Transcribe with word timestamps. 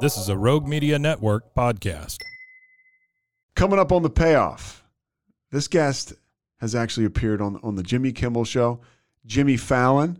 This 0.00 0.16
is 0.16 0.30
a 0.30 0.36
Rogue 0.38 0.66
Media 0.66 0.98
Network 0.98 1.54
podcast. 1.54 2.16
Coming 3.54 3.78
up 3.78 3.92
on 3.92 4.02
the 4.02 4.08
payoff, 4.08 4.82
this 5.50 5.68
guest 5.68 6.14
has 6.58 6.74
actually 6.74 7.04
appeared 7.04 7.42
on 7.42 7.60
on 7.62 7.74
the 7.74 7.82
Jimmy 7.82 8.10
Kimmel 8.10 8.46
Show. 8.46 8.80
Jimmy 9.26 9.58
Fallon, 9.58 10.18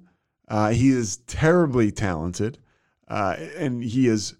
uh, 0.49 0.69
he 0.69 0.91
is 0.91 1.17
terribly 1.27 1.91
talented, 1.91 2.59
uh, 3.09 3.37
and 3.57 3.83
he 3.83 4.07
is 4.07 4.35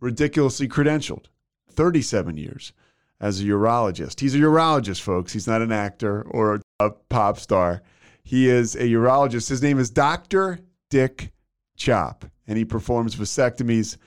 ridiculously 0.00 0.66
credentialed. 0.66 1.26
Thirty-seven 1.70 2.36
years 2.36 2.72
as 3.20 3.40
a 3.40 3.44
urologist. 3.44 4.18
He's 4.18 4.34
a 4.34 4.38
urologist, 4.38 5.02
folks. 5.02 5.32
He's 5.32 5.46
not 5.46 5.62
an 5.62 5.70
actor 5.70 6.22
or 6.22 6.60
a 6.80 6.90
pop 6.90 7.38
star. 7.38 7.82
He 8.24 8.48
is 8.48 8.74
a 8.74 8.88
urologist. 8.88 9.48
His 9.48 9.62
name 9.62 9.78
is 9.78 9.90
Dr. 9.90 10.58
Dick 10.90 11.30
Chopp, 11.78 12.28
and 12.48 12.58
he 12.58 12.64
performs 12.64 13.14
vasectomies. 13.14 13.98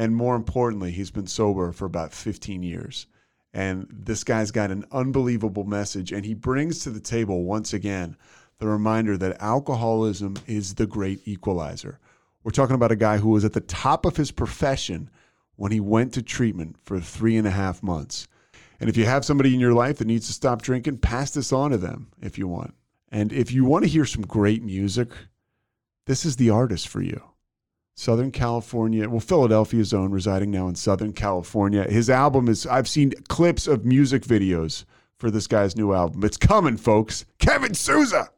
And 0.00 0.16
more 0.16 0.34
importantly, 0.34 0.92
he's 0.92 1.10
been 1.10 1.26
sober 1.26 1.72
for 1.72 1.84
about 1.84 2.14
15 2.14 2.62
years. 2.62 3.06
And 3.52 3.86
this 3.92 4.24
guy's 4.24 4.50
got 4.50 4.70
an 4.70 4.86
unbelievable 4.92 5.64
message. 5.64 6.10
And 6.10 6.24
he 6.24 6.32
brings 6.32 6.78
to 6.78 6.90
the 6.90 7.00
table, 7.00 7.44
once 7.44 7.74
again, 7.74 8.16
the 8.60 8.66
reminder 8.66 9.18
that 9.18 9.42
alcoholism 9.42 10.38
is 10.46 10.76
the 10.76 10.86
great 10.86 11.28
equalizer. 11.28 11.98
We're 12.42 12.50
talking 12.50 12.76
about 12.76 12.92
a 12.92 12.96
guy 12.96 13.18
who 13.18 13.28
was 13.28 13.44
at 13.44 13.52
the 13.52 13.60
top 13.60 14.06
of 14.06 14.16
his 14.16 14.30
profession 14.30 15.10
when 15.56 15.70
he 15.70 15.80
went 15.80 16.14
to 16.14 16.22
treatment 16.22 16.76
for 16.82 16.98
three 16.98 17.36
and 17.36 17.46
a 17.46 17.50
half 17.50 17.82
months. 17.82 18.26
And 18.80 18.88
if 18.88 18.96
you 18.96 19.04
have 19.04 19.26
somebody 19.26 19.52
in 19.52 19.60
your 19.60 19.74
life 19.74 19.98
that 19.98 20.06
needs 20.06 20.28
to 20.28 20.32
stop 20.32 20.62
drinking, 20.62 20.96
pass 20.96 21.32
this 21.32 21.52
on 21.52 21.72
to 21.72 21.76
them 21.76 22.08
if 22.22 22.38
you 22.38 22.48
want. 22.48 22.72
And 23.12 23.34
if 23.34 23.52
you 23.52 23.66
want 23.66 23.84
to 23.84 23.90
hear 23.90 24.06
some 24.06 24.22
great 24.22 24.62
music, 24.62 25.10
this 26.06 26.24
is 26.24 26.36
the 26.36 26.48
artist 26.48 26.88
for 26.88 27.02
you. 27.02 27.22
Southern 28.00 28.30
California, 28.30 29.06
well, 29.06 29.20
Philadelphia's 29.20 29.92
own, 29.92 30.10
residing 30.10 30.50
now 30.50 30.68
in 30.68 30.74
Southern 30.74 31.12
California. 31.12 31.84
His 31.84 32.08
album 32.08 32.48
is, 32.48 32.66
I've 32.66 32.88
seen 32.88 33.12
clips 33.28 33.66
of 33.66 33.84
music 33.84 34.22
videos 34.22 34.86
for 35.18 35.30
this 35.30 35.46
guy's 35.46 35.76
new 35.76 35.92
album. 35.92 36.24
It's 36.24 36.38
coming, 36.38 36.78
folks. 36.78 37.26
Kevin 37.38 37.74
Souza. 37.74 38.30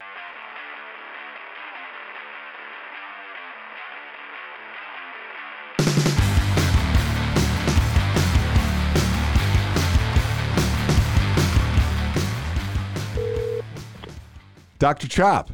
Dr. 14.80 15.06
Chopp. 15.06 15.50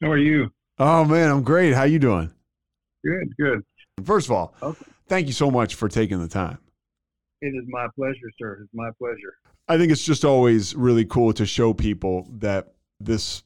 How 0.00 0.10
are 0.10 0.16
you? 0.16 0.50
Oh 0.78 1.04
man, 1.04 1.30
I'm 1.30 1.42
great. 1.42 1.74
How 1.74 1.82
you 1.82 1.98
doing? 1.98 2.32
Good, 3.08 3.34
good. 3.38 3.62
First 4.04 4.26
of 4.28 4.32
all, 4.32 4.54
Okay. 4.62 4.84
thank 5.06 5.26
you 5.26 5.32
so 5.32 5.50
much 5.50 5.74
for 5.74 5.88
taking 5.88 6.20
the 6.20 6.28
time. 6.28 6.58
It 7.40 7.48
is 7.48 7.64
my 7.68 7.86
pleasure, 7.94 8.30
sir. 8.38 8.60
It's 8.62 8.74
my 8.74 8.90
pleasure. 8.98 9.34
I 9.68 9.76
think 9.78 9.92
it's 9.92 10.04
just 10.04 10.24
always 10.24 10.74
really 10.74 11.04
cool 11.04 11.32
to 11.34 11.46
show 11.46 11.72
people 11.72 12.26
that 12.38 12.74
this 13.00 13.42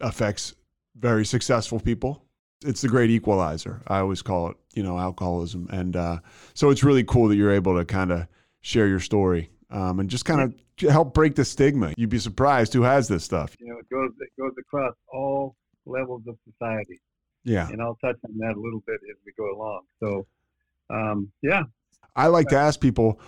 affects 0.00 0.54
very 0.96 1.24
successful 1.24 1.80
people. 1.80 2.24
It's 2.64 2.82
the 2.82 2.88
great 2.88 3.10
equalizer. 3.10 3.82
I 3.88 3.98
always 3.98 4.22
call 4.22 4.50
it, 4.50 4.56
you 4.74 4.82
know, 4.82 4.98
alcoholism. 4.98 5.66
And 5.70 5.96
uh, 5.96 6.18
so 6.54 6.70
it's 6.70 6.84
really 6.84 7.02
cool 7.04 7.28
that 7.28 7.36
you're 7.36 7.50
able 7.50 7.76
to 7.78 7.84
kind 7.84 8.12
of 8.12 8.26
share 8.60 8.86
your 8.86 9.00
story 9.00 9.50
um, 9.70 9.98
and 9.98 10.08
just 10.08 10.24
kind 10.24 10.40
of 10.40 10.90
help 10.90 11.12
break 11.14 11.34
the 11.34 11.44
stigma. 11.44 11.92
You'd 11.96 12.10
be 12.10 12.18
surprised 12.18 12.72
who 12.72 12.82
has 12.82 13.08
this 13.08 13.24
stuff. 13.24 13.56
You 13.58 13.68
know, 13.68 13.78
it 13.78 13.88
goes 13.90 14.10
it 14.20 14.28
goes 14.40 14.52
across 14.58 14.94
all 15.12 15.56
levels 15.86 16.22
of 16.28 16.36
society, 16.48 17.00
Yeah. 17.44 17.68
and 17.68 17.80
I'll 17.82 17.96
touch 17.96 18.16
on 18.24 18.36
that 18.38 18.54
a 18.56 18.60
little 18.60 18.82
bit 18.86 19.00
as 19.10 19.16
we 19.26 19.32
go 19.36 19.50
along. 19.56 19.82
So, 20.00 20.26
um, 20.90 21.32
yeah, 21.42 21.64
I 22.14 22.26
like 22.28 22.48
to 22.48 22.56
ask 22.56 22.80
people, 22.80 23.18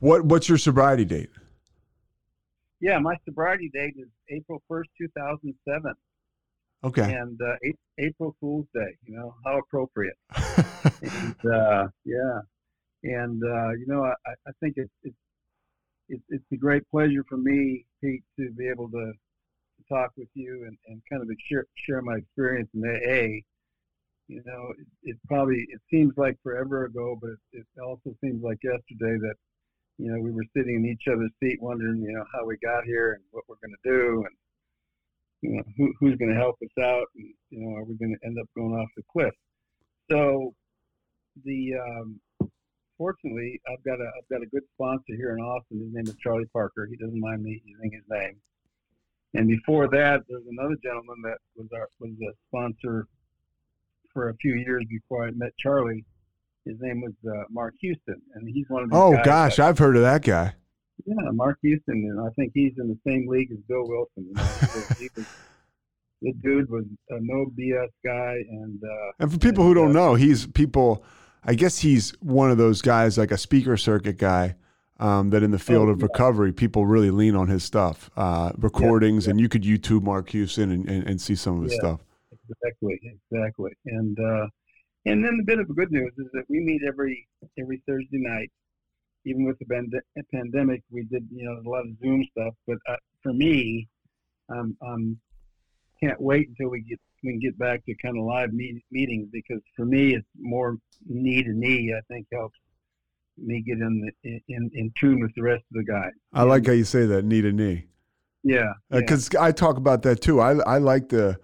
what 0.00 0.24
what's 0.24 0.48
your 0.48 0.58
sobriety 0.58 1.04
date? 1.04 1.30
yeah. 2.80 2.98
My 2.98 3.16
sobriety 3.24 3.70
date 3.72 3.94
is 3.98 4.08
April 4.30 4.62
first, 4.68 4.90
two 4.98 5.08
thousand 5.16 5.54
seven, 5.68 5.94
Okay. 6.84 7.12
and 7.14 7.38
uh, 7.40 7.54
April 7.98 8.34
Fool's 8.40 8.66
Day. 8.74 8.96
You 9.04 9.16
know 9.16 9.34
how 9.44 9.58
appropriate. 9.58 10.16
and, 11.02 11.36
uh, 11.52 11.88
yeah, 12.04 12.40
and 13.04 13.42
uh, 13.42 13.70
you 13.72 13.86
know, 13.86 14.04
I, 14.04 14.30
I 14.46 14.50
think 14.60 14.74
it's 14.76 14.90
it's 15.02 15.16
it's 16.08 16.22
it's 16.30 16.44
a 16.52 16.56
great 16.56 16.88
pleasure 16.90 17.24
for 17.28 17.36
me, 17.36 17.84
Pete, 18.02 18.22
to 18.38 18.50
be 18.52 18.68
able 18.68 18.88
to 18.90 19.12
talk 19.88 20.10
with 20.16 20.28
you 20.34 20.64
and, 20.66 20.76
and 20.86 21.02
kind 21.10 21.22
of 21.22 21.28
share 21.48 21.64
share 21.86 22.02
my 22.02 22.16
experience 22.16 22.68
in 22.74 22.82
AA. 22.84 23.40
You 24.28 24.42
know, 24.44 24.72
it, 24.78 24.86
it 25.10 25.16
probably 25.26 25.66
it 25.68 25.80
seems 25.90 26.12
like 26.16 26.36
forever 26.42 26.84
ago, 26.84 27.16
but 27.20 27.30
it, 27.52 27.64
it 27.76 27.80
also 27.82 28.14
seems 28.22 28.42
like 28.42 28.58
yesterday 28.62 29.18
that 29.18 29.34
you 29.98 30.12
know 30.12 30.20
we 30.20 30.30
were 30.30 30.44
sitting 30.56 30.76
in 30.76 30.86
each 30.86 31.08
other's 31.10 31.32
seat, 31.42 31.60
wondering 31.60 32.02
you 32.02 32.12
know 32.12 32.24
how 32.32 32.44
we 32.44 32.56
got 32.58 32.84
here 32.84 33.14
and 33.14 33.22
what 33.30 33.44
we're 33.48 33.56
going 33.62 33.74
to 33.82 33.90
do 33.90 34.24
and 34.26 34.36
you 35.40 35.56
know 35.56 35.62
who, 35.76 35.92
who's 35.98 36.16
going 36.16 36.32
to 36.32 36.38
help 36.38 36.56
us 36.62 36.82
out 36.82 37.06
and 37.16 37.32
you 37.50 37.60
know 37.60 37.76
are 37.76 37.84
we 37.84 37.96
going 37.96 38.14
to 38.14 38.26
end 38.26 38.38
up 38.38 38.46
going 38.56 38.74
off 38.74 38.88
the 38.96 39.02
cliff? 39.10 39.34
So 40.10 40.54
the 41.44 41.74
um, 41.74 42.20
fortunately 42.98 43.60
i've 43.70 43.82
got 43.84 44.00
a 44.00 44.10
i've 44.18 44.28
got 44.28 44.42
a 44.42 44.46
good 44.46 44.64
sponsor 44.74 45.14
here 45.16 45.34
in 45.36 45.40
austin. 45.42 45.80
His 45.80 45.94
name 45.94 46.06
is 46.06 46.16
charlie 46.22 46.50
parker. 46.52 46.86
He 46.90 46.96
doesn't 46.96 47.20
mind 47.20 47.42
me 47.42 47.62
using 47.64 47.92
his 47.92 48.02
name 48.10 48.40
and 49.34 49.48
before 49.48 49.88
that 49.88 50.20
there's 50.28 50.42
another 50.50 50.76
gentleman 50.82 51.16
that 51.22 51.38
was 51.56 51.66
our 51.74 51.88
was 52.00 52.10
a 52.10 52.32
sponsor 52.48 53.06
for 54.12 54.30
a 54.30 54.34
few 54.36 54.54
years 54.54 54.84
before 54.88 55.26
i 55.26 55.30
met 55.32 55.52
charlie 55.58 56.04
his 56.64 56.76
name 56.80 57.00
was 57.00 57.12
uh, 57.32 57.44
mark 57.50 57.74
houston 57.80 58.20
and 58.34 58.48
he's 58.48 58.66
one 58.68 58.82
of 58.84 58.90
the 58.90 58.96
oh 58.96 59.18
gosh, 59.24 59.56
that- 59.56 59.68
I've 59.68 59.78
heard 59.78 59.96
of 59.96 60.02
that 60.02 60.22
guy. 60.22 60.54
yeah, 61.06 61.30
Mark 61.32 61.58
Houston, 61.62 61.94
and 62.10 62.20
I 62.20 62.30
think 62.34 62.50
he's 62.54 62.72
in 62.78 62.88
the 62.88 62.98
same 63.06 63.26
league 63.28 63.50
as 63.52 63.58
Bill 63.68 63.86
Wilson. 63.86 64.26
You 64.28 64.34
know? 64.34 64.42
Was, 65.16 65.26
the 66.20 66.32
dude 66.42 66.68
was 66.68 66.84
a 67.10 67.18
no 67.20 67.46
BS 67.56 67.90
guy, 68.04 68.34
and 68.50 68.82
uh, 68.82 69.12
And 69.20 69.32
for 69.32 69.38
people 69.38 69.62
who 69.62 69.74
don't 69.74 69.90
uh, 69.90 70.00
know, 70.00 70.14
he's 70.16 70.46
people. 70.48 71.04
I 71.44 71.54
guess 71.54 71.78
he's 71.78 72.10
one 72.20 72.50
of 72.50 72.58
those 72.58 72.82
guys, 72.82 73.16
like 73.16 73.30
a 73.30 73.38
speaker 73.38 73.76
circuit 73.76 74.18
guy, 74.18 74.56
um, 74.98 75.30
that 75.30 75.42
in 75.42 75.50
the 75.50 75.58
field 75.58 75.88
Oh, 75.88 75.92
of 75.92 76.00
yeah. 76.00 76.06
recovery, 76.06 76.52
people 76.52 76.86
really 76.86 77.10
lean 77.10 77.36
on 77.36 77.48
his 77.48 77.62
stuff, 77.64 78.10
uh, 78.16 78.52
recordings, 78.58 79.26
and 79.26 79.40
you 79.40 79.48
could 79.48 79.62
YouTube 79.62 80.02
Mark 80.02 80.30
Houston 80.30 80.70
and, 80.72 80.88
and, 80.88 81.06
and 81.06 81.20
see 81.20 81.34
some 81.34 81.56
of 81.58 81.62
his 81.64 81.72
Yeah. 81.74 81.78
stuff. 81.78 82.00
exactly, 82.48 82.98
exactly, 83.30 83.72
and 83.86 84.18
uh, 84.18 84.46
and 85.06 85.24
then 85.24 85.36
the 85.38 85.44
bit 85.44 85.58
of 85.60 85.74
good 85.76 85.90
news 85.92 86.12
is 86.18 86.26
that 86.32 86.44
we 86.48 86.60
meet 86.60 86.82
every 86.86 87.26
every 87.58 87.82
Thursday 87.86 88.18
night. 88.18 88.50
Even 89.24 89.44
with 89.44 89.58
the 89.58 89.66
pand- 89.66 89.92
pandemic, 90.32 90.82
we 90.90 91.02
did 91.04 91.26
you 91.30 91.44
know 91.44 91.60
a 91.64 91.68
lot 91.68 91.80
of 91.86 91.90
Zoom 92.00 92.24
stuff. 92.32 92.54
But 92.66 92.78
uh, 92.88 92.96
for 93.22 93.32
me, 93.32 93.88
um, 94.48 94.76
um, 94.80 95.18
can't 96.00 96.20
wait 96.20 96.48
until 96.48 96.68
we 96.70 96.80
get 96.82 96.98
we 97.22 97.32
can 97.32 97.40
get 97.40 97.58
back 97.58 97.84
to 97.86 97.94
kind 98.02 98.16
of 98.18 98.24
live 98.24 98.52
meet, 98.52 98.82
meetings 98.90 99.28
because 99.32 99.60
for 99.76 99.84
me 99.84 100.14
it's 100.14 100.26
more 100.38 100.76
knee 101.06 101.42
to 101.42 101.52
knee. 101.52 101.92
I 101.96 102.00
think 102.12 102.26
helps 102.32 102.58
me 103.42 103.62
get 103.66 103.78
in 103.78 104.10
the, 104.22 104.40
in 104.48 104.70
in 104.74 104.92
tune 104.98 105.20
with 105.20 105.32
the 105.36 105.42
rest 105.42 105.64
of 105.70 105.84
the 105.84 105.90
guys. 105.90 106.12
I 106.32 106.42
like 106.42 106.66
how 106.66 106.72
you 106.72 106.84
say 106.84 107.06
that, 107.06 107.24
knee 107.24 107.42
to 107.42 107.52
knee, 107.52 107.86
Yeah, 108.42 108.72
yeah. 108.90 109.00
because 109.00 109.34
I 109.34 109.52
talk 109.52 109.76
about 109.76 110.02
that 110.02 110.20
too. 110.20 110.40
I 110.40 110.52
I 110.60 110.78
like 110.78 111.08
the. 111.10 111.38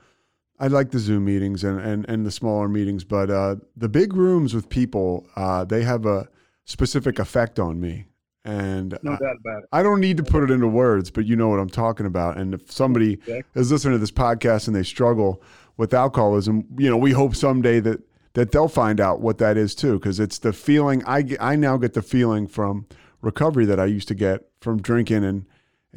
I 0.61 0.69
like 0.69 0.93
the 0.93 1.01
Zoom 1.01 1.25
meetings 1.25 1.65
and, 1.65 1.81
and, 1.81 2.09
and 2.09 2.25
the 2.25 2.31
smaller 2.31 2.69
meetings, 2.69 3.03
but 3.03 3.29
uh, 3.29 3.57
the 3.77 3.89
big 3.89 4.15
rooms 4.15 4.55
with 4.55 4.69
people, 4.69 5.27
uh, 5.35 5.65
they 5.65 5.83
have 5.83 6.07
a 6.07 6.29
specific 6.65 7.19
effect 7.19 7.59
on 7.59 7.81
me. 7.81 8.07
And 8.45 8.97
no 9.03 9.13
I- 9.15 9.17
doubt 9.17 9.37
about 9.45 9.65
it. 9.65 9.69
I 9.73 9.83
don't 9.83 9.99
need 10.01 10.17
to 10.19 10.23
put 10.23 10.45
it 10.45 10.53
into 10.53 10.69
words, 10.69 11.11
but 11.11 11.27
you 11.27 11.35
know 11.35 11.49
what 11.49 11.59
I'm 11.59 11.69
talking 11.69 12.07
about. 12.07 12.37
And 12.39 12.55
if 12.55 12.71
somebody 12.71 13.15
Exactly. 13.15 13.43
is 13.57 13.73
listening 13.73 13.95
to 13.95 13.99
this 13.99 14.13
podcast 14.13 14.69
and 14.69 14.77
they 14.77 14.85
struggle 14.85 15.43
with 15.77 15.93
alcoholism, 15.93 16.65
you 16.79 16.89
know, 16.89 16.97
we 16.99 17.11
hope 17.11 17.35
someday 17.35 17.81
that 17.81 18.01
that 18.35 18.53
they'll 18.53 18.69
find 18.69 19.01
out 19.01 19.21
what 19.21 19.39
that 19.39 19.57
is 19.57 19.75
too, 19.75 19.99
because 19.99 20.21
it's 20.21 20.39
the 20.39 20.53
feeling 20.53 21.03
I 21.05 21.23
get, 21.23 21.43
I 21.43 21.57
now 21.57 21.77
get 21.77 21.95
the 21.95 22.03
feeling 22.03 22.47
from 22.47 22.87
recovery 23.23 23.65
that 23.65 23.81
I 23.81 23.87
used 23.87 24.09
to 24.09 24.15
get 24.15 24.43
from 24.61 24.81
drinking 24.83 25.25
and 25.25 25.47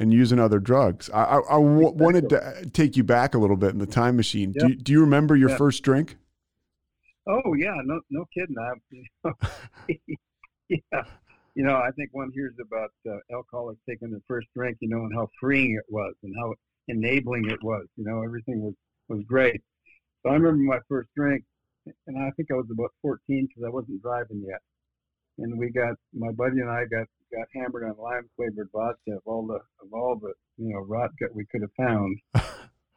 and 0.00 0.12
using 0.12 0.38
other 0.38 0.60
drugs. 0.60 1.10
I, 1.10 1.24
I, 1.24 1.38
I 1.38 1.60
w- 1.60 1.90
wanted 1.90 2.28
to 2.28 2.70
take 2.72 2.96
you 2.96 3.02
back 3.02 3.34
a 3.34 3.38
little 3.38 3.56
bit 3.56 3.70
in 3.70 3.78
the 3.78 3.86
time 3.86 4.16
machine. 4.16 4.54
Do, 4.56 4.68
you, 4.68 4.76
do 4.76 4.92
you 4.92 5.00
remember 5.00 5.34
your 5.34 5.48
first 5.56 5.82
drink? 5.82 6.16
Oh 7.28 7.54
yeah, 7.54 7.74
no 7.84 8.00
no 8.08 8.24
kidding. 8.32 8.56
I, 8.58 8.72
you 8.90 9.04
know, 9.24 9.32
yeah, 10.68 11.02
you 11.54 11.64
know, 11.64 11.74
I 11.74 11.90
think 11.90 12.10
one 12.12 12.30
hears 12.32 12.54
about 12.60 12.90
uh, 13.06 13.18
alcoholics 13.34 13.80
taking 13.88 14.10
their 14.10 14.22
first 14.28 14.46
drink, 14.54 14.78
you 14.80 14.88
know, 14.88 14.98
and 14.98 15.12
how 15.12 15.28
freeing 15.40 15.74
it 15.74 15.84
was 15.92 16.14
and 16.22 16.32
how 16.38 16.54
enabling 16.86 17.50
it 17.50 17.62
was. 17.62 17.86
You 17.96 18.04
know, 18.04 18.22
everything 18.22 18.62
was 18.62 18.74
was 19.08 19.24
great. 19.26 19.60
So 20.22 20.30
I 20.30 20.34
remember 20.34 20.62
my 20.62 20.78
first 20.88 21.08
drink, 21.16 21.44
and 22.06 22.18
I 22.18 22.30
think 22.36 22.50
I 22.50 22.54
was 22.54 22.66
about 22.70 22.92
14 23.02 23.48
because 23.48 23.64
I 23.66 23.70
wasn't 23.70 24.02
driving 24.02 24.44
yet. 24.46 24.60
And 25.38 25.58
we 25.58 25.70
got 25.70 25.94
my 26.12 26.32
buddy 26.32 26.60
and 26.60 26.70
I 26.70 26.84
got 26.84 27.06
got 27.32 27.46
hammered 27.54 27.84
on 27.84 27.94
lime 28.02 28.28
flavored 28.36 28.68
vodka 28.72 29.12
of 29.12 29.22
all 29.24 29.46
the 29.46 29.60
of 29.84 29.92
all 29.92 30.16
the 30.16 30.32
you 30.56 30.72
know 30.72 30.80
rot 30.80 31.10
gut 31.20 31.34
we 31.34 31.46
could 31.46 31.62
have 31.62 31.72
found. 31.76 32.18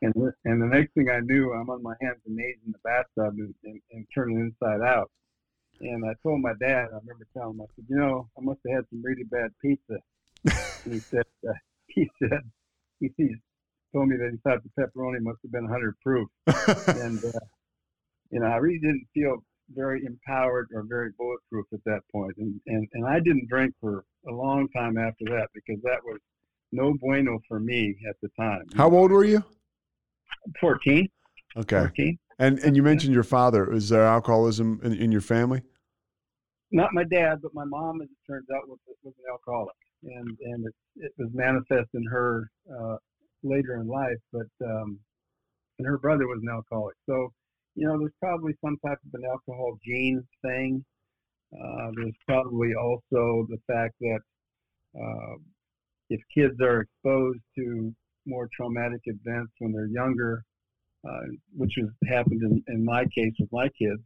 and 0.02 0.14
and 0.46 0.62
the 0.62 0.66
next 0.66 0.94
thing 0.94 1.10
I 1.10 1.20
knew, 1.20 1.54
I'm 1.54 1.70
on 1.70 1.84
my 1.84 1.96
hands 2.02 2.20
and 2.26 2.36
knees 2.36 2.58
in 2.66 2.72
the 2.72 2.80
bathtub 2.84 3.36
and, 3.38 3.54
and, 3.64 3.80
and 3.92 4.08
turning 4.14 4.40
inside 4.40 4.82
out. 4.82 5.12
And 5.82 6.06
I 6.06 6.14
told 6.22 6.42
my 6.42 6.54
dad, 6.60 6.90
I 6.94 6.98
remember 6.98 7.28
telling 7.34 7.56
him, 7.56 7.62
I 7.62 7.66
said, 7.76 7.86
you 7.90 7.98
know, 7.98 8.30
I 8.38 8.42
must 8.42 8.60
have 8.68 8.76
had 8.76 8.86
some 8.90 9.02
really 9.04 9.24
bad 9.24 9.50
pizza. 9.62 9.98
and 10.86 10.94
he 10.94 11.00
said, 11.00 11.26
uh, 11.48 11.54
he 11.88 12.10
said, 12.20 12.42
he, 13.00 13.10
he 13.18 13.36
told 13.92 14.08
me 14.08 14.16
that 14.18 14.30
he 14.32 14.38
thought 14.38 14.60
the 14.64 14.70
pepperoni 14.80 15.22
must 15.22 15.40
have 15.42 15.52
been 15.52 15.64
100 15.64 15.96
proof. 16.02 16.30
and, 16.48 17.24
uh, 17.26 17.40
you 18.32 18.40
know, 18.40 18.48
I 18.48 18.56
really 18.56 18.80
didn't 18.80 19.06
feel 19.14 19.44
very 19.74 20.04
empowered 20.06 20.68
or 20.74 20.84
very 20.88 21.12
bulletproof 21.18 21.66
at 21.74 21.80
that 21.86 22.02
point. 22.12 22.34
And, 22.38 22.60
and, 22.68 22.88
and 22.94 23.06
I 23.06 23.20
didn't 23.20 23.48
drink 23.48 23.74
for 23.80 24.04
a 24.28 24.32
long 24.32 24.68
time 24.76 24.98
after 24.98 25.26
that 25.26 25.48
because 25.54 25.82
that 25.84 26.00
was 26.04 26.20
no 26.72 26.94
bueno 27.00 27.40
for 27.48 27.60
me 27.60 27.96
at 28.10 28.16
the 28.22 28.30
time. 28.40 28.64
How 28.76 28.90
old 28.90 29.12
were 29.12 29.26
you? 29.26 29.44
14. 30.60 31.08
Okay. 31.58 31.80
14. 31.80 32.18
And 32.40 32.58
and 32.60 32.76
you 32.76 32.82
mentioned 32.82 33.14
your 33.14 33.24
father. 33.24 33.72
Is 33.72 33.90
there 33.90 34.04
alcoholism 34.04 34.80
in, 34.84 34.94
in 34.94 35.12
your 35.12 35.22
family? 35.22 35.62
Not 36.72 36.90
my 36.92 37.04
dad, 37.04 37.40
but 37.44 37.54
my 37.54 37.66
mom, 37.66 38.02
as 38.02 38.08
it 38.08 38.32
turns 38.32 38.48
out, 38.56 38.68
was, 38.68 38.80
was 39.04 39.14
an 39.20 39.26
alcoholic, 39.32 39.76
and 40.04 40.38
and 40.42 40.66
it, 40.66 40.74
it 40.96 41.12
was 41.20 41.30
manifest 41.34 41.90
in 41.94 42.04
her 42.10 42.50
uh, 42.74 42.96
later 43.44 43.76
in 43.76 43.88
life. 43.88 44.18
But 44.34 44.48
um, 44.66 44.98
and 45.78 45.88
her 45.88 46.00
brother 46.00 46.26
was 46.26 46.40
an 46.42 46.50
alcoholic, 46.50 46.96
so 47.08 47.32
you 47.76 47.88
know 47.88 47.98
there's 48.00 48.12
probably 48.20 48.54
some 48.64 48.78
type 48.86 48.98
of 49.06 49.14
an 49.14 49.24
alcohol 49.30 49.78
gene 49.86 50.24
thing. 50.42 50.84
Uh, 51.54 51.92
there's 51.96 52.16
probably 52.28 52.72
also 52.76 53.46
the 53.50 53.58
fact 53.68 53.94
that 54.00 54.20
uh, 55.00 55.36
if 56.10 56.20
kids 56.34 56.56
are 56.62 56.82
exposed 56.82 57.40
to 57.58 57.94
more 58.26 58.48
traumatic 58.56 59.02
events 59.06 59.52
when 59.60 59.72
they're 59.72 59.88
younger, 59.88 60.44
uh, 61.08 61.26
which 61.56 61.74
has 61.78 61.90
happened 62.10 62.42
in, 62.44 62.64
in 62.74 62.86
my 62.86 63.04
case 63.06 63.34
with 63.40 63.50
my 63.52 63.68
kids, 63.70 64.02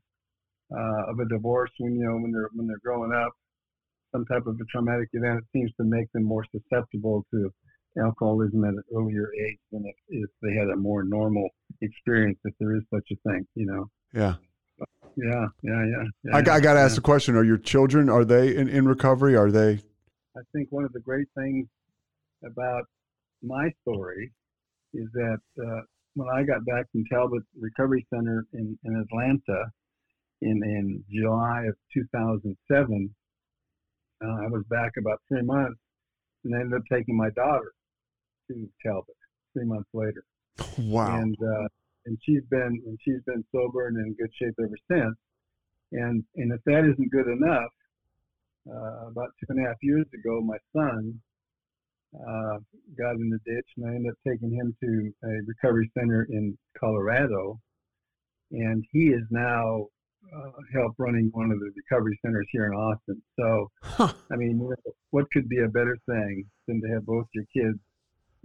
uh, 0.75 1.11
of 1.11 1.19
a 1.19 1.27
divorce 1.27 1.71
when 1.77 1.95
you 1.95 2.05
know 2.05 2.15
when 2.15 2.31
they're 2.31 2.49
when 2.53 2.67
they're 2.67 2.77
growing 2.83 3.13
up, 3.13 3.33
some 4.11 4.25
type 4.25 4.45
of 4.47 4.55
a 4.55 4.65
traumatic 4.71 5.09
event, 5.13 5.43
seems 5.53 5.71
to 5.77 5.83
make 5.83 6.11
them 6.13 6.23
more 6.23 6.45
susceptible 6.51 7.25
to 7.31 7.51
alcoholism 7.97 8.63
at 8.63 8.73
an 8.73 8.83
earlier 8.95 9.29
age 9.33 9.59
than 9.71 9.85
if, 9.85 9.95
if 10.09 10.29
they 10.41 10.53
had 10.53 10.69
a 10.69 10.75
more 10.75 11.03
normal 11.03 11.49
experience, 11.81 12.37
if 12.43 12.53
there 12.59 12.75
is 12.75 12.83
such 12.93 13.07
a 13.11 13.29
thing, 13.29 13.45
you 13.55 13.65
know. 13.65 13.89
Yeah. 14.13 14.35
Yeah, 15.17 15.47
yeah, 15.63 15.85
yeah. 15.85 16.03
yeah 16.25 16.35
I, 16.35 16.39
I 16.39 16.59
got 16.59 16.73
to 16.73 16.79
ask 16.79 16.91
yeah. 16.91 16.95
the 16.95 17.01
question: 17.01 17.35
Are 17.35 17.43
your 17.43 17.57
children 17.57 18.09
are 18.09 18.25
they 18.25 18.55
in, 18.55 18.67
in 18.67 18.85
recovery? 18.85 19.35
Are 19.35 19.49
they? 19.49 19.79
I 20.35 20.41
think 20.53 20.67
one 20.71 20.83
of 20.83 20.91
the 20.91 20.99
great 20.99 21.27
things 21.37 21.67
about 22.45 22.83
my 23.41 23.71
story 23.81 24.33
is 24.93 25.07
that 25.13 25.39
uh, 25.61 25.81
when 26.15 26.27
I 26.29 26.43
got 26.43 26.65
back 26.65 26.91
from 26.91 27.03
Talbot 27.11 27.43
Recovery 27.57 28.05
Center 28.13 28.45
in, 28.53 28.77
in 28.83 28.95
Atlanta 28.95 29.65
in, 30.41 30.61
in 30.63 31.03
July 31.09 31.63
of 31.67 31.75
2007, 31.93 33.15
uh, 34.21 34.27
I 34.27 34.47
was 34.47 34.63
back 34.69 34.91
about 34.97 35.21
three 35.27 35.43
months 35.43 35.79
and 36.43 36.55
I 36.55 36.59
ended 36.59 36.79
up 36.79 36.83
taking 36.91 37.15
my 37.15 37.29
daughter 37.31 37.73
to 38.47 38.69
Talbot 38.83 39.15
three 39.53 39.65
months 39.65 39.89
later. 39.93 40.23
Wow. 40.77 41.19
And, 41.19 41.35
uh, 41.41 41.67
and 42.05 42.17
she's 42.23 42.43
been, 42.49 42.81
and 42.85 42.97
she's 43.03 43.21
been 43.25 43.43
sober 43.53 43.87
and 43.87 43.97
in 43.97 44.13
good 44.13 44.31
shape 44.39 44.55
ever 44.59 44.77
since. 44.89 45.15
And, 45.91 46.23
and 46.35 46.51
if 46.53 46.61
that 46.65 46.83
isn't 46.91 47.11
good 47.11 47.27
enough, 47.27 47.71
uh, 48.69 49.07
about 49.07 49.29
two 49.39 49.47
and 49.49 49.65
a 49.65 49.67
half 49.67 49.77
years 49.81 50.05
ago, 50.13 50.41
my 50.41 50.57
son 50.75 51.19
uh, 52.15 52.57
got 52.97 53.15
in 53.15 53.29
the 53.29 53.39
ditch, 53.45 53.67
and 53.77 53.85
I 53.85 53.95
ended 53.95 54.11
up 54.11 54.17
taking 54.27 54.51
him 54.51 54.75
to 54.81 55.13
a 55.23 55.41
recovery 55.47 55.91
center 55.97 56.23
in 56.29 56.57
Colorado, 56.79 57.59
and 58.51 58.83
he 58.91 59.07
is 59.07 59.23
now 59.29 59.87
uh, 60.35 60.51
help 60.73 60.93
running 60.97 61.29
one 61.33 61.51
of 61.51 61.59
the 61.59 61.71
recovery 61.75 62.17
centers 62.25 62.47
here 62.51 62.65
in 62.65 62.73
Austin. 62.73 63.21
So, 63.39 63.69
Huh. 63.83 64.13
I 64.31 64.35
mean, 64.35 64.67
what 65.11 65.29
could 65.31 65.47
be 65.49 65.59
a 65.59 65.67
better 65.67 65.97
thing 66.07 66.45
than 66.67 66.81
to 66.81 66.87
have 66.89 67.05
both 67.05 67.27
your 67.33 67.45
kids 67.55 67.79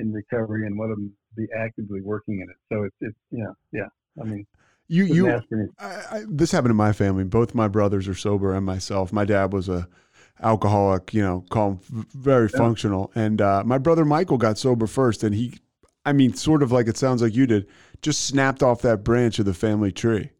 in 0.00 0.12
recovery 0.12 0.67
and 0.67 0.76
one 0.79 0.91
of 0.91 0.97
them 0.97 1.12
be 1.37 1.47
actively 1.56 2.00
working 2.00 2.41
in 2.41 2.49
it? 2.50 2.56
So 2.73 2.82
it's 2.85 2.97
it's 3.00 3.17
yeah 3.31 3.52
yeah. 3.73 3.88
I 4.20 4.25
mean, 4.25 4.47
You 4.88 5.05
you 5.05 5.29
ask 5.31 5.49
for 5.49 5.58
any- 5.61 5.69
I, 5.79 6.17
I, 6.17 6.25
this 6.29 6.50
happened 6.50 6.73
in 6.73 6.76
my 6.76 6.93
family. 6.93 7.25
Both 7.25 7.55
my 7.55 7.69
brothers 7.69 8.08
are 8.08 8.14
sober, 8.14 8.52
and 8.55 8.67
myself. 8.67 9.12
My 9.12 9.25
dad 9.25 9.52
was 9.52 9.69
a 9.69 9.87
alcoholic. 10.43 11.14
You 11.14 11.23
know, 11.23 11.44
call 11.50 11.70
him 11.73 12.06
very 12.14 12.49
Yeah. 12.52 12.58
functional. 12.58 13.12
And 13.14 13.41
uh, 13.41 13.62
my 13.64 13.79
brother 13.79 14.05
Michael 14.05 14.38
got 14.38 14.58
sober 14.58 14.87
first, 14.87 15.23
and 15.23 15.35
he, 15.35 15.58
I 16.05 16.12
mean, 16.12 16.35
sort 16.35 16.62
of 16.62 16.73
like 16.73 16.88
it 16.88 16.97
sounds 16.97 17.23
like 17.23 17.35
you 17.37 17.47
did, 17.47 17.67
just 18.02 18.25
snapped 18.26 18.62
off 18.62 18.82
that 18.82 19.05
branch 19.05 19.38
of 19.38 19.44
the 19.44 19.55
family 19.55 19.93
tree. 19.93 20.31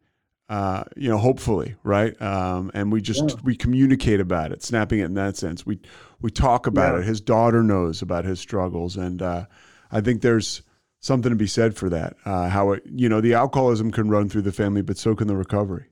Uh, 0.49 0.83
you 0.97 1.07
know, 1.07 1.17
hopefully, 1.17 1.75
right? 1.83 2.21
Um, 2.21 2.71
and 2.73 2.91
we 2.91 2.99
just 3.01 3.23
Yeah. 3.29 3.35
we 3.43 3.55
communicate 3.55 4.19
about 4.19 4.51
it, 4.51 4.61
snapping 4.63 4.99
it 4.99 5.05
in 5.05 5.13
that 5.13 5.37
sense. 5.37 5.65
We 5.65 5.79
we 6.21 6.31
talk 6.31 6.67
about 6.67 6.95
Yeah. 6.95 7.01
it. 7.01 7.05
His 7.05 7.21
daughter 7.21 7.63
knows 7.63 8.01
about 8.01 8.25
his 8.25 8.39
struggles, 8.39 8.97
and 8.97 9.21
uh, 9.21 9.45
I 9.91 10.01
think 10.01 10.21
there's 10.21 10.61
something 10.99 11.29
to 11.31 11.35
be 11.35 11.47
said 11.47 11.75
for 11.75 11.89
that. 11.89 12.15
Uh, 12.25 12.49
how 12.49 12.71
it, 12.71 12.83
you 12.85 13.09
know, 13.09 13.21
the 13.21 13.33
alcoholism 13.33 13.91
can 13.91 14.09
run 14.09 14.29
through 14.29 14.43
the 14.43 14.51
family, 14.51 14.81
but 14.81 14.97
so 14.97 15.15
can 15.15 15.27
the 15.27 15.35
recovery. 15.35 15.87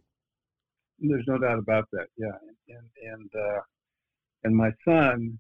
There's 0.99 1.25
no 1.27 1.37
doubt 1.37 1.59
about 1.59 1.85
that. 1.93 2.07
Yeah, 2.17 2.37
and 2.67 3.13
and 3.13 3.29
uh, 3.35 3.61
and 4.43 4.55
my 4.55 4.71
son, 4.85 5.39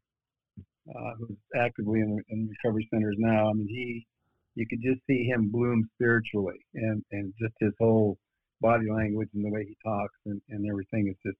uh, 0.89 1.11
who's 1.19 1.37
actively 1.55 1.99
in, 1.99 2.23
in 2.29 2.49
recovery 2.49 2.87
centers 2.93 3.15
now. 3.19 3.49
I 3.49 3.53
mean, 3.53 3.67
he, 3.67 4.07
you 4.55 4.65
could 4.67 4.81
just 4.81 5.01
see 5.05 5.23
him 5.25 5.49
bloom 5.51 5.89
spiritually, 5.95 6.65
and 6.75 7.03
and 7.11 7.33
just 7.39 7.53
his 7.59 7.73
whole 7.79 8.17
body 8.61 8.89
language 8.91 9.29
and 9.33 9.45
the 9.45 9.49
way 9.49 9.65
he 9.65 9.77
talks 9.85 10.15
and, 10.25 10.41
and 10.49 10.67
everything 10.69 11.07
is 11.09 11.15
just. 11.25 11.37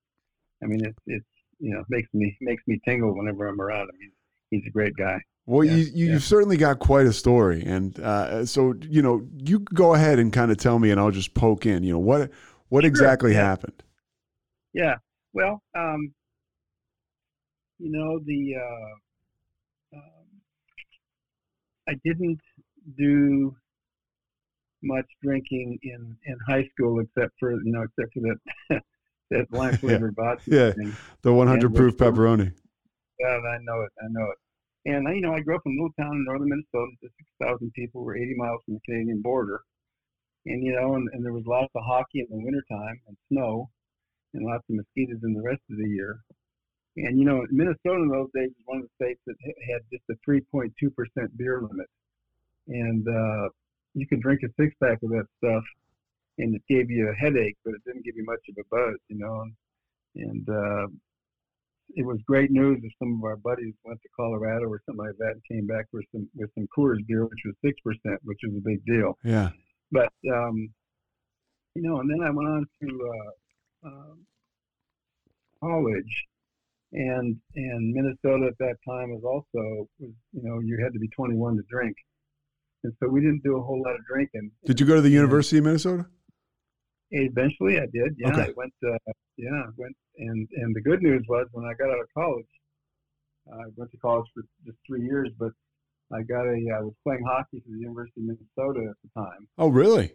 I 0.62 0.66
mean, 0.68 0.84
it's 0.86 1.00
it's 1.08 1.26
you 1.60 1.72
know 1.74 1.84
makes 1.90 2.10
me 2.14 2.38
makes 2.42 2.64
me 2.68 2.80
tingle 2.86 3.16
whenever 3.16 3.48
I'm 3.48 3.62
around 3.62 3.90
him. 3.90 3.96
He's 4.00 4.12
he's 4.62 4.68
a 4.68 4.72
great 4.72 4.96
guy. 4.98 5.20
Well, 5.46 5.64
Yeah, 5.64 5.72
you, 5.78 5.86
you 5.94 6.06
yeah. 6.06 6.14
you've 6.14 6.24
certainly 6.24 6.58
got 6.58 6.80
quite 6.80 7.08
a 7.08 7.14
story, 7.14 7.64
and 7.66 8.00
uh, 8.00 8.46
so 8.46 8.76
you 8.82 9.02
know, 9.02 9.28
you 9.38 9.60
go 9.60 9.96
ahead 9.96 10.20
and 10.20 10.32
kind 10.32 10.52
of 10.52 10.58
tell 10.58 10.78
me, 10.78 10.92
and 10.92 11.00
I'll 11.00 11.12
just 11.12 11.34
poke 11.34 11.66
in. 11.66 11.84
You 11.84 11.94
know, 11.94 12.00
what 12.00 12.30
what 12.70 12.86
Sure, 12.86 12.86
exactly 12.86 13.34
yeah. 13.34 13.48
happened? 13.48 13.82
Yeah. 14.74 14.98
Well, 15.34 15.62
um, 15.76 16.14
you 17.80 17.92
know, 17.92 18.20
the 18.26 18.56
uh, 18.58 18.96
um, 19.98 20.42
I 21.90 21.96
didn't 22.06 22.40
do 22.98 23.58
much 24.82 25.06
drinking 25.22 25.78
in 25.84 26.18
in 26.26 26.38
high 26.48 26.66
school 26.72 27.00
except 27.02 27.34
for 27.40 27.52
you 27.64 27.72
know 27.72 27.84
except 27.84 28.14
for 28.14 28.22
that 28.22 28.82
that 29.30 29.52
lime 29.52 29.78
flavored 29.78 30.16
vodka 30.16 30.44
Yeah. 30.48 30.72
thing. 30.72 30.94
The 31.22 31.34
100 31.34 31.72
Yeah, 31.72 31.78
proof 31.78 31.98
pepperoni. 31.98 32.54
Yeah, 33.20 33.28
I 33.38 33.58
know 33.62 33.82
it. 33.82 33.92
I 34.02 34.08
know 34.10 34.26
it. 34.32 34.38
And 34.86 35.08
you 35.16 35.22
know, 35.22 35.34
I 35.34 35.42
grew 35.42 35.56
up 35.56 35.62
in 35.66 35.74
a 35.74 35.76
little 35.76 35.94
town 36.00 36.16
in 36.16 36.24
northern 36.26 36.50
Minnesota, 36.50 36.92
just 37.04 37.14
six 37.18 37.30
thousand 37.42 37.72
people. 37.74 38.04
We're 38.04 38.16
eighty 38.16 38.34
miles 38.36 38.62
from 38.66 38.76
the 38.76 38.80
Canadian 38.86 39.22
border, 39.22 39.62
and 40.46 40.64
you 40.64 40.72
know, 40.74 40.96
and, 40.96 41.10
and 41.12 41.24
there 41.24 41.34
was 41.34 41.44
lots 41.46 41.70
of 41.76 41.84
hockey 41.86 42.22
in 42.22 42.28
the 42.30 42.44
wintertime 42.44 42.98
and 43.08 43.18
snow, 43.30 43.70
and 44.34 44.46
lots 44.46 44.64
of 44.70 44.76
mosquitoes 44.78 45.20
in 45.24 45.34
the 45.34 45.42
rest 45.42 45.62
of 45.70 45.78
the 45.78 45.88
year. 45.90 46.22
And 46.96 47.20
you 47.20 47.26
know, 47.26 47.46
Minnesota 47.52 48.02
in 48.02 48.08
those 48.08 48.30
days 48.34 48.52
was 48.56 48.64
one 48.66 48.78
of 48.78 48.84
the 48.84 49.06
states 49.06 49.20
that 49.28 49.36
had 49.70 49.82
just 49.92 50.04
a 50.10 50.16
three 50.24 50.42
point 50.50 50.74
two 50.80 50.90
percent 50.92 51.38
beer 51.38 51.62
limit, 51.62 51.88
and 52.70 53.06
uh, 53.06 53.50
you 53.94 54.08
could 54.08 54.22
drink 54.22 54.42
a 54.44 54.50
six 54.58 54.74
pack 54.82 55.04
of 55.04 55.10
that 55.10 55.26
stuff, 55.44 55.64
and 56.40 56.56
it 56.56 56.62
gave 56.70 56.90
you 56.90 57.10
a 57.10 57.14
headache, 57.14 57.58
but 57.64 57.74
it 57.74 57.82
didn't 57.86 58.06
give 58.06 58.16
you 58.16 58.26
much 58.26 58.40
of 58.50 58.56
a 58.58 58.64
buzz, 58.72 58.98
you 59.10 59.18
know. 59.18 59.44
And 60.16 60.50
uh, 60.50 60.88
it 61.96 62.06
was 62.06 62.18
great 62.26 62.50
news 62.50 62.80
if 62.84 62.92
some 62.98 63.20
of 63.20 63.24
our 63.24 63.36
buddies 63.36 63.74
went 63.84 64.02
to 64.02 64.10
Colorado 64.16 64.66
or 64.66 64.82
something 64.86 65.06
like 65.06 65.18
that 65.20 65.34
and 65.34 65.42
came 65.50 65.68
back 65.68 65.86
with 65.92 66.06
some 66.12 66.28
with 66.36 66.50
some 66.56 66.68
Coors 66.76 67.06
beer, 67.08 67.26
which 67.26 67.42
was 67.46 67.56
six 67.64 67.80
percent, 67.84 68.20
which 68.24 68.40
was 68.44 68.56
a 68.58 68.62
big 68.64 68.84
deal. 68.86 69.18
Yeah. 69.24 69.50
But 69.92 70.14
um, 70.34 70.70
you 71.76 71.82
know, 71.84 72.00
and 72.00 72.10
then 72.10 72.22
I 72.26 72.32
went 72.32 72.50
on 72.50 72.66
to 72.82 73.12
uh, 73.14 73.88
um, 73.88 74.26
college, 75.62 76.26
and 76.94 77.38
and 77.56 77.94
Minnesota 77.94 78.48
at 78.48 78.58
that 78.60 78.78
time 78.88 79.12
was 79.12 79.24
also 79.26 79.90
was 80.00 80.12
you 80.32 80.44
know 80.44 80.60
you 80.60 80.80
had 80.82 80.94
to 80.94 81.00
be 81.00 81.10
21 81.10 81.58
to 81.58 81.64
drink, 81.70 81.96
and 82.84 82.94
so 83.02 83.10
we 83.10 83.20
didn't 83.20 83.44
do 83.44 83.58
a 83.58 83.62
whole 83.62 83.82
lot 83.84 83.96
of 83.96 84.06
drinking. 84.06 84.52
Did 84.66 84.80
you 84.80 84.86
go 84.86 84.96
to 84.96 85.02
the 85.02 85.10
University 85.10 85.58
of 85.58 85.66
Minnesota? 85.66 86.06
Eventually, 87.12 87.78
I 87.80 87.88
did. 87.94 88.16
Yeah, 88.18 88.30
Okay. 88.30 88.42
I 88.44 88.54
went. 88.56 88.74
Uh, 88.86 88.98
yeah, 89.38 89.50
I 89.66 89.70
went. 89.78 89.96
And 90.18 90.48
and 90.58 90.76
the 90.76 90.82
good 90.82 91.02
news 91.02 91.26
was 91.28 91.48
when 91.52 91.66
I 91.66 91.74
got 91.74 91.90
out 91.90 92.00
of 92.00 92.08
college, 92.14 92.46
I 93.52 93.64
went 93.76 93.92
to 93.92 93.98
college 93.98 94.28
for 94.34 94.44
just 94.66 94.78
three 94.88 95.02
years, 95.04 95.30
but 95.40 95.52
I 96.14 96.22
got 96.24 96.46
a. 96.46 96.58
I 96.78 96.82
was 96.82 96.94
playing 97.04 97.24
hockey 97.28 97.60
for 97.66 97.72
the 97.72 97.80
University 97.80 98.22
of 98.22 98.28
Minnesota 98.28 98.90
at 98.92 98.96
the 99.04 99.10
time, 99.22 99.48
Oh, 99.58 99.70
really? 99.70 100.12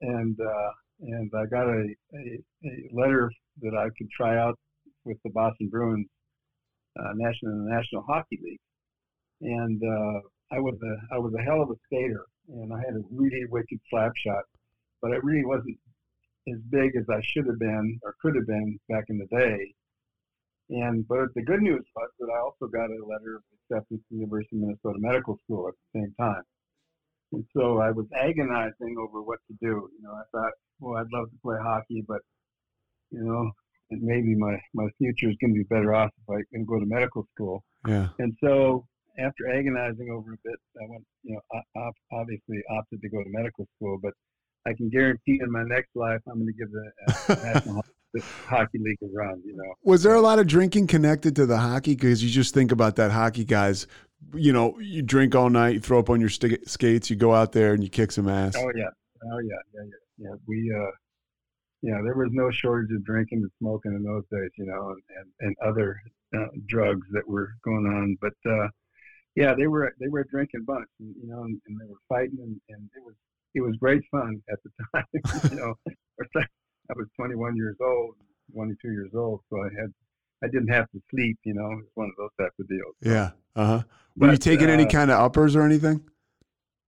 and 0.00 0.38
uh, 0.40 0.70
and 1.00 1.30
I 1.36 1.44
got 1.46 1.66
a, 1.68 1.82
a 2.14 2.40
a 2.64 2.88
letter 2.92 3.30
that 3.62 3.74
I 3.76 3.88
could 3.98 4.08
try 4.16 4.38
out 4.38 4.58
with 5.04 5.18
the 5.24 5.30
Boston 5.30 5.68
Bruins 5.68 6.06
uh, 6.98 7.12
national 7.16 7.52
National 7.68 8.02
Hockey 8.02 8.38
League, 8.42 8.60
and 9.42 9.82
uh, 9.82 10.20
I 10.52 10.58
was 10.60 10.76
a 10.82 11.14
I 11.14 11.18
was 11.18 11.34
a 11.38 11.42
hell 11.42 11.60
of 11.62 11.70
a 11.70 11.74
skater, 11.86 12.24
and 12.48 12.72
I 12.72 12.78
had 12.78 12.94
a 12.94 13.02
really 13.12 13.44
wicked 13.50 13.78
slap 13.90 14.12
shot, 14.24 14.44
but 15.02 15.10
I 15.12 15.16
really 15.16 15.44
wasn't 15.44 15.76
as 16.48 16.58
big 16.70 16.96
as 16.96 17.04
I 17.10 17.20
should 17.22 17.46
have 17.46 17.58
been 17.58 17.98
or 18.02 18.14
could 18.20 18.34
have 18.36 18.46
been 18.46 18.78
back 18.88 19.04
in 19.08 19.18
the 19.18 19.26
day. 19.26 19.74
And 20.70 21.06
but 21.06 21.28
the 21.34 21.42
good 21.42 21.62
news 21.62 21.84
was 21.94 22.10
that 22.18 22.28
I 22.34 22.38
also 22.40 22.66
got 22.70 22.90
a 22.90 23.06
letter 23.06 23.36
of 23.36 23.42
acceptance 23.52 24.00
to 24.00 24.06
the 24.10 24.16
University 24.16 24.56
of 24.56 24.62
Minnesota 24.62 24.98
Medical 24.98 25.38
School 25.44 25.68
at 25.68 25.74
the 25.74 26.00
same 26.00 26.14
time. 26.18 26.42
And 27.32 27.44
so 27.54 27.78
I 27.78 27.90
was 27.90 28.06
agonizing 28.16 28.96
over 28.98 29.22
what 29.22 29.40
to 29.48 29.56
do. 29.60 29.90
You 29.96 30.02
know, 30.02 30.12
I 30.12 30.22
thought, 30.32 30.52
well, 30.80 30.96
I'd 30.96 31.12
love 31.12 31.30
to 31.30 31.36
play 31.42 31.56
hockey, 31.62 32.04
but 32.06 32.20
you 33.10 33.24
know, 33.24 33.50
and 33.90 34.02
maybe 34.02 34.34
my 34.34 34.58
my 34.72 34.88
future 34.98 35.28
is 35.28 35.36
going 35.40 35.52
to 35.52 35.58
be 35.58 35.64
better 35.64 35.94
off 35.94 36.10
if 36.26 36.34
I 36.34 36.40
can 36.52 36.64
go 36.64 36.78
to 36.78 36.86
medical 36.86 37.26
school. 37.34 37.62
Yeah. 37.86 38.08
And 38.18 38.34
so 38.42 38.86
after 39.18 39.50
agonizing 39.52 40.10
over 40.10 40.32
a 40.32 40.38
bit, 40.44 40.58
I 40.80 40.86
went, 40.88 41.04
you 41.22 41.34
know, 41.34 41.90
obviously 42.12 42.62
opted 42.70 43.00
to 43.02 43.08
go 43.08 43.22
to 43.22 43.30
medical 43.30 43.66
school, 43.76 43.98
but 44.02 44.12
I 44.66 44.72
can 44.72 44.88
guarantee 44.88 45.40
in 45.42 45.50
my 45.50 45.62
next 45.64 45.94
life 45.94 46.20
I'm 46.28 46.34
going 46.34 46.46
to 46.46 46.52
give 46.52 46.70
the 46.70 47.32
uh, 47.32 47.52
National 47.54 47.84
Hockey 48.46 48.78
League 48.78 48.98
a 49.02 49.06
run, 49.12 49.42
you 49.44 49.56
know. 49.56 49.74
Was 49.82 50.02
there 50.02 50.14
a 50.14 50.20
lot 50.20 50.38
of 50.38 50.46
drinking 50.46 50.86
connected 50.86 51.36
to 51.36 51.46
the 51.46 51.58
hockey? 51.58 51.94
Because 51.94 52.22
you 52.24 52.30
just 52.30 52.54
think 52.54 52.72
about 52.72 52.96
that 52.96 53.10
hockey 53.10 53.44
guys. 53.44 53.86
You 54.32 54.52
know, 54.52 54.78
you 54.80 55.02
drink 55.02 55.34
all 55.34 55.50
night, 55.50 55.74
you 55.74 55.80
throw 55.80 55.98
up 55.98 56.08
on 56.08 56.20
your 56.20 56.30
st- 56.30 56.68
skates, 56.68 57.10
you 57.10 57.16
go 57.16 57.34
out 57.34 57.52
there 57.52 57.74
and 57.74 57.82
you 57.82 57.90
kick 57.90 58.10
some 58.10 58.28
ass. 58.28 58.54
Oh 58.56 58.70
yeah, 58.74 58.88
oh 59.24 59.38
yeah, 59.40 59.54
yeah, 59.74 59.82
yeah. 59.82 60.28
yeah. 60.28 60.34
We, 60.46 60.72
uh, 60.74 60.90
yeah, 61.82 62.00
there 62.02 62.16
was 62.16 62.30
no 62.32 62.50
shortage 62.50 62.90
of 62.96 63.04
drinking 63.04 63.40
and 63.42 63.50
smoking 63.58 63.92
in 63.92 64.02
those 64.02 64.24
days, 64.32 64.50
you 64.56 64.64
know, 64.64 64.90
and 64.90 65.02
and, 65.18 65.30
and 65.40 65.56
other 65.62 66.00
uh, 66.34 66.46
drugs 66.66 67.06
that 67.12 67.28
were 67.28 67.50
going 67.62 67.84
on. 67.86 68.16
But 68.22 68.50
uh, 68.50 68.68
yeah, 69.36 69.54
they 69.54 69.66
were 69.66 69.94
they 70.00 70.08
were 70.08 70.20
a 70.20 70.28
drinking 70.28 70.64
bunch, 70.64 70.88
and, 71.00 71.14
you 71.20 71.28
know, 71.28 71.42
and, 71.42 71.60
and 71.66 71.78
they 71.78 71.86
were 71.86 72.00
fighting, 72.08 72.38
and, 72.40 72.58
and 72.70 72.88
it 72.96 73.02
was 73.04 73.14
it 73.54 73.60
was 73.60 73.76
great 73.80 74.02
fun 74.10 74.42
at 74.50 74.58
the 74.64 74.70
time. 74.94 75.50
you 75.50 75.56
know, 75.56 75.74
I 76.36 76.92
was 76.96 77.06
21 77.16 77.56
years 77.56 77.76
old, 77.80 78.14
22 78.52 78.90
years 78.90 79.10
old, 79.14 79.40
so 79.50 79.62
I 79.62 79.68
had 79.80 79.92
I 80.42 80.48
didn't 80.48 80.68
have 80.68 80.90
to 80.90 81.00
sleep. 81.10 81.38
You 81.44 81.54
know, 81.54 81.70
it 81.72 81.76
was 81.76 81.90
one 81.94 82.08
of 82.08 82.16
those 82.18 82.30
type 82.38 82.52
of 82.60 82.68
deals. 82.68 82.94
Yeah. 83.00 83.30
Uh 83.56 83.66
huh. 83.66 83.82
Were 84.16 84.32
you 84.32 84.36
taking 84.36 84.68
any 84.68 84.84
uh, 84.84 84.90
kind 84.90 85.10
of 85.10 85.20
uppers 85.20 85.56
or 85.56 85.62
anything? 85.62 86.04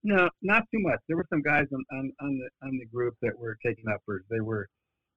No, 0.04 0.28
not 0.42 0.62
too 0.73 0.80
much. 0.80 1.00
There 1.08 1.16
were 1.16 1.26
some 1.30 1.42
guys 1.42 1.66
on, 1.73 1.85
on, 1.92 2.12
on 2.20 2.38
the 2.38 2.66
on 2.66 2.78
the 2.78 2.87
group 2.87 3.14
that 3.23 3.37
were 3.38 3.56
taking 3.64 3.85
uppers. 3.92 4.23
They 4.30 4.40
were, 4.40 4.68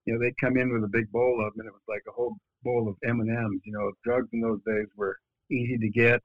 you 0.05 0.13
know, 0.13 0.19
they'd 0.19 0.37
come 0.39 0.57
in 0.57 0.73
with 0.73 0.83
a 0.83 0.87
big 0.87 1.11
bowl 1.11 1.45
of 1.45 1.53
them, 1.53 1.61
and 1.61 1.67
it 1.67 1.73
was 1.73 1.81
like 1.87 2.01
a 2.07 2.11
whole 2.11 2.35
bowl 2.63 2.87
of 2.87 2.95
M 3.07 3.19
and 3.19 3.29
M's. 3.29 3.61
You 3.65 3.73
know, 3.73 3.91
drugs 4.03 4.29
in 4.33 4.41
those 4.41 4.61
days 4.65 4.87
were 4.95 5.17
easy 5.51 5.77
to 5.77 5.89
get, 5.89 6.21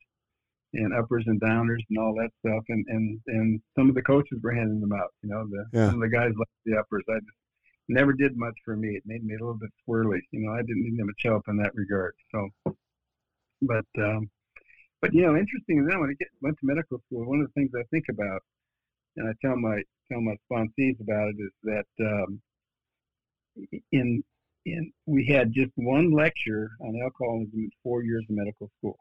and 0.75 0.93
uppers 0.95 1.25
and 1.27 1.41
downers 1.41 1.81
and 1.89 1.99
all 1.99 2.15
that 2.15 2.31
stuff. 2.41 2.65
And 2.69 2.85
and 2.89 3.21
and 3.27 3.61
some 3.77 3.89
of 3.89 3.95
the 3.95 4.03
coaches 4.03 4.39
were 4.43 4.53
handing 4.53 4.81
them 4.81 4.93
out. 4.93 5.13
You 5.23 5.31
know, 5.31 5.47
the 5.49 5.65
Yeah. 5.73 5.87
some 5.91 6.03
of 6.03 6.11
the 6.11 6.17
guys 6.17 6.33
liked 6.37 6.51
the 6.65 6.79
uppers. 6.79 7.05
I 7.09 7.19
just 7.21 7.39
never 7.89 8.13
did 8.13 8.37
much 8.37 8.55
for 8.65 8.77
me. 8.77 8.89
It 8.97 9.03
made 9.07 9.25
me 9.25 9.35
a 9.35 9.39
little 9.39 9.59
bit 9.59 9.71
swirly. 9.87 10.21
You 10.31 10.41
know, 10.47 10.53
I 10.53 10.63
didn't 10.63 10.85
need 10.85 10.99
them 10.99 11.07
much 11.07 11.23
help 11.23 11.45
in 11.49 11.57
that 11.59 11.75
regard. 11.75 12.15
So, 12.33 12.49
but 13.63 13.87
um, 13.99 14.31
but 15.01 15.13
you 15.13 15.23
know, 15.23 15.37
interesting. 15.37 15.85
Then 15.85 16.01
when 16.01 16.11
I 16.11 16.15
get, 16.19 16.29
went 16.41 16.59
to 16.61 16.67
medical 16.67 17.01
school, 17.07 17.27
one 17.27 17.41
of 17.41 17.47
the 17.47 17.53
things 17.53 17.71
I 17.79 17.85
think 17.91 18.07
about, 18.09 18.43
and 19.17 19.29
I 19.29 19.33
tell 19.45 19.57
my 19.57 19.83
tell 20.11 20.21
my 20.21 20.37
sponsees 20.51 21.01
about 21.01 21.29
it, 21.29 21.37
is 21.39 21.53
that 21.65 21.87
um, 22.01 22.41
in 23.93 24.23
in 24.67 24.93
we 25.07 25.27
had 25.27 25.53
just 25.53 25.73
one 25.77 26.11
lecture 26.11 26.71
on 26.81 26.99
alcoholism 27.03 27.51
in 27.55 27.71
four 27.83 28.03
years 28.03 28.25
of 28.29 28.37
medical 28.37 28.71
school, 28.79 28.99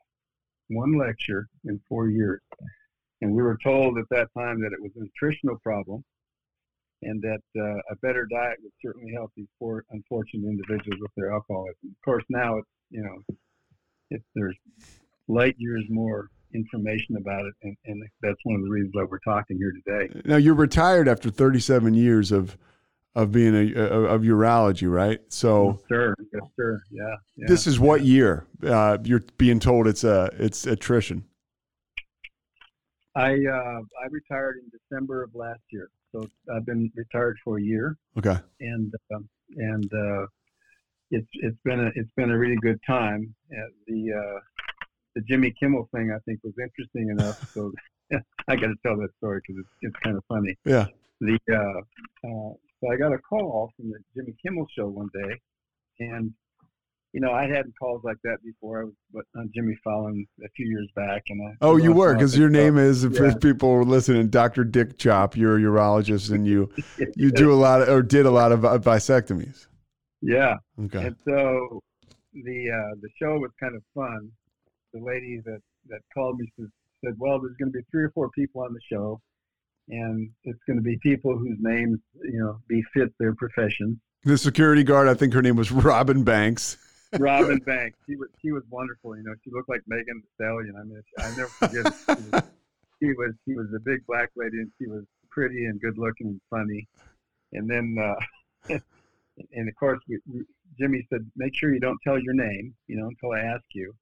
one 0.76 0.98
lecture 0.98 1.48
in 1.66 1.80
four 1.88 2.10
years, 2.10 2.42
and 3.22 3.34
we 3.34 3.42
were 3.42 3.58
told 3.64 3.98
at 3.98 4.06
that 4.12 4.28
time 4.38 4.62
that 4.62 4.74
it 4.74 4.82
was 4.82 4.92
a 4.96 5.02
nutritional 5.02 5.58
problem, 5.64 6.04
and 7.02 7.22
that 7.22 7.42
uh, 7.60 7.80
a 7.92 7.96
better 8.02 8.28
diet 8.32 8.58
would 8.62 8.72
certainly 8.84 9.12
help 9.14 9.32
these 9.36 9.48
poor, 9.60 9.84
unfortunate 9.92 10.48
individuals 10.48 11.00
with 11.02 11.12
their 11.16 11.34
alcoholism. 11.34 11.76
Of 11.86 12.06
course, 12.06 12.24
now 12.30 12.58
it's 12.58 12.68
you 12.94 13.02
know, 13.02 13.36
it's 14.12 14.24
there's 14.36 14.56
light 15.28 15.56
years 15.58 15.84
more 15.90 16.30
information 16.54 17.18
about 17.18 17.46
it, 17.46 17.54
and, 17.64 17.76
and 17.86 18.04
that's 18.22 18.38
one 18.44 18.56
of 18.56 18.64
the 18.64 18.70
reasons 18.70 18.92
why 18.94 19.04
we're 19.04 19.18
talking 19.20 19.58
here 19.58 19.74
today. 19.86 20.22
Now 20.26 20.38
you're 20.38 20.54
retired 20.54 21.08
after 21.08 21.30
37 21.30 21.96
years 21.96 22.32
of 22.32 22.58
of 23.16 23.32
being 23.32 23.54
a, 23.56 23.82
of 23.84 24.22
urology, 24.22 24.92
right? 24.92 25.20
So 25.30 25.68
Yes, 25.72 25.80
sir, 25.90 26.16
yes, 26.34 26.44
sir, 26.56 26.82
yeah. 26.92 27.16
yeah. 27.36 27.46
this 27.48 27.68
is 27.68 27.80
what 27.80 28.02
year? 28.02 28.48
Uh, 28.66 28.98
you're 29.04 29.24
being 29.38 29.60
told 29.60 29.88
it's 29.88 30.04
a 30.04 30.30
it's 30.40 30.66
attrition. 30.66 31.24
I 33.16 33.34
uh, 33.34 33.82
I 34.04 34.08
retired 34.10 34.58
in 34.64 34.72
December 34.72 35.24
of 35.24 35.36
last 35.36 35.62
year, 35.72 35.90
so 36.12 36.28
I've 36.54 36.66
been 36.66 36.92
retired 36.96 37.38
for 37.44 37.60
a 37.60 37.62
year, 37.62 37.96
Okay. 38.18 38.38
and 38.60 38.92
um, 39.14 39.30
and 39.56 39.92
uh, 39.94 40.26
it's 41.12 41.28
it's 41.34 41.58
been 41.64 41.80
a 41.80 41.92
it's 41.96 42.10
been 42.18 42.32
a 42.32 42.38
really 42.38 42.58
good 42.62 42.80
time. 42.88 43.36
The 43.88 44.14
uh, 44.14 44.40
the 45.14 45.22
Jimmy 45.30 45.54
Kimmel 45.60 45.88
thing 45.94 46.12
I 46.12 46.18
think 46.26 46.40
was 46.44 46.54
interesting 46.60 47.10
enough, 47.12 47.54
so 47.54 47.72
I 48.48 48.56
got 48.56 48.68
to 48.68 48.76
tell 48.84 48.98
that 48.98 49.10
story 49.18 49.42
because 49.46 49.60
it's 49.64 49.70
it's 49.82 49.96
kind 50.04 50.18
of 50.18 50.24
funny. 50.28 50.58
Yeah. 50.66 50.88
The 51.22 51.38
uh, 51.52 52.28
uh, 52.28 52.54
so 52.84 52.92
I 52.92 52.98
got 52.98 53.14
a 53.14 53.18
call 53.20 53.72
from 53.78 53.90
the 53.90 53.98
Jimmy 54.16 54.36
Kimmel 54.46 54.66
show 54.78 54.88
one 54.88 55.10
day, 55.14 55.40
and 56.00 56.32
you 57.14 57.22
know 57.22 57.32
I 57.32 57.44
hadn't 57.44 57.74
calls 57.80 58.02
like 58.04 58.18
that 58.24 58.38
before. 58.44 58.82
I 58.82 58.84
was 58.86 58.94
but 59.14 59.24
on 59.36 59.50
Jimmy 59.56 59.78
Fallon 59.84 60.26
a 60.44 60.50
few 60.56 60.68
years 60.68 60.90
back, 60.96 61.24
and 61.30 61.42
I 61.48 61.54
Oh, 61.62 61.78
you 61.78 61.84
once 61.84 61.86
in 61.86 61.92
a 61.92 61.96
were 62.00 62.14
because 62.16 62.38
your 62.38 62.50
name 62.50 62.78
is 62.78 63.04
if 63.04 63.14
Yeah. 63.14 63.34
people 63.36 63.72
were 63.72 63.86
listening, 63.86 64.28
Dr. 64.28 64.64
Dick 64.64 64.98
Chopp. 64.98 65.36
You're 65.36 65.58
a 65.58 65.62
urologist 65.62 66.32
and 66.34 66.48
you 66.48 66.70
you 67.16 67.32
do 67.32 67.54
a 67.54 67.56
lot 67.56 67.82
of, 67.82 67.90
or 67.90 68.02
did 68.02 68.26
a 68.26 68.32
lot 68.32 68.52
of 68.52 68.66
uh, 68.66 68.78
vasectomies. 68.80 69.68
Yeah, 70.22 70.56
Okay. 70.86 71.08
and 71.08 71.16
so 71.26 71.82
the 72.34 72.72
uh, 72.72 72.96
the 73.02 73.10
show 73.22 73.38
was 73.40 73.52
kind 73.60 73.76
of 73.76 73.84
fun. 73.94 74.30
The 74.94 75.00
lady 75.02 75.42
that 75.46 75.60
that 75.88 76.00
called 76.14 76.40
me 76.40 76.52
said, 76.58 76.68
said 77.04 77.14
"Well, 77.18 77.40
there's 77.40 77.56
going 77.60 77.72
to 77.72 77.78
be 77.78 77.84
three 77.92 78.04
or 78.04 78.12
four 78.12 78.30
people 78.32 78.62
on 78.62 78.74
the 78.74 78.80
show, 78.92 79.20
and 79.90 80.30
it's 80.44 80.60
going 80.68 80.78
to 80.78 80.84
be 80.84 80.98
people 81.04 81.38
whose 81.38 81.58
names 81.60 82.00
you 82.24 82.40
know 82.40 82.60
befit 82.68 83.14
their 83.20 83.36
profession." 83.36 84.00
The 84.24 84.38
security 84.38 84.84
guard, 84.84 85.08
I 85.08 85.14
think 85.14 85.34
her 85.34 85.42
name 85.42 85.58
was 85.58 85.72
Robin 85.72 86.24
Banks. 86.24 86.78
Robin 87.20 87.58
Banks, 87.66 87.98
she 88.08 88.16
was 88.16 88.30
she 88.42 88.52
was 88.52 88.64
wonderful. 88.70 89.16
You 89.18 89.24
know, 89.24 89.34
she 89.44 89.52
looked 89.52 89.70
like 89.70 89.82
Megan 89.88 90.22
Thee 90.22 90.30
Stallion. 90.36 90.76
I 90.80 90.84
mean, 90.84 91.02
I 91.20 91.30
never 91.36 91.48
forget. 91.48 91.94
She 92.04 92.14
was, 92.32 92.44
she 93.00 93.08
was 93.14 93.34
she 93.46 93.54
was 93.54 93.68
a 93.76 93.80
big 93.80 94.06
black 94.08 94.30
lady, 94.36 94.58
and 94.60 94.72
she 94.80 94.88
was 94.88 95.04
pretty 95.30 95.66
and 95.66 95.82
good 95.82 95.98
looking 95.98 96.28
and 96.28 96.42
funny. 96.50 96.88
And 97.52 97.70
then, 97.70 97.96
uh, 98.00 98.76
and 99.54 99.70
of 99.70 99.76
course, 99.80 100.00
we, 100.08 100.20
we, 100.32 100.44
Jimmy 100.80 101.06
said, 101.10 101.30
"Make 101.36 101.56
sure 101.56 101.74
you 101.74 101.80
don't 101.80 102.00
tell 102.04 102.20
your 102.20 102.34
name, 102.34 102.74
you 102.88 102.98
know, 102.98 103.08
until 103.08 103.32
I 103.32 103.40
ask 103.40 103.64
you." 103.74 103.94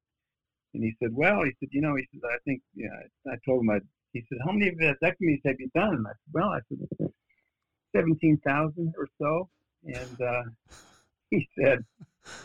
And 0.74 0.84
he 0.84 0.94
said, 1.02 1.14
"Well," 1.14 1.44
he 1.44 1.52
said, 1.60 1.70
"You 1.72 1.82
know," 1.82 1.96
he 1.96 2.08
said, 2.12 2.22
"I 2.32 2.38
think, 2.46 2.62
you 2.76 2.90
know, 2.90 3.32
I 3.32 3.38
told 3.46 3.62
him 3.64 3.70
I." 3.72 3.80
He 4.14 4.24
said, 4.28 4.40
"How 4.46 4.52
many 4.52 4.72
vasectomies 4.72 5.42
have 5.46 5.60
you 5.60 5.70
done?" 5.74 5.96
And 5.96 6.08
I 6.08 6.12
said, 6.12 6.34
"Well," 6.34 6.50
I 6.50 6.60
said, 6.68 7.12
17,000 7.96 8.94
or 8.98 9.08
so." 9.20 9.50
And 9.86 10.22
uh, 10.22 10.44
he 11.30 11.48
said, 11.60 11.86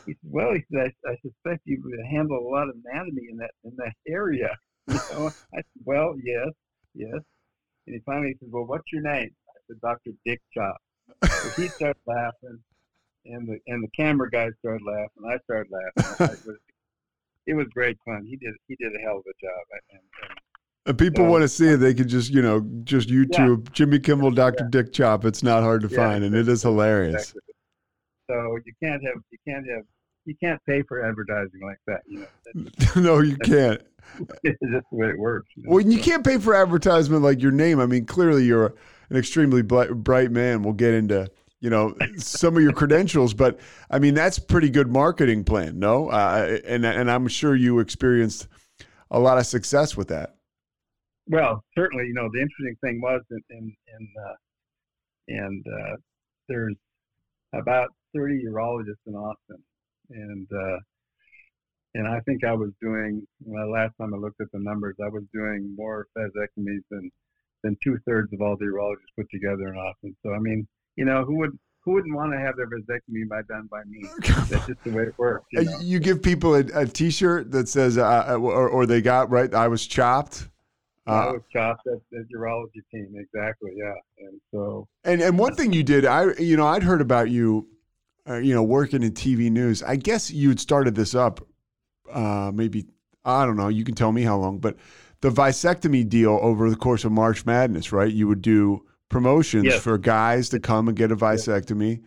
he 0.04 0.12
said, 0.12 0.30
"Well," 0.30 0.54
he 0.54 0.64
said, 0.72 0.92
I, 1.06 1.10
"I 1.10 1.16
suspect 1.22 1.62
you 1.64 1.80
would 1.84 1.98
handle 2.06 2.38
a 2.38 2.48
lot 2.48 2.68
of 2.68 2.76
anatomy 2.84 3.28
in 3.30 3.36
that 3.38 3.52
in 3.64 3.74
that 3.76 3.94
area." 4.06 4.56
You 4.88 5.00
know, 5.10 5.32
I 5.52 5.56
said, 5.56 5.82
"Well, 5.84 6.14
yes, 6.22 6.50
yes." 6.94 7.18
And 7.86 7.94
he 7.94 7.98
finally 8.06 8.36
said, 8.38 8.52
"Well, 8.52 8.66
what's 8.66 8.92
your 8.92 9.02
name?" 9.02 9.34
I 9.48 9.58
said, 9.66 9.80
"Dr. 9.80 10.12
Dick 10.24 10.40
Chopp." 10.56 10.76
So 11.42 11.50
he 11.56 11.72
started 11.74 12.00
laughing, 12.06 12.62
and 13.24 13.48
the 13.48 13.58
and 13.66 13.82
the 13.82 13.90
camera 13.96 14.30
guy 14.30 14.50
started 14.60 14.84
laughing. 14.86 15.24
I 15.28 15.38
started 15.42 15.72
laughing. 15.72 16.34
It 16.34 16.46
was, 16.46 16.56
it 17.46 17.54
was 17.54 17.66
great 17.74 17.98
fun. 18.04 18.24
He 18.26 18.36
did 18.36 18.54
he 18.68 18.76
did 18.76 18.94
a 18.94 19.00
hell 19.00 19.18
of 19.18 19.24
a 19.26 19.44
job. 19.44 19.64
And, 19.90 20.00
and 20.30 20.38
If 20.86 20.96
people 20.98 21.24
So- 21.24 21.30
want 21.30 21.42
to 21.42 21.48
see 21.48 21.68
it, 21.68 21.76
they 21.78 21.94
can 21.94 22.08
just, 22.08 22.30
you 22.32 22.42
know, 22.42 22.60
just 22.84 23.08
YouTube 23.08 23.72
Jimmy 23.72 23.98
Kimmel, 23.98 24.30
Dr. 24.30 24.66
Dick 24.70 24.92
Chopp. 24.92 25.24
It's 25.24 25.42
not 25.42 25.62
hard 25.62 25.82
to 25.82 25.88
Yeah, 25.88 25.96
find, 25.96 26.24
and 26.24 26.34
it 26.34 26.48
is 26.48 26.62
hilarious. 26.62 27.14
exactly. 27.30 27.40
So 28.30 28.58
you 28.64 28.72
can't 28.82 29.02
have 29.04 29.22
you 29.30 29.38
can't 29.46 29.66
have 29.70 29.82
you 30.24 30.34
can't 30.42 30.60
pay 30.66 30.82
for 30.82 31.04
advertising 31.04 31.60
like 31.62 31.78
that. 31.86 32.00
You 32.06 32.26
know, 32.54 32.66
no, 32.96 33.20
you 33.20 33.36
can't. 33.44 33.80
It's 34.44 34.58
just 34.60 34.86
the 34.90 34.96
way 34.96 35.08
it 35.10 35.18
works. 35.18 35.48
You 35.56 35.64
know? 35.64 35.70
Well, 35.74 35.80
you 35.84 35.98
can't 36.00 36.24
pay 36.24 36.38
for 36.38 36.54
advertisement 36.54 37.22
like 37.22 37.40
your 37.42 37.52
name. 37.52 37.78
I 37.80 37.86
mean, 37.86 38.06
clearly 38.06 38.44
you're 38.44 38.74
an 39.10 39.16
extremely 39.16 39.62
bright 39.62 40.30
man. 40.30 40.62
We'll 40.62 40.72
get 40.74 40.94
into 40.94 41.28
you 41.60 41.70
know 41.70 41.94
some 42.16 42.56
of 42.56 42.62
your 42.62 42.72
credentials. 42.72 43.34
But 43.34 43.58
I 43.90 43.98
mean, 43.98 44.14
that's 44.14 44.38
pretty 44.38 44.70
good 44.70 44.88
marketing 44.88 45.44
plan, 45.44 45.78
no? 45.78 46.08
Uh, 46.08 46.58
and 46.64 46.84
and 46.86 47.10
I'm 47.10 47.26
sure 47.28 47.54
you 47.56 47.78
experienced 47.80 48.48
a 49.10 49.18
lot 49.20 49.38
of 49.38 49.46
success 49.46 49.96
with 49.96 50.08
that. 50.08 50.35
Well, 51.28 51.64
certainly, 51.76 52.06
you 52.06 52.14
know, 52.14 52.28
the 52.32 52.40
interesting 52.40 52.76
thing 52.82 53.00
was, 53.00 53.22
in 53.30 53.42
in, 53.50 53.76
in 53.88 54.08
uh, 54.24 54.34
and 55.28 55.64
uh, 55.66 55.96
there's 56.48 56.76
about 57.52 57.88
30 58.14 58.44
urologists 58.44 59.04
in 59.06 59.14
Austin, 59.14 59.62
and 60.10 60.46
uh, 60.52 60.78
and 61.94 62.06
I 62.06 62.20
think 62.20 62.44
I 62.44 62.52
was 62.52 62.70
doing 62.80 63.26
well, 63.44 63.70
last 63.70 63.94
time 64.00 64.14
I 64.14 64.18
looked 64.18 64.40
at 64.40 64.52
the 64.52 64.58
numbers, 64.58 64.96
I 65.02 65.08
was 65.08 65.24
doing 65.32 65.74
more 65.76 66.06
vasectomies 66.16 66.82
than 66.90 67.10
than 67.62 67.76
two 67.82 67.98
thirds 68.06 68.32
of 68.32 68.40
all 68.40 68.56
the 68.56 68.66
urologists 68.66 69.16
put 69.16 69.28
together 69.30 69.68
in 69.72 69.76
Austin. 69.76 70.16
So 70.22 70.32
I 70.32 70.38
mean, 70.38 70.66
you 70.96 71.04
know, 71.04 71.24
who 71.24 71.36
would 71.38 71.58
who 71.82 71.92
wouldn't 71.92 72.14
want 72.14 72.32
to 72.32 72.38
have 72.38 72.56
their 72.56 72.66
vasectomy 72.68 73.28
by 73.28 73.42
done 73.42 73.68
by 73.70 73.82
me? 73.84 74.06
That's 74.48 74.66
just 74.66 74.84
the 74.84 74.90
way 74.90 75.04
it 75.04 75.18
works. 75.18 75.46
You, 75.52 75.64
know? 75.64 75.78
you 75.80 75.98
give 75.98 76.22
people 76.22 76.54
a 76.54 76.64
a 76.74 76.86
T-shirt 76.86 77.50
that 77.52 77.68
says, 77.68 77.98
uh, 77.98 78.36
or, 78.38 78.68
or 78.68 78.86
they 78.86 79.00
got 79.00 79.30
right. 79.30 79.52
I 79.52 79.68
was 79.68 79.86
chopped. 79.86 80.48
Uh, 81.06 81.10
I 81.10 81.32
was 81.32 81.42
chopped 81.52 81.86
at 81.86 82.00
the 82.10 82.26
urology 82.34 82.82
team, 82.90 83.14
exactly. 83.16 83.72
Yeah, 83.76 83.94
and 84.18 84.40
so 84.52 84.88
and 85.04 85.22
and 85.22 85.38
one 85.38 85.54
thing 85.54 85.72
you 85.72 85.84
did, 85.84 86.04
I 86.04 86.32
you 86.38 86.56
know 86.56 86.66
I'd 86.66 86.82
heard 86.82 87.00
about 87.00 87.30
you, 87.30 87.68
uh, 88.28 88.38
you 88.38 88.54
know, 88.54 88.64
working 88.64 89.02
in 89.02 89.12
TV 89.12 89.50
news. 89.50 89.82
I 89.82 89.96
guess 89.96 90.30
you 90.30 90.48
had 90.48 90.58
started 90.58 90.96
this 90.96 91.14
up, 91.14 91.46
uh, 92.12 92.50
maybe 92.52 92.86
I 93.24 93.46
don't 93.46 93.56
know. 93.56 93.68
You 93.68 93.84
can 93.84 93.94
tell 93.94 94.10
me 94.10 94.22
how 94.22 94.36
long, 94.36 94.58
but 94.58 94.76
the 95.20 95.30
vasectomy 95.30 96.08
deal 96.08 96.38
over 96.42 96.68
the 96.68 96.76
course 96.76 97.04
of 97.04 97.12
March 97.12 97.46
Madness, 97.46 97.92
right? 97.92 98.12
You 98.12 98.26
would 98.26 98.42
do 98.42 98.84
promotions 99.08 99.66
yes. 99.66 99.80
for 99.80 99.98
guys 99.98 100.48
to 100.48 100.60
come 100.60 100.88
and 100.88 100.96
get 100.96 101.12
a 101.12 101.16
vasectomy, 101.16 102.02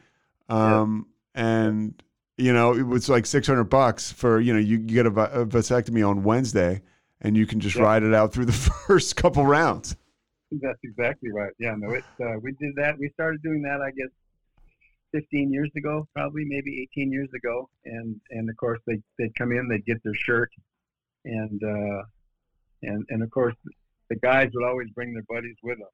um, 0.49 1.07
yes. 1.35 1.45
and 1.45 2.03
you 2.37 2.51
know 2.51 2.73
it 2.73 2.83
was 2.83 3.07
like 3.07 3.25
six 3.25 3.47
hundred 3.47 3.65
bucks 3.65 4.11
for 4.11 4.41
you 4.41 4.51
know 4.51 4.59
you 4.59 4.77
get 4.77 5.05
a, 5.05 5.09
a 5.09 5.45
vasectomy 5.45 6.05
on 6.05 6.23
Wednesday 6.23 6.81
and 7.21 7.35
you 7.37 7.45
can 7.45 7.59
just 7.59 7.75
yeah. 7.75 7.83
ride 7.83 8.03
it 8.03 8.13
out 8.13 8.33
through 8.33 8.45
the 8.45 8.51
first 8.87 9.15
couple 9.15 9.45
rounds. 9.45 9.95
That's 10.51 10.79
exactly 10.83 11.31
right. 11.31 11.51
Yeah, 11.59 11.75
no, 11.77 11.91
it. 11.91 12.03
Uh, 12.19 12.39
we 12.41 12.53
did 12.53 12.75
that. 12.75 12.97
We 12.97 13.09
started 13.09 13.43
doing 13.43 13.61
that, 13.63 13.81
I 13.81 13.91
guess, 13.91 14.09
15 15.11 15.51
years 15.51 15.69
ago, 15.75 16.07
probably 16.15 16.43
maybe 16.45 16.81
18 16.93 17.11
years 17.11 17.29
ago, 17.35 17.69
and 17.85 18.19
and 18.31 18.49
of 18.49 18.57
course 18.57 18.79
they 18.87 18.99
they'd 19.17 19.35
come 19.35 19.51
in, 19.51 19.67
they'd 19.67 19.85
get 19.85 20.01
their 20.03 20.15
shirt, 20.15 20.49
and 21.25 21.61
uh, 21.63 22.03
and 22.83 23.05
and 23.09 23.23
of 23.23 23.29
course 23.31 23.55
the 24.09 24.15
guys 24.17 24.49
would 24.53 24.65
always 24.65 24.89
bring 24.91 25.13
their 25.13 25.25
buddies 25.29 25.57
with 25.63 25.77
them, 25.77 25.87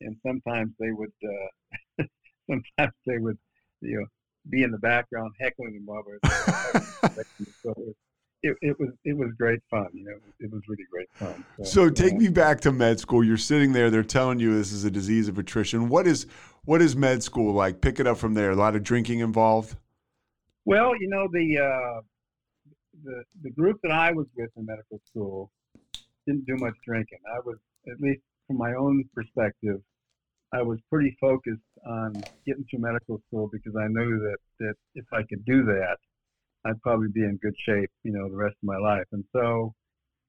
and 0.00 0.16
sometimes 0.26 0.72
they 0.78 0.92
would 0.92 1.12
uh, 1.24 2.04
sometimes 2.50 2.94
they 3.06 3.18
would 3.18 3.38
you 3.80 4.00
know 4.00 4.06
be 4.50 4.62
in 4.62 4.70
the 4.70 4.78
background 4.78 5.32
heckling 5.38 5.74
them 5.74 5.86
while 5.86 6.02
we're 6.06 6.18
it, 8.42 8.56
it 8.60 8.78
was 8.78 8.90
it 9.04 9.16
was 9.16 9.30
great 9.38 9.60
fun. 9.70 9.88
You 9.92 10.04
know, 10.04 10.16
it 10.40 10.52
was 10.52 10.62
really 10.68 10.84
great 10.90 11.08
fun. 11.14 11.44
So, 11.58 11.64
so 11.64 11.90
take 11.90 12.14
me 12.14 12.28
back 12.28 12.60
to 12.62 12.72
med 12.72 12.98
school. 12.98 13.24
You're 13.24 13.36
sitting 13.36 13.72
there. 13.72 13.90
They're 13.90 14.02
telling 14.02 14.40
you 14.40 14.56
this 14.56 14.72
is 14.72 14.84
a 14.84 14.90
disease 14.90 15.28
of 15.28 15.38
attrition. 15.38 15.88
What 15.88 16.06
is 16.06 16.26
what 16.64 16.82
is 16.82 16.96
med 16.96 17.22
school 17.22 17.54
like? 17.54 17.80
Pick 17.80 18.00
it 18.00 18.06
up 18.06 18.18
from 18.18 18.34
there. 18.34 18.50
A 18.50 18.56
lot 18.56 18.74
of 18.74 18.82
drinking 18.82 19.20
involved. 19.20 19.76
Well, 20.64 20.92
you 21.00 21.08
know 21.08 21.28
the 21.32 21.58
uh, 21.58 22.00
the 23.04 23.22
the 23.42 23.50
group 23.50 23.78
that 23.82 23.92
I 23.92 24.12
was 24.12 24.26
with 24.36 24.50
in 24.56 24.66
medical 24.66 25.00
school 25.08 25.50
didn't 26.26 26.46
do 26.46 26.56
much 26.56 26.74
drinking. 26.84 27.18
I 27.34 27.38
was 27.44 27.58
at 27.88 28.00
least 28.00 28.22
from 28.46 28.58
my 28.58 28.74
own 28.74 29.04
perspective. 29.14 29.80
I 30.54 30.62
was 30.62 30.78
pretty 30.90 31.16
focused 31.18 31.60
on 31.86 32.12
getting 32.46 32.64
through 32.68 32.80
medical 32.80 33.20
school 33.26 33.48
because 33.50 33.74
I 33.74 33.88
knew 33.88 34.18
that, 34.18 34.36
that 34.60 34.74
if 34.94 35.06
I 35.10 35.22
could 35.22 35.42
do 35.46 35.64
that, 35.64 35.96
I'd 36.64 36.80
probably 36.82 37.08
be 37.12 37.22
in 37.22 37.38
good 37.42 37.54
shape, 37.66 37.90
you 38.04 38.12
know, 38.12 38.28
the 38.28 38.36
rest 38.36 38.56
of 38.62 38.66
my 38.66 38.78
life. 38.78 39.06
And 39.12 39.24
so 39.32 39.74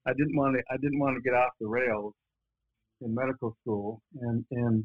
I 0.05 0.13
didn't 0.13 0.35
want 0.35 0.55
to 0.55 0.63
I 0.71 0.77
didn't 0.77 0.99
want 0.99 1.15
to 1.15 1.21
get 1.21 1.35
off 1.35 1.51
the 1.59 1.67
rails 1.67 2.13
in 3.01 3.13
medical 3.13 3.55
school 3.61 4.01
and 4.21 4.45
and 4.51 4.83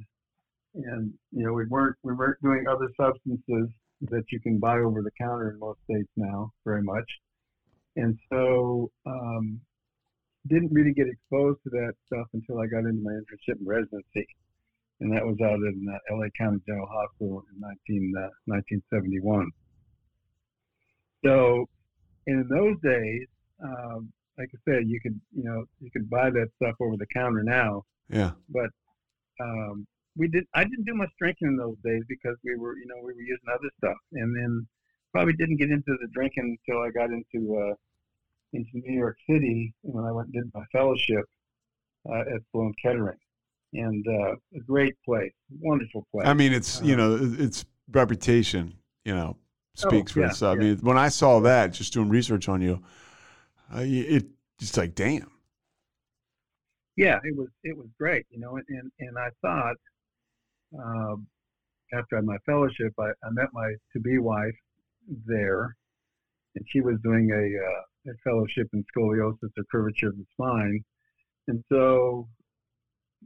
and 0.74 1.12
you 1.32 1.44
know 1.44 1.52
we 1.52 1.66
weren't 1.66 1.96
we 2.02 2.12
weren't 2.12 2.40
doing 2.42 2.66
other 2.68 2.88
substances 3.00 3.68
that 4.02 4.24
you 4.30 4.40
can 4.40 4.58
buy 4.58 4.78
over 4.78 5.02
the 5.02 5.10
counter 5.20 5.50
in 5.50 5.58
most 5.58 5.80
states 5.84 6.10
now 6.16 6.52
very 6.64 6.82
much. 6.82 7.08
And 7.96 8.16
so 8.30 8.90
um, 9.06 9.60
didn't 10.46 10.72
really 10.72 10.92
get 10.92 11.08
exposed 11.08 11.58
to 11.64 11.70
that 11.70 11.94
stuff 12.06 12.26
until 12.32 12.60
I 12.60 12.66
got 12.66 12.86
into 12.86 13.02
my 13.02 13.12
internship 13.12 13.58
and 13.58 13.66
residency. 13.66 14.26
And 15.00 15.12
that 15.14 15.24
was 15.24 15.36
out 15.42 15.58
in 15.58 15.86
uh, 15.88 16.16
LA 16.16 16.26
County 16.38 16.58
General 16.66 16.86
Hospital 16.86 17.44
in 17.52 17.60
19, 17.60 18.14
uh, 18.16 18.30
1971. 18.46 19.50
So, 21.24 21.66
in 22.26 22.46
those 22.48 22.76
days, 22.82 23.26
um, 23.62 24.12
like 24.38 24.50
I 24.54 24.70
said, 24.70 24.88
you 24.88 25.00
could 25.00 25.20
you 25.34 25.44
know 25.44 25.64
you 25.80 25.90
could 25.90 26.08
buy 26.08 26.30
that 26.30 26.48
stuff 26.56 26.74
over 26.80 26.96
the 26.96 27.06
counter 27.14 27.42
now. 27.42 27.84
Yeah. 28.08 28.32
But 28.48 28.70
um, 29.40 29.86
we 30.16 30.28
did. 30.28 30.44
I 30.54 30.64
didn't 30.64 30.84
do 30.84 30.94
much 30.94 31.10
drinking 31.18 31.48
in 31.48 31.56
those 31.56 31.76
days 31.84 32.02
because 32.08 32.36
we 32.44 32.56
were 32.56 32.76
you 32.76 32.86
know 32.86 32.96
we 32.98 33.12
were 33.12 33.20
using 33.20 33.48
other 33.52 33.70
stuff, 33.78 33.96
and 34.12 34.36
then 34.36 34.66
probably 35.12 35.34
didn't 35.34 35.56
get 35.56 35.70
into 35.70 35.96
the 36.00 36.08
drinking 36.12 36.56
until 36.66 36.82
I 36.82 36.90
got 36.90 37.10
into 37.10 37.56
uh, 37.56 37.74
into 38.52 38.70
New 38.74 38.98
York 38.98 39.16
City 39.28 39.74
when 39.82 40.04
I 40.04 40.12
went 40.12 40.28
and 40.32 40.34
did 40.34 40.52
my 40.54 40.64
fellowship 40.72 41.24
uh, 42.08 42.20
at 42.20 42.40
Sloan 42.52 42.74
Kettering, 42.82 43.18
and 43.74 44.04
uh, 44.06 44.32
a 44.56 44.60
great 44.66 44.94
place, 45.04 45.32
wonderful 45.60 46.06
place. 46.12 46.26
I 46.26 46.34
mean, 46.34 46.52
it's 46.52 46.80
you 46.82 46.96
know 46.96 47.18
it's 47.20 47.64
reputation, 47.90 48.74
you 49.04 49.14
know, 49.14 49.36
speaks 49.78 50.12
oh, 50.12 50.14
for 50.14 50.20
yeah, 50.20 50.26
itself. 50.26 50.56
Yeah. 50.56 50.62
I 50.62 50.66
mean, 50.68 50.78
when 50.78 50.98
I 50.98 51.08
saw 51.08 51.40
that, 51.40 51.72
just 51.72 51.92
doing 51.92 52.08
research 52.08 52.48
on 52.48 52.60
you, 52.60 52.82
uh, 53.74 53.82
it 53.84 54.26
just 54.58 54.76
like, 54.76 54.94
damn. 54.94 55.30
Yeah, 56.96 57.18
it 57.22 57.36
was 57.36 57.48
it 57.62 57.76
was 57.76 57.86
great, 57.96 58.26
you 58.28 58.40
know, 58.40 58.56
and 58.56 58.90
and 58.98 59.16
I 59.16 59.28
thought 59.40 59.76
um, 60.76 61.28
after 61.94 62.16
I 62.16 62.18
had 62.18 62.24
my 62.24 62.38
fellowship, 62.44 62.92
I, 62.98 63.10
I 63.24 63.30
met 63.30 63.48
my 63.52 63.72
to 63.92 64.00
be 64.00 64.18
wife 64.18 64.56
there, 65.24 65.76
and 66.56 66.64
she 66.68 66.80
was 66.80 66.96
doing 67.04 67.30
a, 67.30 68.10
uh, 68.10 68.12
a 68.12 68.14
fellowship 68.24 68.66
in 68.72 68.84
scoliosis 68.96 69.50
or 69.56 69.64
curvature 69.70 70.08
of 70.08 70.16
the 70.16 70.24
spine, 70.32 70.82
and 71.46 71.62
so 71.70 72.26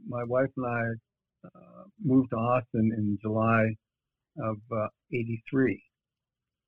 my 0.07 0.23
wife 0.23 0.51
and 0.55 0.65
I 0.67 1.47
uh, 1.47 1.83
moved 2.03 2.29
to 2.29 2.35
Austin 2.35 2.91
in 2.95 3.17
July 3.23 3.73
of 4.37 4.57
'83 5.11 5.73
uh, 5.73 5.92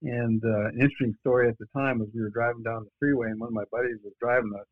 and 0.06 0.42
uh, 0.46 0.68
an 0.68 0.76
interesting 0.76 1.16
story 1.20 1.50
at 1.50 1.58
the 1.58 1.66
time 1.76 1.98
was 1.98 2.10
we 2.14 2.22
were 2.22 2.30
driving 2.30 2.62
down 2.62 2.84
the 2.84 2.92
freeway, 3.00 3.30
and 3.32 3.40
one 3.40 3.48
of 3.48 3.54
my 3.54 3.64
buddies 3.72 3.98
was 4.04 4.14
driving 4.22 4.54
us, 4.54 4.68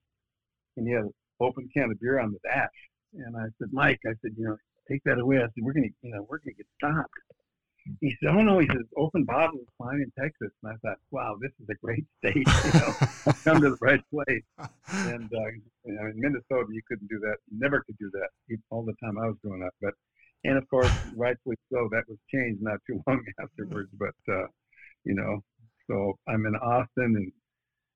and 0.78 0.88
he 0.88 0.93
had 0.93 1.06
an 1.06 1.13
open 1.39 1.67
can 1.74 1.89
of 1.89 2.00
beer 2.00 2.19
on 2.19 2.32
the 2.32 2.38
dash. 2.48 2.69
And 3.15 3.36
I 3.36 3.46
said, 3.58 3.69
Mike, 3.72 4.00
I 4.06 4.13
said, 4.22 4.34
you 4.38 4.46
know, 4.46 4.58
take 4.89 5.04
that 5.06 5.17
away. 5.17 5.38
I 5.38 5.50
said, 5.50 5.63
we're 5.63 5.74
gonna, 5.74 5.88
you 6.04 6.12
know, 6.12 6.28
we're 6.30 6.38
gonna 6.38 6.54
get 6.54 6.67
stopped. 6.78 7.10
He 8.00 8.15
said, 8.22 8.30
oh 8.30 8.41
no, 8.41 8.60
he 8.60 8.67
says, 8.67 8.86
open 8.96 9.24
bottle 9.26 9.60
is 9.60 9.67
fine 9.78 10.06
in 10.06 10.12
Texas. 10.17 10.52
And 10.62 10.72
I 10.72 10.76
thought, 10.86 11.00
wow, 11.10 11.36
this 11.41 11.52
is 11.60 11.67
a 11.67 11.76
great 11.84 12.06
state. 12.19 12.48
You 12.63 12.72
know, 12.72 13.34
come 13.43 13.60
to 13.62 13.72
the 13.72 13.78
right 13.82 14.02
place. 14.13 14.43
And 14.91 15.34
uh, 15.34 15.50
you 15.86 15.93
know, 15.93 16.06
in 16.06 16.13
Minnesota, 16.15 16.67
you 16.72 16.82
couldn't 16.88 17.10
do 17.10 17.19
that. 17.22 17.38
You 17.52 17.60
never 17.60 17.82
could 17.82 17.98
do 17.98 18.12
that 18.13 18.58
all 18.69 18.86
the 18.86 18.93
time 19.04 19.17
I 19.17 19.26
was 19.26 19.36
growing 19.43 19.63
up. 19.63 19.74
But 19.82 19.96
and 20.43 20.58
of 20.60 20.69
course, 20.69 20.91
rightfully 21.17 21.56
so, 21.72 21.89
that 21.91 22.04
was 22.08 22.19
changed 22.32 22.62
not 22.62 22.78
too 22.86 23.02
long 23.08 23.24
afterwards. 23.41 23.89
But 23.98 24.15
uh, 24.32 24.46
you 25.04 25.16
know. 25.16 25.42
So 25.89 26.18
I'm 26.28 26.46
in 26.46 26.56
Austin 26.56 27.16
and 27.16 27.32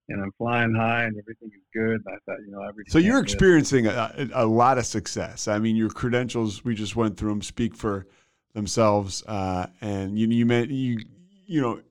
and 0.10 0.24
I'm 0.24 0.32
flying 0.38 0.74
high 0.74 1.04
and 1.04 1.17
everything 1.17 1.50
is 1.50 1.63
good. 1.74 2.02
And 2.06 2.06
I 2.08 2.17
thought, 2.26 2.39
you 2.46 2.52
know, 2.52 2.60
really 2.60 2.86
so 2.88 2.98
you're 2.98 3.20
experiencing 3.20 3.88
a, 3.88 4.30
a, 4.34 4.46
lot 4.46 4.78
of 4.78 4.86
success. 4.86 5.50
I 5.50 5.60
mean, 5.60 5.76
your 5.76 5.89
credentials 5.89 6.63
we 6.63 6.76
just 6.76 6.96
went 6.96 7.17
through 7.17 7.32
them 7.32 7.41
speak 7.41 7.76
for 7.76 8.08
themselves. 8.54 9.24
Uh, 9.28 9.67
and 9.82 10.17
you 10.17 10.28
you 10.28 10.46
meant 10.46 10.72
you 10.72 11.00
you 11.46 11.62
know 11.62 11.82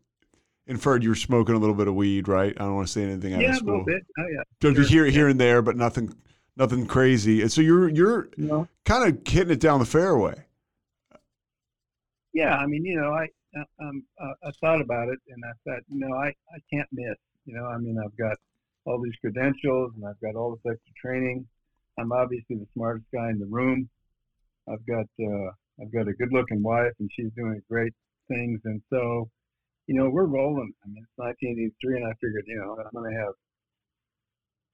inferred 0.66 1.02
you 1.02 1.11
were 1.11 1.14
smoking 1.14 1.55
a 1.55 1.59
little 1.59 1.74
bit 1.74 1.88
of 1.88 1.94
weed, 1.94 2.29
right? 2.29 2.55
I 2.57 2.64
don't 2.64 2.74
want 2.74 2.87
to 2.88 2.92
say 2.92 3.02
anything 3.02 3.35
out 3.35 3.40
yeah, 3.40 3.50
of 3.50 3.57
school. 3.57 3.68
A 3.68 3.72
little 3.72 3.85
bit. 3.85 4.07
Oh, 4.18 4.26
yeah. 4.29 4.72
Sure. 4.74 4.85
Here 4.85 5.07
here 5.07 5.29
and 5.29 5.40
there, 5.40 5.62
but 5.62 5.76
nothing 5.76 6.14
nothing 6.57 6.87
crazy. 6.87 7.42
And 7.42 7.52
so 7.52 7.61
you're 7.61 7.88
you're 7.88 8.29
you 8.37 8.46
know, 8.46 8.68
kind 8.85 9.09
of 9.09 9.20
hitting 9.26 9.52
it 9.52 9.61
down 9.61 9.81
the 9.81 9.87
fairway. 9.87 10.44
Yeah, 12.33 12.57
I 12.57 12.66
mean, 12.66 12.85
you 12.85 13.00
know, 13.00 13.12
I 13.12 13.29
um, 13.80 14.04
uh, 14.20 14.34
I 14.44 14.50
thought 14.60 14.80
about 14.80 15.08
it 15.08 15.18
and 15.28 15.42
I 15.44 15.52
thought, 15.64 15.82
you 15.88 15.98
know, 15.98 16.14
I, 16.14 16.28
I 16.28 16.58
can't 16.72 16.88
miss. 16.92 17.16
You 17.44 17.54
know, 17.54 17.66
I 17.66 17.78
mean, 17.78 17.98
I've 18.02 18.16
got 18.16 18.36
all 18.84 19.00
these 19.02 19.16
credentials 19.20 19.92
and 19.96 20.04
I've 20.06 20.20
got 20.20 20.38
all 20.38 20.52
this 20.52 20.72
extra 20.72 20.92
training. 21.00 21.46
I'm 21.98 22.12
obviously 22.12 22.56
the 22.56 22.66
smartest 22.74 23.06
guy 23.12 23.30
in 23.30 23.38
the 23.38 23.46
room. 23.46 23.88
I've 24.68 24.84
got 24.86 25.06
uh, 25.20 25.50
I've 25.80 25.92
got 25.92 26.08
a 26.08 26.12
good-looking 26.14 26.62
wife 26.62 26.92
and 26.98 27.10
she's 27.14 27.30
doing 27.36 27.62
great 27.70 27.92
things. 28.28 28.60
And 28.64 28.82
so, 28.90 29.28
you 29.86 29.94
know, 29.94 30.08
we're 30.10 30.24
rolling. 30.24 30.72
I 30.84 30.88
mean, 30.88 31.04
it's 31.04 31.12
1983, 31.16 31.96
and 31.96 32.06
I 32.06 32.14
figured, 32.20 32.44
you 32.46 32.58
know, 32.58 32.76
I'm 32.80 32.90
going 32.92 33.12
to 33.12 33.18
have 33.18 33.34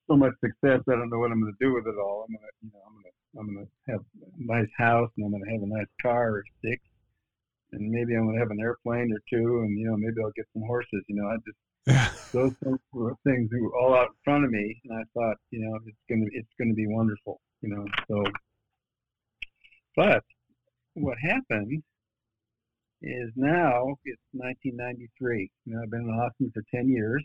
so 0.08 0.16
much 0.16 0.32
success. 0.40 0.80
I 0.88 0.92
don't 0.92 1.10
know 1.10 1.18
what 1.18 1.30
I'm 1.30 1.40
going 1.40 1.52
to 1.52 1.64
do 1.64 1.74
with 1.74 1.86
it 1.86 1.98
all. 1.98 2.26
I'm 2.26 2.34
going 2.34 2.46
to, 2.46 2.54
you 2.62 2.70
know, 2.72 2.80
I'm 2.86 2.94
going 2.94 3.04
to 3.04 3.12
I'm 3.38 3.54
going 3.54 3.66
to 3.66 3.92
have 3.92 4.00
a 4.00 4.44
nice 4.44 4.68
house 4.76 5.10
and 5.16 5.26
I'm 5.26 5.32
going 5.32 5.44
to 5.44 5.50
have 5.52 5.62
a 5.62 5.66
nice 5.66 5.92
car 6.00 6.36
or 6.36 6.44
six 6.62 6.82
and 7.72 7.90
maybe 7.90 8.14
I'm 8.14 8.26
gonna 8.26 8.38
have 8.38 8.50
an 8.50 8.60
airplane 8.60 9.12
or 9.12 9.20
two, 9.30 9.60
and 9.60 9.78
you 9.78 9.86
know 9.86 9.96
maybe 9.96 10.16
I'll 10.22 10.32
get 10.36 10.46
some 10.52 10.62
horses. 10.62 11.02
You 11.08 11.16
know, 11.16 11.28
I 11.28 11.36
just 11.46 11.58
those 12.32 12.52
things 12.62 12.78
were 12.92 13.14
things 13.24 13.50
that 13.50 13.60
were 13.60 13.76
all 13.76 13.94
out 13.94 14.08
in 14.08 14.14
front 14.24 14.44
of 14.44 14.50
me, 14.50 14.80
and 14.84 14.98
I 14.98 15.02
thought, 15.14 15.36
you 15.50 15.60
know, 15.60 15.78
it's 15.86 15.96
gonna 16.08 16.26
it's 16.32 16.52
gonna 16.58 16.74
be 16.74 16.86
wonderful. 16.86 17.40
You 17.60 17.70
know, 17.70 17.84
so 18.08 18.24
but 19.96 20.24
what 20.94 21.16
happened 21.18 21.82
is 23.02 23.30
now 23.36 23.96
it's 24.04 24.22
1993. 24.32 25.50
You 25.64 25.74
know, 25.74 25.82
I've 25.82 25.90
been 25.90 26.02
in 26.02 26.10
Austin 26.10 26.50
for 26.54 26.62
10 26.74 26.88
years, 26.88 27.24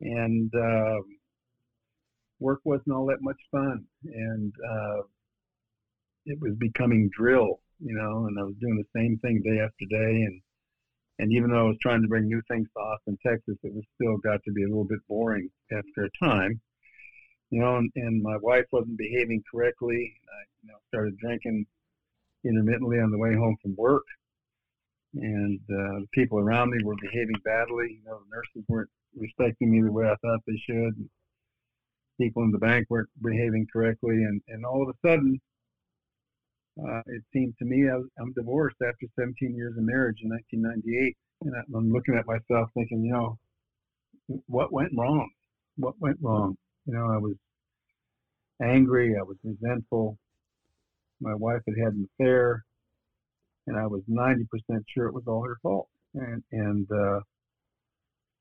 and 0.00 0.52
uh, 0.54 0.98
work 2.38 2.60
wasn't 2.64 2.94
all 2.94 3.06
that 3.06 3.22
much 3.22 3.38
fun, 3.50 3.84
and 4.04 4.52
uh, 4.70 5.02
it 6.26 6.38
was 6.40 6.52
becoming 6.58 7.10
drill. 7.16 7.60
You 7.84 7.94
know, 7.94 8.26
and 8.26 8.38
I 8.38 8.44
was 8.44 8.54
doing 8.60 8.76
the 8.76 8.98
same 9.00 9.18
thing 9.18 9.42
day 9.42 9.58
after 9.58 9.84
day, 9.90 10.22
and 10.22 10.40
and 11.18 11.32
even 11.32 11.50
though 11.50 11.66
I 11.66 11.68
was 11.68 11.78
trying 11.82 12.02
to 12.02 12.08
bring 12.08 12.26
new 12.26 12.40
things 12.48 12.68
to 12.72 12.80
Austin, 12.80 13.18
Texas, 13.26 13.56
it 13.62 13.74
was 13.74 13.84
still 13.96 14.16
got 14.18 14.40
to 14.44 14.52
be 14.52 14.62
a 14.62 14.68
little 14.68 14.84
bit 14.84 15.00
boring 15.08 15.50
after 15.72 16.04
a 16.04 16.24
time. 16.24 16.60
You 17.50 17.60
know, 17.60 17.76
and, 17.76 17.90
and 17.96 18.22
my 18.22 18.36
wife 18.40 18.64
wasn't 18.72 18.96
behaving 18.96 19.42
correctly. 19.52 20.14
I, 20.28 20.40
you 20.62 20.68
know, 20.68 20.78
started 20.88 21.18
drinking 21.18 21.66
intermittently 22.44 22.98
on 23.00 23.10
the 23.10 23.18
way 23.18 23.34
home 23.34 23.56
from 23.60 23.74
work, 23.76 24.04
and 25.14 25.58
uh, 25.68 26.00
the 26.00 26.08
people 26.14 26.38
around 26.38 26.70
me 26.70 26.84
were 26.84 26.96
behaving 27.02 27.36
badly. 27.44 27.98
You 27.98 28.04
know, 28.06 28.20
the 28.20 28.30
nurses 28.36 28.64
weren't 28.68 28.90
respecting 29.16 29.72
me 29.72 29.82
the 29.82 29.92
way 29.92 30.06
I 30.06 30.14
thought 30.22 30.40
they 30.46 30.60
should. 30.66 30.94
People 32.20 32.44
in 32.44 32.52
the 32.52 32.58
bank 32.58 32.86
weren't 32.88 33.10
behaving 33.20 33.66
correctly, 33.72 34.22
and 34.22 34.40
and 34.48 34.64
all 34.64 34.82
of 34.82 34.88
a 34.88 35.08
sudden, 35.08 35.40
uh, 36.80 37.02
it 37.06 37.22
seemed 37.32 37.54
to 37.58 37.64
me 37.64 37.88
I 37.88 37.96
was, 37.96 38.06
I'm 38.18 38.32
divorced 38.32 38.76
after 38.82 39.06
17 39.18 39.54
years 39.54 39.76
of 39.76 39.84
marriage 39.84 40.18
in 40.22 40.30
1998, 40.30 41.16
and 41.42 41.54
I'm 41.74 41.92
looking 41.92 42.14
at 42.14 42.26
myself 42.26 42.70
thinking, 42.74 43.04
you 43.04 43.12
know, 43.12 43.38
what 44.46 44.72
went 44.72 44.92
wrong? 44.96 45.28
What 45.76 45.94
went 46.00 46.18
wrong? 46.22 46.56
You 46.86 46.94
know, 46.94 47.06
I 47.10 47.18
was 47.18 47.34
angry. 48.62 49.16
I 49.18 49.22
was 49.22 49.36
resentful. 49.44 50.16
My 51.20 51.34
wife 51.34 51.60
had 51.66 51.76
had 51.76 51.92
an 51.92 52.08
affair, 52.14 52.64
and 53.66 53.76
I 53.76 53.86
was 53.86 54.02
90% 54.08 54.46
sure 54.88 55.06
it 55.06 55.14
was 55.14 55.24
all 55.26 55.44
her 55.44 55.58
fault. 55.62 55.88
And 56.14 56.42
and 56.52 56.86
uh, 56.90 57.20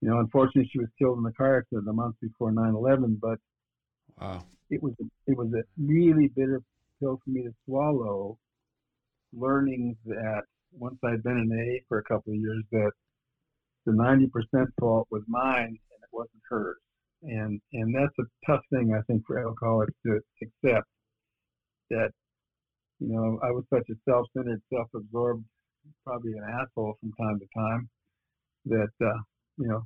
you 0.02 0.10
know, 0.10 0.20
unfortunately, 0.20 0.70
she 0.72 0.80
was 0.80 0.89
killed 0.98 1.20
in 1.20 1.26
a 1.26 1.32
car 1.32 1.58
accident 1.58 1.88
a 1.88 1.94
month 1.94 2.15
before 2.22 2.52
9/11. 2.52 3.20
But 3.22 3.39
wow, 4.20 4.44
it 4.70 4.82
was 4.82 4.94
it 5.28 5.38
was 5.38 5.54
a 5.54 5.63
really 5.78 6.28
bitter 6.28 6.62
pill 7.01 7.19
for 7.23 7.29
me 7.29 7.43
to 7.43 7.53
swallow. 7.65 8.37
Learning 9.33 9.95
that 10.05 10.43
once 10.71 10.97
I'd 11.03 11.23
been 11.23 11.37
in 11.37 11.51
AA 11.51 11.83
for 11.87 11.99
a 11.99 12.03
couple 12.03 12.33
of 12.33 12.39
years, 12.39 12.63
that 12.71 12.91
the 13.85 13.91
90% 13.91 14.29
fault 14.79 15.07
was 15.11 15.23
mine 15.27 15.67
and 15.67 16.03
it 16.03 16.09
wasn't 16.11 16.41
hers. 16.49 16.77
And 17.23 17.61
and 17.73 17.95
that's 17.95 18.17
a 18.19 18.51
tough 18.51 18.61
thing 18.71 18.93
I 18.93 19.01
think 19.03 19.23
for 19.27 19.39
alcoholics 19.39 19.93
to 20.05 20.19
accept 20.41 20.87
that 21.91 22.11
you 23.01 23.09
know, 23.09 23.39
I 23.43 23.49
was 23.49 23.63
such 23.73 23.89
a 23.89 23.95
self-centered, 24.07 24.61
self-absorbed, 24.71 25.43
probably 26.05 26.33
an 26.33 26.43
asshole 26.43 26.95
from 26.99 27.11
time 27.13 27.39
to 27.39 27.47
time. 27.57 27.89
That 28.65 28.91
uh, 29.03 29.19
you 29.57 29.67
know, 29.67 29.83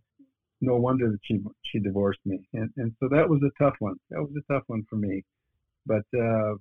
no 0.60 0.76
wonder 0.76 1.10
that 1.10 1.20
she 1.24 1.40
she 1.64 1.80
divorced 1.80 2.20
me, 2.26 2.46
and 2.54 2.70
and 2.76 2.94
so 3.00 3.08
that 3.10 3.30
was 3.30 3.42
a 3.42 3.64
tough 3.64 3.76
one. 3.80 3.96
That 4.10 4.20
was 4.20 4.32
a 4.38 4.54
tough 4.54 4.64
one 4.68 4.84
for 4.90 4.98
me, 4.98 5.24
but 5.86 6.04
uh, 6.14 6.56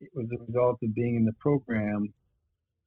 it 0.00 0.10
was 0.14 0.26
a 0.32 0.44
result 0.44 0.78
of 0.82 0.94
being 0.94 1.16
in 1.16 1.24
the 1.24 1.32
program, 1.34 2.12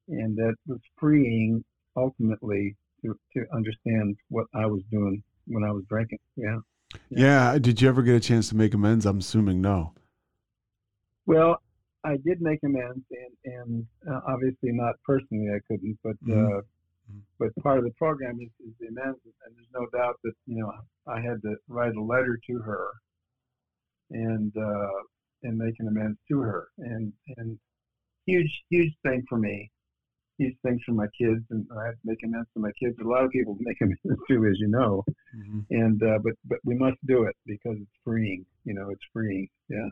and 0.08 0.36
that 0.36 0.54
was 0.66 0.80
freeing 0.98 1.64
ultimately 1.96 2.76
to 3.04 3.18
to 3.34 3.44
understand 3.54 4.16
what 4.28 4.46
I 4.54 4.66
was 4.66 4.82
doing 4.90 5.22
when 5.46 5.64
I 5.64 5.70
was 5.70 5.84
drinking. 5.88 6.18
Yeah. 6.36 6.58
Yeah. 7.10 7.58
Did 7.58 7.80
you 7.80 7.88
ever 7.88 8.02
get 8.02 8.14
a 8.14 8.20
chance 8.20 8.48
to 8.50 8.56
make 8.56 8.74
amends? 8.74 9.06
I'm 9.06 9.18
assuming 9.18 9.60
no. 9.60 9.92
Well, 11.26 11.60
I 12.04 12.16
did 12.24 12.40
make 12.40 12.60
amends, 12.64 13.04
and 13.10 13.54
and 13.54 13.86
uh, 14.10 14.20
obviously 14.26 14.72
not 14.72 14.94
personally, 15.06 15.48
I 15.54 15.60
couldn't, 15.68 15.98
but 16.02 16.16
mm-hmm. 16.24 16.58
uh, 16.58 16.60
but 17.38 17.54
part 17.62 17.78
of 17.78 17.84
the 17.84 17.92
program 17.92 18.38
is, 18.40 18.50
is 18.66 18.74
the 18.80 18.86
amends, 18.86 19.20
and 19.24 19.54
there's 19.54 19.68
no 19.74 19.86
doubt 19.96 20.16
that 20.24 20.32
you 20.46 20.60
know 20.60 20.72
I 21.06 21.20
had 21.20 21.42
to 21.42 21.56
write 21.68 21.94
a 21.94 22.02
letter 22.02 22.38
to 22.48 22.58
her, 22.58 22.88
and 24.10 24.52
uh, 24.56 25.02
and 25.42 25.58
make 25.58 25.74
an 25.78 25.88
amends 25.88 26.18
to 26.28 26.40
her, 26.40 26.68
and 26.78 27.12
and 27.36 27.58
huge 28.26 28.50
huge 28.70 28.92
thing 29.04 29.24
for 29.28 29.38
me, 29.38 29.70
huge 30.38 30.56
things 30.64 30.80
for 30.84 30.92
my 30.92 31.06
kids, 31.18 31.42
and 31.50 31.66
I 31.76 31.86
have 31.86 31.94
to 31.94 32.00
make 32.04 32.18
amends 32.24 32.48
to 32.54 32.60
my 32.60 32.72
kids. 32.80 32.96
A 33.00 33.08
lot 33.08 33.24
of 33.24 33.30
people 33.30 33.56
make 33.60 33.80
amends 33.80 34.00
too, 34.28 34.46
as 34.46 34.58
you 34.58 34.68
know, 34.68 35.04
mm-hmm. 35.36 35.60
and 35.70 36.02
uh, 36.02 36.18
but 36.22 36.34
but 36.44 36.58
we 36.64 36.74
must 36.74 36.98
do 37.06 37.24
it 37.24 37.36
because 37.46 37.76
it's 37.80 37.98
freeing. 38.04 38.44
You 38.64 38.74
know, 38.74 38.90
it's 38.90 39.04
freeing. 39.12 39.48
Yeah, 39.68 39.88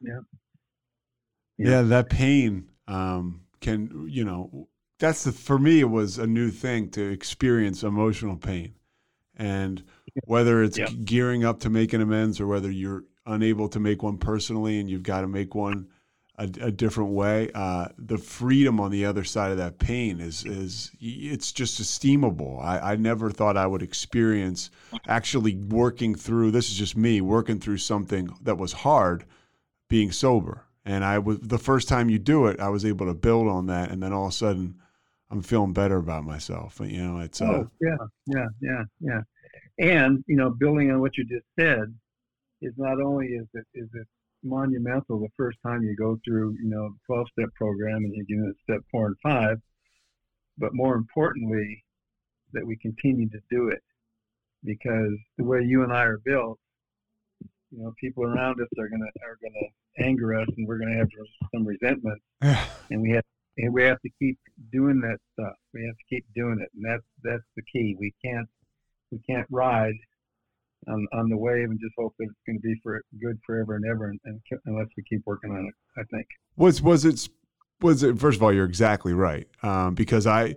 yeah. 0.00 0.20
Yeah, 1.58 1.82
that 1.82 2.10
pain 2.10 2.68
um, 2.86 3.42
can, 3.60 4.06
you 4.08 4.24
know, 4.24 4.68
that's 4.98 5.24
the, 5.24 5.32
for 5.32 5.58
me, 5.58 5.80
it 5.80 5.90
was 5.90 6.18
a 6.18 6.26
new 6.26 6.50
thing 6.50 6.90
to 6.90 7.10
experience 7.10 7.82
emotional 7.82 8.36
pain. 8.36 8.74
And 9.36 9.82
whether 10.24 10.62
it's 10.62 10.78
yeah. 10.78 10.86
gearing 10.86 11.44
up 11.44 11.60
to 11.60 11.70
make 11.70 11.92
an 11.92 12.00
amends 12.00 12.40
or 12.40 12.46
whether 12.46 12.70
you're 12.70 13.04
unable 13.26 13.68
to 13.68 13.80
make 13.80 14.02
one 14.02 14.18
personally 14.18 14.78
and 14.78 14.90
you've 14.90 15.02
got 15.02 15.22
to 15.22 15.28
make 15.28 15.54
one 15.54 15.88
a, 16.38 16.44
a 16.60 16.70
different 16.70 17.10
way, 17.10 17.50
uh, 17.54 17.88
the 17.96 18.18
freedom 18.18 18.78
on 18.78 18.90
the 18.90 19.06
other 19.06 19.24
side 19.24 19.50
of 19.52 19.56
that 19.56 19.78
pain 19.78 20.20
is, 20.20 20.44
is 20.44 20.90
it's 21.00 21.50
just 21.50 21.80
esteemable. 21.80 22.62
I, 22.62 22.92
I 22.92 22.96
never 22.96 23.30
thought 23.30 23.56
I 23.56 23.66
would 23.66 23.82
experience 23.82 24.70
actually 25.08 25.56
working 25.56 26.14
through, 26.14 26.50
this 26.50 26.68
is 26.68 26.76
just 26.76 26.96
me, 26.96 27.22
working 27.22 27.58
through 27.58 27.78
something 27.78 28.28
that 28.42 28.58
was 28.58 28.72
hard 28.72 29.24
being 29.88 30.12
sober 30.12 30.66
and 30.86 31.04
I 31.04 31.18
was 31.18 31.40
the 31.40 31.58
first 31.58 31.88
time 31.88 32.08
you 32.08 32.18
do 32.18 32.46
it, 32.46 32.60
I 32.60 32.68
was 32.68 32.84
able 32.84 33.06
to 33.06 33.14
build 33.14 33.48
on 33.48 33.66
that, 33.66 33.90
and 33.90 34.00
then 34.02 34.12
all 34.12 34.26
of 34.26 34.30
a 34.30 34.34
sudden, 34.34 34.76
I'm 35.30 35.42
feeling 35.42 35.72
better 35.72 35.96
about 35.96 36.24
myself. 36.24 36.80
You 36.82 37.02
know, 37.02 37.18
it's 37.18 37.42
uh, 37.42 37.44
oh, 37.44 37.70
yeah, 37.80 37.96
yeah, 38.26 38.46
yeah, 38.60 38.82
yeah, 39.00 39.20
and 39.80 40.24
you 40.28 40.36
know, 40.36 40.50
building 40.50 40.92
on 40.92 41.00
what 41.00 41.18
you 41.18 41.24
just 41.24 41.44
said, 41.58 41.92
is 42.62 42.72
not 42.76 43.00
only 43.00 43.26
is 43.26 43.46
it 43.54 43.66
is 43.74 43.88
it 43.94 44.06
monumental 44.42 45.18
the 45.18 45.28
first 45.36 45.58
time 45.66 45.82
you 45.82 45.96
go 45.96 46.18
through 46.24 46.54
you 46.62 46.68
know 46.68 46.88
the 46.88 46.98
12 47.06 47.26
step 47.32 47.48
program 47.54 48.04
and 48.04 48.14
you 48.14 48.24
get 48.24 48.38
into 48.38 48.54
step 48.62 48.80
four 48.90 49.06
and 49.06 49.16
five, 49.22 49.58
but 50.58 50.74
more 50.74 50.94
importantly, 50.94 51.84
that 52.52 52.66
we 52.66 52.76
continue 52.76 53.28
to 53.28 53.40
do 53.50 53.68
it 53.68 53.82
because 54.64 55.12
the 55.38 55.44
way 55.44 55.62
you 55.62 55.82
and 55.82 55.92
I 55.92 56.04
are 56.04 56.20
built, 56.24 56.58
you 57.70 57.82
know, 57.82 57.92
people 58.00 58.24
around 58.24 58.60
us 58.60 58.68
are 58.78 58.88
gonna 58.88 59.10
are 59.24 59.38
gonna 59.42 60.08
anger 60.08 60.34
us, 60.40 60.48
and 60.56 60.66
we're 60.66 60.78
gonna 60.78 60.96
have 60.96 61.08
some 61.54 61.66
resentment, 61.66 62.20
and 62.40 63.02
we 63.02 63.10
have 63.10 63.24
and 63.58 63.72
we 63.72 63.82
have 63.84 64.00
to 64.02 64.10
keep 64.18 64.38
doing 64.72 65.00
that 65.00 65.18
stuff. 65.32 65.54
We 65.72 65.84
have 65.86 65.96
to 65.96 66.14
keep 66.14 66.24
doing 66.34 66.58
it, 66.60 66.70
and 66.74 66.84
that's 66.84 67.04
that's 67.22 67.44
the 67.56 67.62
key. 67.62 67.96
We 67.98 68.12
can't 68.24 68.48
we 69.10 69.18
can't 69.28 69.46
ride 69.50 69.94
on 70.88 71.06
on 71.12 71.28
the 71.28 71.36
wave 71.36 71.70
and 71.70 71.78
just 71.80 71.94
hope 71.98 72.14
that 72.18 72.24
it's 72.24 72.40
going 72.46 72.56
to 72.56 72.62
be 72.62 72.74
for 72.82 73.00
good 73.20 73.38
forever 73.46 73.76
and 73.76 73.84
ever, 73.86 74.08
and, 74.08 74.20
and 74.24 74.40
unless 74.66 74.86
we 74.96 75.02
keep 75.08 75.22
working 75.26 75.50
on 75.50 75.66
it. 75.66 75.74
I 76.00 76.04
think 76.14 76.26
was 76.56 76.82
was 76.82 77.04
it 77.04 77.28
was 77.80 78.02
it 78.02 78.18
first 78.18 78.36
of 78.36 78.42
all 78.42 78.52
you're 78.52 78.64
exactly 78.64 79.12
right 79.12 79.46
um, 79.62 79.94
because 79.94 80.26
I 80.26 80.56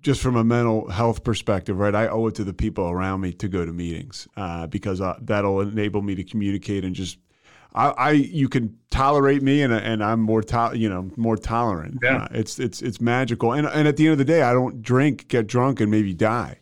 just 0.00 0.20
from 0.20 0.36
a 0.36 0.44
mental 0.44 0.88
health 0.88 1.24
perspective, 1.24 1.78
right? 1.78 1.94
I 1.94 2.08
owe 2.08 2.28
it 2.28 2.34
to 2.36 2.44
the 2.44 2.52
people 2.52 2.88
around 2.88 3.20
me 3.20 3.32
to 3.34 3.48
go 3.48 3.66
to 3.66 3.72
meetings 3.72 4.28
uh, 4.36 4.66
because 4.66 5.00
uh, 5.00 5.18
that'll 5.22 5.60
enable 5.60 6.02
me 6.02 6.14
to 6.14 6.24
communicate 6.24 6.84
and 6.84 6.94
just. 6.94 7.18
I, 7.74 7.88
I 7.90 8.10
you 8.12 8.48
can 8.48 8.78
tolerate 8.90 9.42
me 9.42 9.60
and 9.60 9.74
and 9.74 10.02
I'm 10.02 10.20
more 10.20 10.42
to, 10.42 10.72
you 10.74 10.88
know 10.88 11.10
more 11.16 11.36
tolerant. 11.36 11.98
Yeah. 12.02 12.22
Uh, 12.22 12.28
it's 12.30 12.58
it's 12.58 12.80
it's 12.80 12.98
magical. 12.98 13.52
And 13.52 13.66
and 13.66 13.86
at 13.86 13.98
the 13.98 14.06
end 14.06 14.12
of 14.12 14.18
the 14.18 14.24
day, 14.24 14.40
I 14.40 14.54
don't 14.54 14.80
drink, 14.80 15.28
get 15.28 15.46
drunk, 15.46 15.80
and 15.80 15.90
maybe 15.90 16.14
die, 16.14 16.60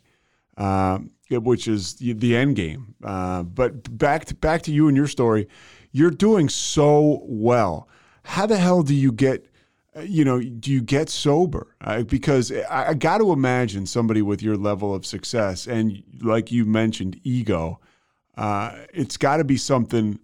um, 0.56 1.12
which 1.30 1.68
is 1.68 1.94
the, 1.94 2.36
end 2.36 2.56
game. 2.56 2.94
Uh, 3.02 3.42
but 3.42 3.96
back 3.98 4.24
to 4.26 4.34
back 4.34 4.62
to 4.62 4.72
you 4.72 4.88
and 4.88 4.96
your 4.96 5.06
story, 5.06 5.48
you're 5.92 6.10
doing 6.10 6.48
so 6.48 7.20
well. 7.24 7.88
How 8.24 8.46
the 8.46 8.56
hell 8.56 8.82
do 8.82 8.94
you 8.94 9.12
get? 9.12 9.46
you 10.04 10.24
know, 10.24 10.40
do 10.40 10.70
you 10.70 10.82
get 10.82 11.08
sober? 11.08 11.74
Uh, 11.80 12.02
because 12.02 12.52
I, 12.52 12.88
I 12.88 12.94
got 12.94 13.18
to 13.18 13.32
imagine 13.32 13.86
somebody 13.86 14.22
with 14.22 14.42
your 14.42 14.56
level 14.56 14.94
of 14.94 15.06
success 15.06 15.66
and, 15.66 16.02
like 16.20 16.52
you 16.52 16.64
mentioned, 16.64 17.20
ego. 17.24 17.80
Uh, 18.36 18.76
it's 18.92 19.16
got 19.16 19.38
to 19.38 19.44
be 19.44 19.56
something. 19.56 20.18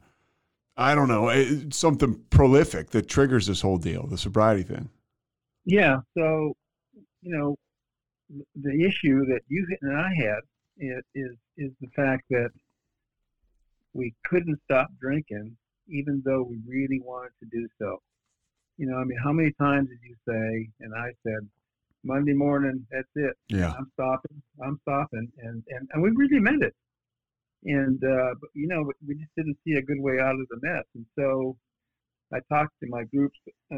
I 0.76 0.94
don't 0.94 1.08
know, 1.08 1.28
eh, 1.28 1.64
something 1.70 2.20
prolific 2.30 2.90
that 2.90 3.08
triggers 3.08 3.46
this 3.46 3.60
whole 3.60 3.76
deal, 3.76 4.06
the 4.06 4.18
sobriety 4.18 4.62
thing. 4.62 4.88
Yeah. 5.64 5.98
So, 6.16 6.54
you 7.20 7.36
know, 7.36 7.56
the 8.56 8.84
issue 8.84 9.24
that 9.26 9.40
you 9.48 9.66
and 9.82 9.96
I 9.96 10.14
had 10.14 10.40
is 10.82 11.02
is, 11.14 11.36
is 11.56 11.72
the 11.80 11.88
fact 11.96 12.24
that 12.30 12.50
we 13.94 14.14
couldn't 14.26 14.60
stop 14.64 14.88
drinking, 15.00 15.56
even 15.88 16.22
though 16.24 16.42
we 16.42 16.58
really 16.66 17.00
wanted 17.04 17.32
to 17.40 17.46
do 17.50 17.66
so 17.78 17.98
you 18.82 18.86
know, 18.86 18.96
I 18.96 19.04
mean, 19.04 19.18
how 19.22 19.32
many 19.32 19.52
times 19.60 19.88
did 19.88 19.98
you 20.02 20.16
say, 20.26 20.68
and 20.80 20.94
I 20.94 21.12
said, 21.22 21.48
Monday 22.04 22.32
morning, 22.32 22.84
that's 22.90 23.08
it. 23.14 23.36
Yeah. 23.48 23.72
I'm 23.78 23.86
stopping. 23.94 24.42
I'm 24.60 24.78
stopping, 24.82 25.30
and 25.38 25.62
and, 25.68 25.88
and 25.92 26.02
we 26.02 26.10
really 26.10 26.40
meant 26.40 26.64
it. 26.64 26.74
And 27.64 28.02
uh, 28.02 28.34
but, 28.40 28.50
you 28.54 28.66
know, 28.66 28.90
we 29.06 29.14
just 29.14 29.30
didn't 29.36 29.56
see 29.64 29.74
a 29.74 29.82
good 29.82 30.00
way 30.00 30.18
out 30.18 30.34
of 30.34 30.48
the 30.50 30.58
mess. 30.62 30.84
And 30.96 31.06
so 31.16 31.56
I 32.34 32.38
talked 32.52 32.72
to 32.80 32.88
my 32.88 33.04
groups 33.04 33.38
uh, 33.72 33.76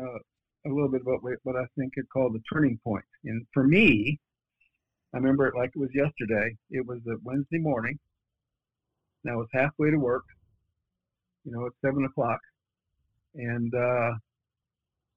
a 0.67 0.71
little 0.71 0.89
bit 0.89 1.03
about 1.03 1.23
what 1.23 1.57
I 1.57 1.67
think 1.77 1.93
are 1.99 2.07
called 2.11 2.33
the 2.33 2.41
turning 2.51 2.81
point. 2.83 3.05
And 3.25 3.47
for 3.53 3.65
me, 3.65 4.19
I 5.15 5.19
remember 5.19 5.47
it 5.47 5.55
like 5.57 5.71
it 5.75 5.79
was 5.79 5.95
yesterday. 5.95 6.57
It 6.71 6.85
was 6.85 6.99
a 7.07 7.15
Wednesday 7.23 7.59
morning. 7.59 7.97
And 9.23 9.33
I 9.33 9.37
was 9.37 9.47
halfway 9.53 9.91
to 9.91 9.97
work, 9.97 10.25
you 11.45 11.53
know, 11.53 11.67
at 11.67 11.73
seven 11.83 12.05
o'clock, 12.05 12.41
and 13.35 13.73
uh, 13.75 14.11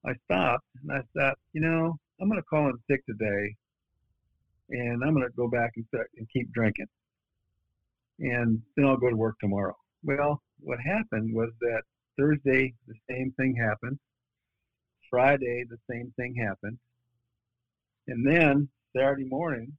I 0.06 0.14
stopped 0.26 0.66
and 0.82 0.92
I 0.92 1.02
thought, 1.14 1.38
you 1.52 1.62
know, 1.62 1.98
I'm 2.22 2.30
going 2.30 2.40
to 2.40 2.46
call 2.46 2.68
in 2.68 2.78
sick 2.90 3.06
today, 3.06 3.56
and 4.70 5.04
I'm 5.04 5.14
going 5.14 5.28
to 5.28 5.36
go 5.36 5.50
back 5.50 5.72
and, 5.76 5.86
and 6.18 6.28
keep 6.32 6.52
drinking, 6.54 6.86
and 8.20 8.62
then 8.76 8.86
I'll 8.86 8.98
go 8.98 9.10
to 9.10 9.16
work 9.16 9.36
tomorrow. 9.42 9.76
Well, 10.04 10.42
what 10.62 10.80
happened 10.80 11.34
was 11.34 11.50
that 11.60 11.82
Thursday 12.18 12.74
the 12.88 12.96
same 13.10 13.34
thing 13.36 13.56
happened. 13.56 14.00
Friday 15.10 15.66
the 15.70 15.80
same 15.92 16.14
thing 16.16 16.36
happened, 16.36 16.78
and 18.08 18.26
then 18.26 18.70
Saturday 18.96 19.26
morning 19.26 19.74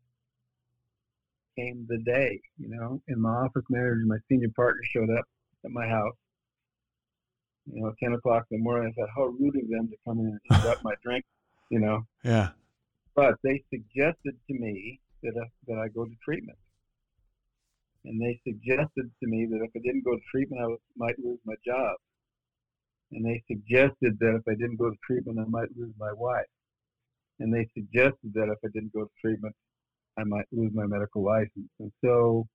came 1.58 1.86
the 1.88 1.98
day, 1.98 2.40
you 2.58 2.68
know, 2.68 3.00
and 3.08 3.20
my 3.20 3.30
office 3.30 3.64
manager, 3.68 4.02
my 4.06 4.18
senior 4.28 4.50
partner 4.54 4.82
showed 4.84 5.10
up 5.10 5.24
at 5.64 5.70
my 5.70 5.86
house 5.86 6.14
you 7.72 7.82
know, 7.82 7.92
10 8.02 8.14
o'clock 8.14 8.46
in 8.50 8.58
the 8.58 8.62
morning. 8.62 8.92
I 8.92 9.00
thought, 9.00 9.10
how 9.14 9.24
rude 9.26 9.56
of 9.56 9.68
them 9.68 9.88
to 9.88 9.96
come 10.06 10.20
in 10.20 10.26
and 10.26 10.40
interrupt 10.50 10.84
my 10.84 10.94
drink, 11.02 11.24
you 11.70 11.80
know. 11.80 12.06
Yeah. 12.24 12.50
But 13.14 13.34
they 13.42 13.62
suggested 13.70 14.36
to 14.48 14.54
me 14.54 15.00
that 15.22 15.34
I, 15.36 15.46
that 15.66 15.78
I 15.78 15.88
go 15.88 16.04
to 16.04 16.14
treatment. 16.24 16.58
And 18.04 18.20
they 18.20 18.40
suggested 18.46 19.10
to 19.20 19.26
me 19.28 19.46
that 19.50 19.62
if 19.62 19.70
I 19.76 19.80
didn't 19.80 20.04
go 20.04 20.14
to 20.14 20.22
treatment, 20.30 20.62
I 20.62 20.66
was, 20.66 20.78
might 20.96 21.18
lose 21.18 21.40
my 21.44 21.54
job. 21.66 21.96
And 23.10 23.24
they 23.24 23.42
suggested 23.48 24.18
that 24.20 24.36
if 24.36 24.42
I 24.48 24.54
didn't 24.54 24.76
go 24.76 24.90
to 24.90 24.96
treatment, 25.06 25.38
I 25.40 25.48
might 25.48 25.76
lose 25.76 25.92
my 25.98 26.12
wife. 26.12 26.46
And 27.40 27.52
they 27.52 27.68
suggested 27.74 28.32
that 28.34 28.48
if 28.48 28.58
I 28.64 28.68
didn't 28.72 28.92
go 28.92 29.04
to 29.04 29.10
treatment, 29.20 29.54
I 30.18 30.24
might 30.24 30.46
lose 30.52 30.72
my 30.74 30.86
medical 30.86 31.22
license. 31.22 31.70
And 31.78 31.92
so, 32.04 32.46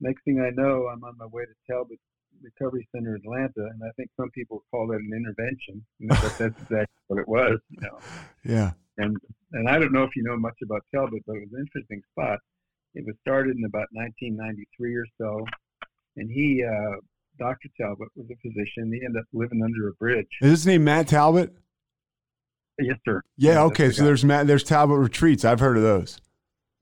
next 0.00 0.22
thing 0.24 0.40
I 0.40 0.50
know, 0.50 0.88
I'm 0.92 1.02
on 1.04 1.16
my 1.18 1.26
way 1.26 1.44
to 1.44 1.72
Talbot 1.72 1.98
Recovery 2.42 2.86
Center 2.94 3.14
Atlanta, 3.14 3.50
and 3.56 3.80
I 3.82 3.90
think 3.96 4.10
some 4.16 4.30
people 4.30 4.62
call 4.70 4.86
that 4.88 4.96
an 4.96 5.10
intervention, 5.14 5.84
but 6.00 6.38
that's 6.38 6.62
exactly 6.62 6.86
what 7.08 7.18
it 7.20 7.28
was, 7.28 7.58
you 7.70 7.80
know. 7.80 7.98
Yeah. 8.44 8.70
And 8.96 9.16
and 9.52 9.68
I 9.68 9.78
don't 9.78 9.92
know 9.92 10.04
if 10.04 10.10
you 10.16 10.22
know 10.22 10.36
much 10.36 10.56
about 10.64 10.82
Talbot, 10.94 11.22
but 11.26 11.36
it 11.36 11.40
was 11.40 11.48
an 11.52 11.66
interesting 11.66 12.00
spot. 12.12 12.38
It 12.94 13.04
was 13.04 13.14
started 13.20 13.56
in 13.56 13.64
about 13.64 13.86
1993 13.92 14.96
or 14.96 15.04
so, 15.18 15.44
and 16.16 16.30
he, 16.30 16.64
uh, 16.64 16.96
Dr. 17.38 17.68
Talbot, 17.78 18.08
was 18.16 18.26
a 18.30 18.36
physician. 18.36 18.92
He 18.92 19.04
ended 19.04 19.20
up 19.20 19.26
living 19.32 19.62
under 19.62 19.88
a 19.88 19.92
bridge. 19.94 20.26
Is 20.40 20.50
his 20.50 20.66
name 20.66 20.84
Matt 20.84 21.08
Talbot? 21.08 21.54
Yes, 22.80 22.96
sir. 23.04 23.22
Yeah. 23.36 23.52
Yeah, 23.52 23.62
okay. 23.64 23.90
So 23.90 24.02
guy. 24.02 24.06
there's 24.06 24.24
Matt. 24.24 24.46
There's 24.46 24.64
Talbot 24.64 24.98
retreats. 24.98 25.44
I've 25.44 25.60
heard 25.60 25.76
of 25.76 25.82
those. 25.82 26.20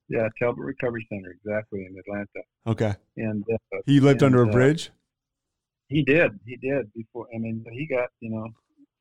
Yeah, 0.08 0.28
Talbot 0.38 0.64
Recovery 0.64 1.06
Center, 1.10 1.30
exactly 1.32 1.80
in 1.80 1.96
Atlanta. 1.98 2.46
Okay. 2.66 2.94
And 3.16 3.44
uh, 3.52 3.78
He 3.86 4.00
lived 4.00 4.22
and, 4.22 4.34
under 4.34 4.44
a 4.44 4.48
uh, 4.48 4.52
bridge. 4.52 4.90
He 5.88 6.02
did. 6.02 6.38
He 6.46 6.56
did 6.56 6.92
before. 6.94 7.26
I 7.34 7.38
mean, 7.38 7.64
he 7.72 7.86
got 7.86 8.08
you 8.20 8.30
know, 8.30 8.48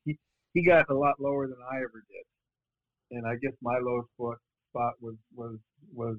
he 0.04 0.18
he 0.54 0.64
got 0.64 0.88
a 0.90 0.94
lot 0.94 1.14
lower 1.20 1.46
than 1.46 1.58
I 1.70 1.76
ever 1.76 2.04
did, 2.10 3.16
and 3.16 3.26
I 3.26 3.34
guess 3.36 3.52
my 3.60 3.78
lowest 3.78 4.08
spot 4.14 4.38
spot 4.70 4.94
was 5.00 5.16
was 5.34 5.58
was 5.92 6.16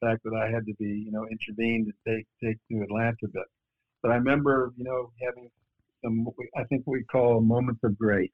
the 0.00 0.08
fact 0.08 0.22
that 0.24 0.34
I 0.34 0.50
had 0.50 0.64
to 0.66 0.74
be 0.78 1.04
you 1.04 1.12
know 1.12 1.26
intervened 1.30 1.92
to 1.92 2.10
take 2.10 2.26
take 2.42 2.56
to 2.70 2.82
Atlanta. 2.82 3.28
But 3.32 3.44
but 4.02 4.12
I 4.12 4.14
remember 4.14 4.72
you 4.76 4.84
know 4.84 5.12
having 5.22 5.50
some 6.02 6.26
I 6.56 6.64
think 6.64 6.84
we 6.86 7.04
call 7.04 7.40
moments 7.40 7.80
of 7.84 7.98
grace, 7.98 8.30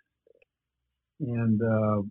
and 1.20 1.60
uh, 1.60 2.02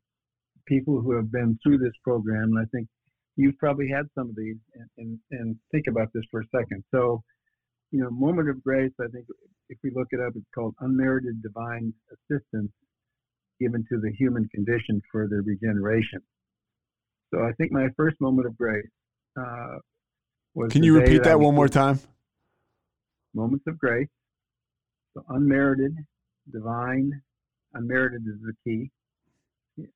people 0.66 1.02
who 1.02 1.16
have 1.16 1.32
been 1.32 1.58
through 1.64 1.78
this 1.78 1.96
program, 2.04 2.52
and 2.56 2.60
I 2.60 2.66
think 2.74 2.88
you've 3.36 3.58
probably 3.58 3.90
had 3.90 4.06
some 4.16 4.30
of 4.30 4.36
these, 4.36 4.58
and 4.76 4.90
and, 4.98 5.20
and 5.32 5.56
think 5.72 5.86
about 5.88 6.10
this 6.14 6.24
for 6.32 6.42
a 6.42 6.46
second. 6.56 6.84
So 6.94 7.22
you 7.92 8.02
know, 8.02 8.10
moment 8.10 8.50
of 8.50 8.64
grace, 8.64 8.92
I 9.00 9.08
think 9.08 9.26
if 9.70 9.78
we 9.84 9.92
look 9.96 10.08
it 10.12 10.20
up, 10.20 10.34
it's 10.36 10.46
called 10.54 10.76
unmerited 10.80 11.42
divine 11.42 11.94
assistance 12.12 12.72
given 13.60 13.86
to 13.90 14.00
the 14.02 14.12
human 14.18 14.48
condition 14.54 15.02
for 15.12 15.28
their 15.30 15.42
regeneration. 15.42 16.20
So 17.34 17.42
I 17.44 17.52
think 17.54 17.72
my 17.72 17.88
first 17.96 18.20
moment 18.20 18.48
of 18.48 18.58
grace 18.58 18.86
uh, 19.40 19.78
was. 20.54 20.72
Can 20.72 20.84
you 20.84 20.96
repeat 20.96 21.22
I 21.22 21.30
that 21.30 21.40
one 21.40 21.56
more 21.56 21.70
time? 21.70 22.00
Moments 23.34 23.66
of 23.68 23.78
grace. 23.78 24.08
So 25.14 25.24
unmerited, 25.30 25.96
divine, 26.52 27.22
unmerited 27.74 28.22
is 28.28 28.42
the 28.42 28.54
key, 28.64 28.92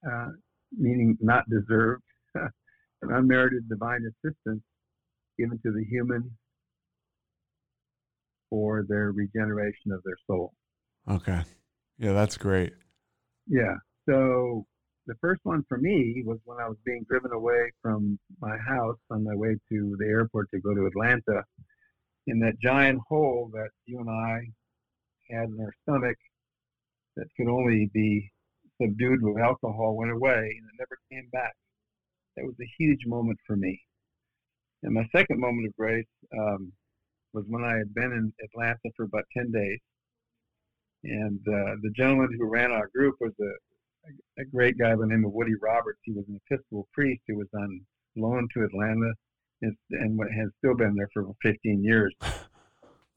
uh, 0.09 0.29
meaning 0.77 1.17
not 1.19 1.43
deserved, 1.49 2.03
an 3.01 3.11
unmerited 3.11 3.67
divine 3.69 4.01
assistance 4.05 4.63
given 5.37 5.59
to 5.63 5.71
the 5.71 5.85
human 5.89 6.31
for 8.49 8.85
their 8.87 9.11
regeneration 9.11 9.91
of 9.91 10.01
their 10.03 10.17
soul. 10.27 10.53
Okay. 11.09 11.43
Yeah, 11.97 12.13
that's 12.13 12.37
great. 12.37 12.73
Yeah. 13.47 13.75
So 14.07 14.65
the 15.05 15.15
first 15.21 15.41
one 15.43 15.63
for 15.67 15.77
me 15.77 16.23
was 16.25 16.39
when 16.45 16.59
I 16.59 16.67
was 16.67 16.77
being 16.85 17.05
driven 17.09 17.31
away 17.31 17.71
from 17.81 18.19
my 18.41 18.57
house 18.57 18.97
on 19.09 19.23
my 19.23 19.35
way 19.35 19.55
to 19.69 19.95
the 19.99 20.05
airport 20.05 20.49
to 20.51 20.59
go 20.59 20.73
to 20.73 20.85
Atlanta. 20.87 21.43
In 22.27 22.39
that 22.41 22.59
giant 22.61 22.99
hole 23.07 23.49
that 23.53 23.69
you 23.85 23.99
and 23.99 24.09
I 24.09 24.41
had 25.31 25.49
in 25.49 25.59
our 25.59 25.73
stomach 25.83 26.17
that 27.15 27.25
could 27.35 27.47
only 27.47 27.89
be 27.93 28.31
subdued 28.81 29.21
with 29.21 29.41
alcohol 29.41 29.95
went 29.97 30.11
away 30.11 30.37
and 30.37 30.67
it 30.67 30.77
never 30.77 30.97
came 31.11 31.27
back. 31.31 31.53
That 32.39 32.45
was 32.45 32.55
a 32.61 32.71
huge 32.77 33.05
moment 33.05 33.37
for 33.45 33.57
me. 33.57 33.81
And 34.83 34.93
my 34.93 35.05
second 35.13 35.41
moment 35.41 35.67
of 35.67 35.75
grace 35.75 36.07
um, 36.37 36.71
was 37.33 37.43
when 37.49 37.65
I 37.65 37.75
had 37.75 37.93
been 37.93 38.13
in 38.13 38.33
Atlanta 38.41 38.89
for 38.95 39.03
about 39.03 39.25
10 39.35 39.51
days. 39.51 39.79
And 41.03 41.39
uh, 41.47 41.75
the 41.81 41.91
gentleman 41.97 42.29
who 42.37 42.45
ran 42.45 42.71
our 42.71 42.87
group 42.95 43.15
was 43.19 43.33
a, 43.41 44.41
a 44.41 44.45
great 44.45 44.77
guy 44.77 44.95
by 44.95 45.01
the 45.01 45.07
name 45.07 45.25
of 45.25 45.33
Woody 45.33 45.55
Roberts. 45.61 45.99
He 46.03 46.13
was 46.13 46.23
an 46.29 46.39
Episcopal 46.49 46.87
priest 46.93 47.21
who 47.27 47.35
was 47.35 47.47
on 47.53 47.81
loan 48.15 48.47
to 48.53 48.63
Atlanta 48.63 49.11
and, 49.61 49.75
and 49.91 50.17
has 50.33 50.47
still 50.59 50.75
been 50.75 50.95
there 50.95 51.09
for 51.13 51.25
15 51.43 51.83
years. 51.83 52.15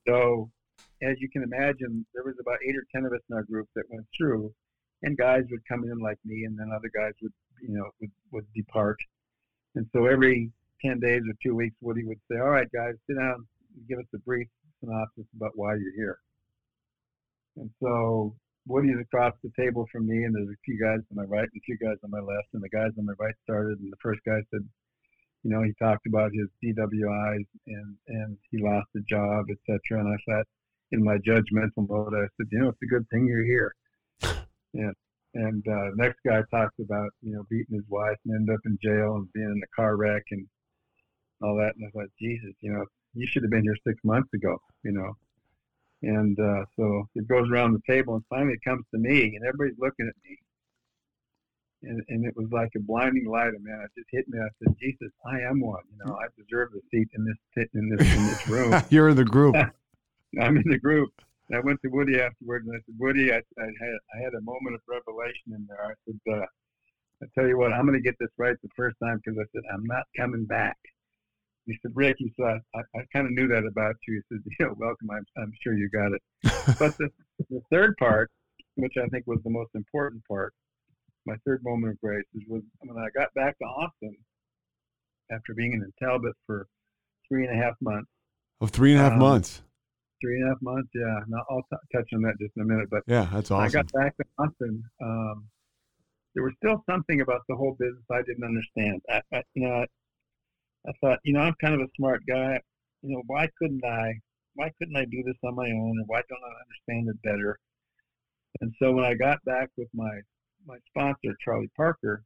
So, 0.08 0.50
as 1.00 1.14
you 1.20 1.30
can 1.30 1.44
imagine, 1.44 2.04
there 2.12 2.24
was 2.24 2.34
about 2.40 2.58
eight 2.68 2.74
or 2.74 2.84
10 2.92 3.04
of 3.04 3.12
us 3.12 3.20
in 3.30 3.36
our 3.36 3.44
group 3.44 3.68
that 3.76 3.84
went 3.88 4.04
through, 4.18 4.52
and 5.04 5.16
guys 5.16 5.44
would 5.52 5.64
come 5.68 5.84
in 5.84 5.96
like 6.00 6.18
me, 6.24 6.42
and 6.42 6.58
then 6.58 6.72
other 6.74 6.90
guys 6.92 7.12
would, 7.22 7.30
you 7.62 7.76
know, 7.76 7.88
would, 8.00 8.10
would 8.32 8.46
depart. 8.52 8.98
And 9.74 9.86
so 9.94 10.06
every 10.06 10.50
10 10.84 11.00
days 11.00 11.22
or 11.22 11.34
two 11.42 11.54
weeks, 11.54 11.76
Woody 11.80 12.04
would 12.04 12.20
say, 12.30 12.38
All 12.38 12.50
right, 12.50 12.68
guys, 12.72 12.94
sit 13.08 13.16
down 13.16 13.46
give 13.88 13.98
us 13.98 14.06
a 14.14 14.18
brief 14.18 14.48
synopsis 14.80 15.24
about 15.36 15.52
why 15.54 15.74
you're 15.74 15.96
here. 15.96 16.18
And 17.56 17.70
so 17.82 18.34
Woody's 18.66 19.00
across 19.00 19.34
the 19.42 19.50
table 19.58 19.86
from 19.90 20.06
me, 20.06 20.24
and 20.24 20.34
there's 20.34 20.48
a 20.48 20.64
few 20.64 20.78
guys 20.80 21.00
on 21.10 21.16
my 21.16 21.24
right 21.24 21.48
and 21.48 21.60
a 21.60 21.64
few 21.64 21.78
guys 21.78 21.96
on 22.04 22.10
my 22.10 22.20
left. 22.20 22.48
And 22.54 22.62
the 22.62 22.68
guys 22.68 22.90
on 22.98 23.06
my 23.06 23.14
right 23.18 23.34
started, 23.44 23.78
and 23.80 23.92
the 23.92 24.02
first 24.02 24.20
guy 24.26 24.40
said, 24.50 24.66
you 25.42 25.50
know, 25.50 25.62
he 25.62 25.72
talked 25.82 26.06
about 26.06 26.30
his 26.32 26.48
DWIs 26.62 27.46
and 27.66 27.96
and 28.08 28.36
he 28.50 28.62
lost 28.62 28.86
a 28.96 29.00
job, 29.00 29.46
etc. 29.50 30.00
And 30.00 30.08
I 30.08 30.16
thought, 30.30 30.46
in 30.92 31.02
my 31.02 31.16
judgmental 31.18 31.88
mode, 31.88 32.14
I 32.14 32.26
said, 32.36 32.46
you 32.52 32.60
know, 32.60 32.68
it's 32.68 32.82
a 32.82 32.86
good 32.86 33.08
thing 33.10 33.26
you're 33.26 33.44
here. 33.44 33.74
And 34.74 34.94
and 35.34 35.66
uh, 35.66 35.90
next 35.96 36.18
guy 36.26 36.42
talks 36.50 36.74
about 36.80 37.10
you 37.22 37.32
know 37.32 37.44
beating 37.48 37.76
his 37.76 37.88
wife 37.88 38.16
and 38.24 38.34
end 38.34 38.50
up 38.50 38.60
in 38.66 38.78
jail 38.82 39.16
and 39.16 39.32
being 39.32 39.46
in 39.46 39.60
a 39.62 39.76
car 39.76 39.96
wreck 39.96 40.24
and 40.30 40.46
all 41.42 41.56
that. 41.56 41.74
And 41.76 41.86
I 41.86 41.90
thought, 41.90 42.10
Jesus, 42.20 42.52
you 42.60 42.72
know, 42.72 42.84
you 43.14 43.26
should 43.26 43.42
have 43.42 43.50
been 43.50 43.62
here 43.62 43.76
six 43.86 43.98
months 44.04 44.32
ago, 44.34 44.58
you 44.84 44.92
know. 44.92 45.12
And 46.02 46.38
uh, 46.38 46.64
so 46.76 47.08
it 47.14 47.28
goes 47.28 47.48
around 47.50 47.72
the 47.72 47.92
table, 47.92 48.14
and 48.14 48.24
finally 48.28 48.54
it 48.54 48.64
comes 48.68 48.84
to 48.92 48.98
me, 48.98 49.36
and 49.36 49.46
everybody's 49.46 49.78
looking 49.78 50.08
at 50.08 50.14
me. 50.28 50.36
And, 51.84 52.02
and 52.08 52.24
it 52.24 52.36
was 52.36 52.46
like 52.52 52.70
a 52.76 52.80
blinding 52.80 53.26
light, 53.26 53.48
and 53.48 53.64
man. 53.64 53.84
It 53.84 53.90
just 53.96 54.08
hit 54.10 54.28
me. 54.28 54.38
I 54.38 54.48
said, 54.58 54.76
"Jesus, 54.80 55.10
I 55.26 55.40
am 55.40 55.60
one. 55.60 55.82
You 55.90 56.04
know, 56.04 56.16
I 56.16 56.26
deserve 56.36 56.70
a 56.76 56.80
seat 56.90 57.08
in 57.14 57.24
this 57.24 57.66
in 57.74 57.88
this 57.88 58.14
in 58.14 58.26
this 58.26 58.48
room. 58.48 58.82
You're 58.90 59.08
in 59.08 59.16
the 59.16 59.24
group. 59.24 59.56
I'm 60.40 60.56
in 60.56 60.68
the 60.68 60.78
group." 60.78 61.10
I 61.54 61.60
went 61.60 61.80
to 61.82 61.88
Woody 61.88 62.20
afterwards, 62.20 62.66
and 62.66 62.76
I 62.76 62.80
said, 62.86 62.94
"Woody, 62.98 63.32
I, 63.32 63.36
I 63.36 63.66
had 63.80 63.96
I 64.14 64.18
had 64.22 64.34
a 64.34 64.40
moment 64.42 64.74
of 64.74 64.80
revelation 64.88 65.52
in 65.52 65.66
there. 65.68 65.84
I 65.84 65.94
said, 66.06 66.34
uh, 66.34 66.46
I 67.22 67.26
tell 67.34 67.46
you 67.46 67.58
what, 67.58 67.72
I'm 67.72 67.86
going 67.86 67.98
to 67.98 68.02
get 68.02 68.16
this 68.18 68.30
right 68.38 68.56
the 68.62 68.68
first 68.76 68.96
time 69.02 69.20
because 69.22 69.38
I 69.38 69.46
said 69.52 69.62
I'm 69.72 69.84
not 69.84 70.04
coming 70.16 70.44
back." 70.44 70.76
He 71.66 71.78
said, 71.82 71.92
"Rick," 71.94 72.16
he 72.18 72.32
said, 72.40 72.60
"I, 72.74 72.80
I 72.96 73.02
kind 73.12 73.26
of 73.26 73.32
knew 73.32 73.48
that 73.48 73.64
about 73.64 73.96
you." 74.08 74.22
He 74.28 74.36
said, 74.36 74.42
"You 74.58 74.66
know, 74.66 74.74
welcome. 74.78 75.10
I'm, 75.10 75.24
I'm 75.36 75.52
sure 75.62 75.74
you 75.74 75.88
got 75.90 76.12
it." 76.12 76.22
but 76.78 76.96
the, 76.98 77.08
the 77.50 77.60
third 77.70 77.96
part, 77.98 78.30
which 78.76 78.94
I 79.02 79.06
think 79.08 79.26
was 79.26 79.38
the 79.44 79.50
most 79.50 79.70
important 79.74 80.22
part, 80.26 80.54
my 81.26 81.36
third 81.46 81.62
moment 81.62 81.92
of 81.92 82.00
grace 82.00 82.24
is 82.34 82.42
when 82.48 82.62
I 82.98 83.08
got 83.14 83.32
back 83.34 83.58
to 83.58 83.64
Austin 83.64 84.16
after 85.30 85.54
being 85.54 85.72
in 85.72 85.92
Talbot 86.02 86.34
for 86.46 86.66
three 87.28 87.46
and 87.46 87.58
a 87.58 87.62
half 87.62 87.74
months. 87.80 88.08
Oh, 88.60 88.66
three 88.66 88.92
and 88.92 89.00
a 89.00 89.04
half 89.04 89.12
Um, 89.12 89.18
months. 89.18 89.62
Three 90.22 90.40
and 90.40 90.46
a 90.46 90.48
half 90.50 90.62
months, 90.62 90.88
yeah. 90.94 91.18
Now 91.26 91.44
I'll 91.50 91.66
t- 91.68 91.76
touch 91.92 92.08
on 92.14 92.22
that 92.22 92.38
just 92.40 92.52
in 92.56 92.62
a 92.62 92.64
minute. 92.64 92.88
But 92.88 93.02
Yeah, 93.08 93.28
that's 93.32 93.50
when 93.50 93.60
I 93.60 93.68
got 93.68 93.90
back 93.92 94.16
to 94.18 94.24
Austin, 94.38 94.84
um, 95.02 95.48
there 96.34 96.44
was 96.44 96.52
still 96.58 96.82
something 96.88 97.20
about 97.20 97.42
the 97.48 97.56
whole 97.56 97.76
business 97.78 98.04
I 98.10 98.22
didn't 98.22 98.44
understand. 98.44 99.02
I, 99.10 99.20
I, 99.36 99.42
you 99.54 99.66
know, 99.66 99.74
I, 99.74 99.86
I 100.88 100.92
thought, 101.00 101.18
you 101.24 101.32
know, 101.32 101.40
I'm 101.40 101.54
kind 101.60 101.74
of 101.74 101.80
a 101.80 101.90
smart 101.96 102.22
guy. 102.28 102.60
You 103.02 103.16
know, 103.16 103.22
why 103.26 103.48
couldn't 103.58 103.84
I? 103.84 104.14
Why 104.54 104.70
couldn't 104.78 104.96
I 104.96 105.06
do 105.06 105.24
this 105.24 105.36
on 105.44 105.56
my 105.56 105.66
own? 105.66 105.96
And 105.98 106.04
why 106.06 106.22
don't 106.28 106.44
I 106.44 106.54
understand 106.62 107.08
it 107.08 107.22
better? 107.22 107.58
And 108.60 108.72
so 108.78 108.92
when 108.92 109.04
I 109.04 109.14
got 109.14 109.44
back 109.44 109.70
with 109.76 109.88
my 109.92 110.20
my 110.66 110.76
sponsor, 110.90 111.36
Charlie 111.44 111.70
Parker, 111.76 112.22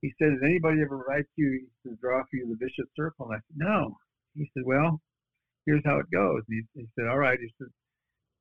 he 0.00 0.12
said, 0.18 0.32
"Has 0.32 0.40
anybody 0.42 0.80
ever 0.80 1.04
write 1.06 1.26
to 1.36 1.42
you 1.42 1.66
to 1.82 1.96
draw 1.96 2.22
for 2.22 2.36
you 2.36 2.48
the 2.48 2.56
vicious 2.56 2.90
circle?" 2.96 3.26
And 3.26 3.34
I 3.34 3.38
said, 3.38 3.56
"No." 3.56 3.98
He 4.34 4.50
said, 4.54 4.62
"Well, 4.64 5.00
here's 5.66 5.82
how 5.84 5.98
it 5.98 6.10
goes." 6.12 6.42
He, 6.48 6.62
he 6.74 6.86
said, 6.98 7.08
"All 7.08 7.18
right." 7.18 7.38
He 7.40 7.50
said, 7.58 7.68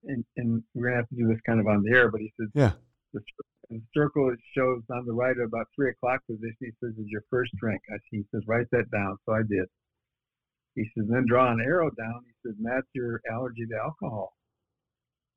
and, 0.05 0.25
and 0.37 0.63
we're 0.73 0.89
gonna 0.89 0.97
have 0.97 1.09
to 1.09 1.15
do 1.15 1.27
this 1.27 1.39
kind 1.45 1.59
of 1.59 1.67
on 1.67 1.83
the 1.83 1.91
air, 1.91 2.11
but 2.11 2.21
he 2.21 2.31
said, 2.39 2.49
Yeah. 2.53 2.73
the, 3.13 3.21
the 3.69 3.81
circle 3.95 4.29
it 4.29 4.39
shows 4.55 4.81
on 4.91 5.05
the 5.05 5.13
right 5.13 5.37
at 5.37 5.45
about 5.45 5.67
three 5.75 5.89
o'clock 5.89 6.21
position. 6.27 6.55
He 6.59 6.71
says, 6.83 6.91
"Is 6.97 7.07
your 7.07 7.23
first 7.29 7.51
drink?" 7.57 7.81
I 7.89 7.97
see. 8.09 8.17
He 8.17 8.25
says, 8.31 8.43
"Write 8.47 8.67
that 8.71 8.91
down." 8.91 9.17
So 9.25 9.33
I 9.33 9.41
did. 9.47 9.65
He 10.75 10.83
says, 10.95 11.07
"Then 11.09 11.25
draw 11.27 11.51
an 11.51 11.61
arrow 11.61 11.89
down." 11.91 12.21
He 12.25 12.33
says, 12.45 12.55
"That's 12.59 12.87
your 12.93 13.21
allergy 13.31 13.65
to 13.67 13.77
alcohol." 13.77 14.33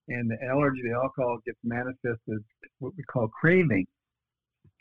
And 0.09 0.31
the 0.31 0.39
allergy 0.45 0.83
to 0.83 0.93
alcohol 0.93 1.39
gets 1.45 1.59
manifested 1.65 2.45
what 2.79 2.93
we 2.97 3.03
call 3.05 3.29
craving. 3.29 3.87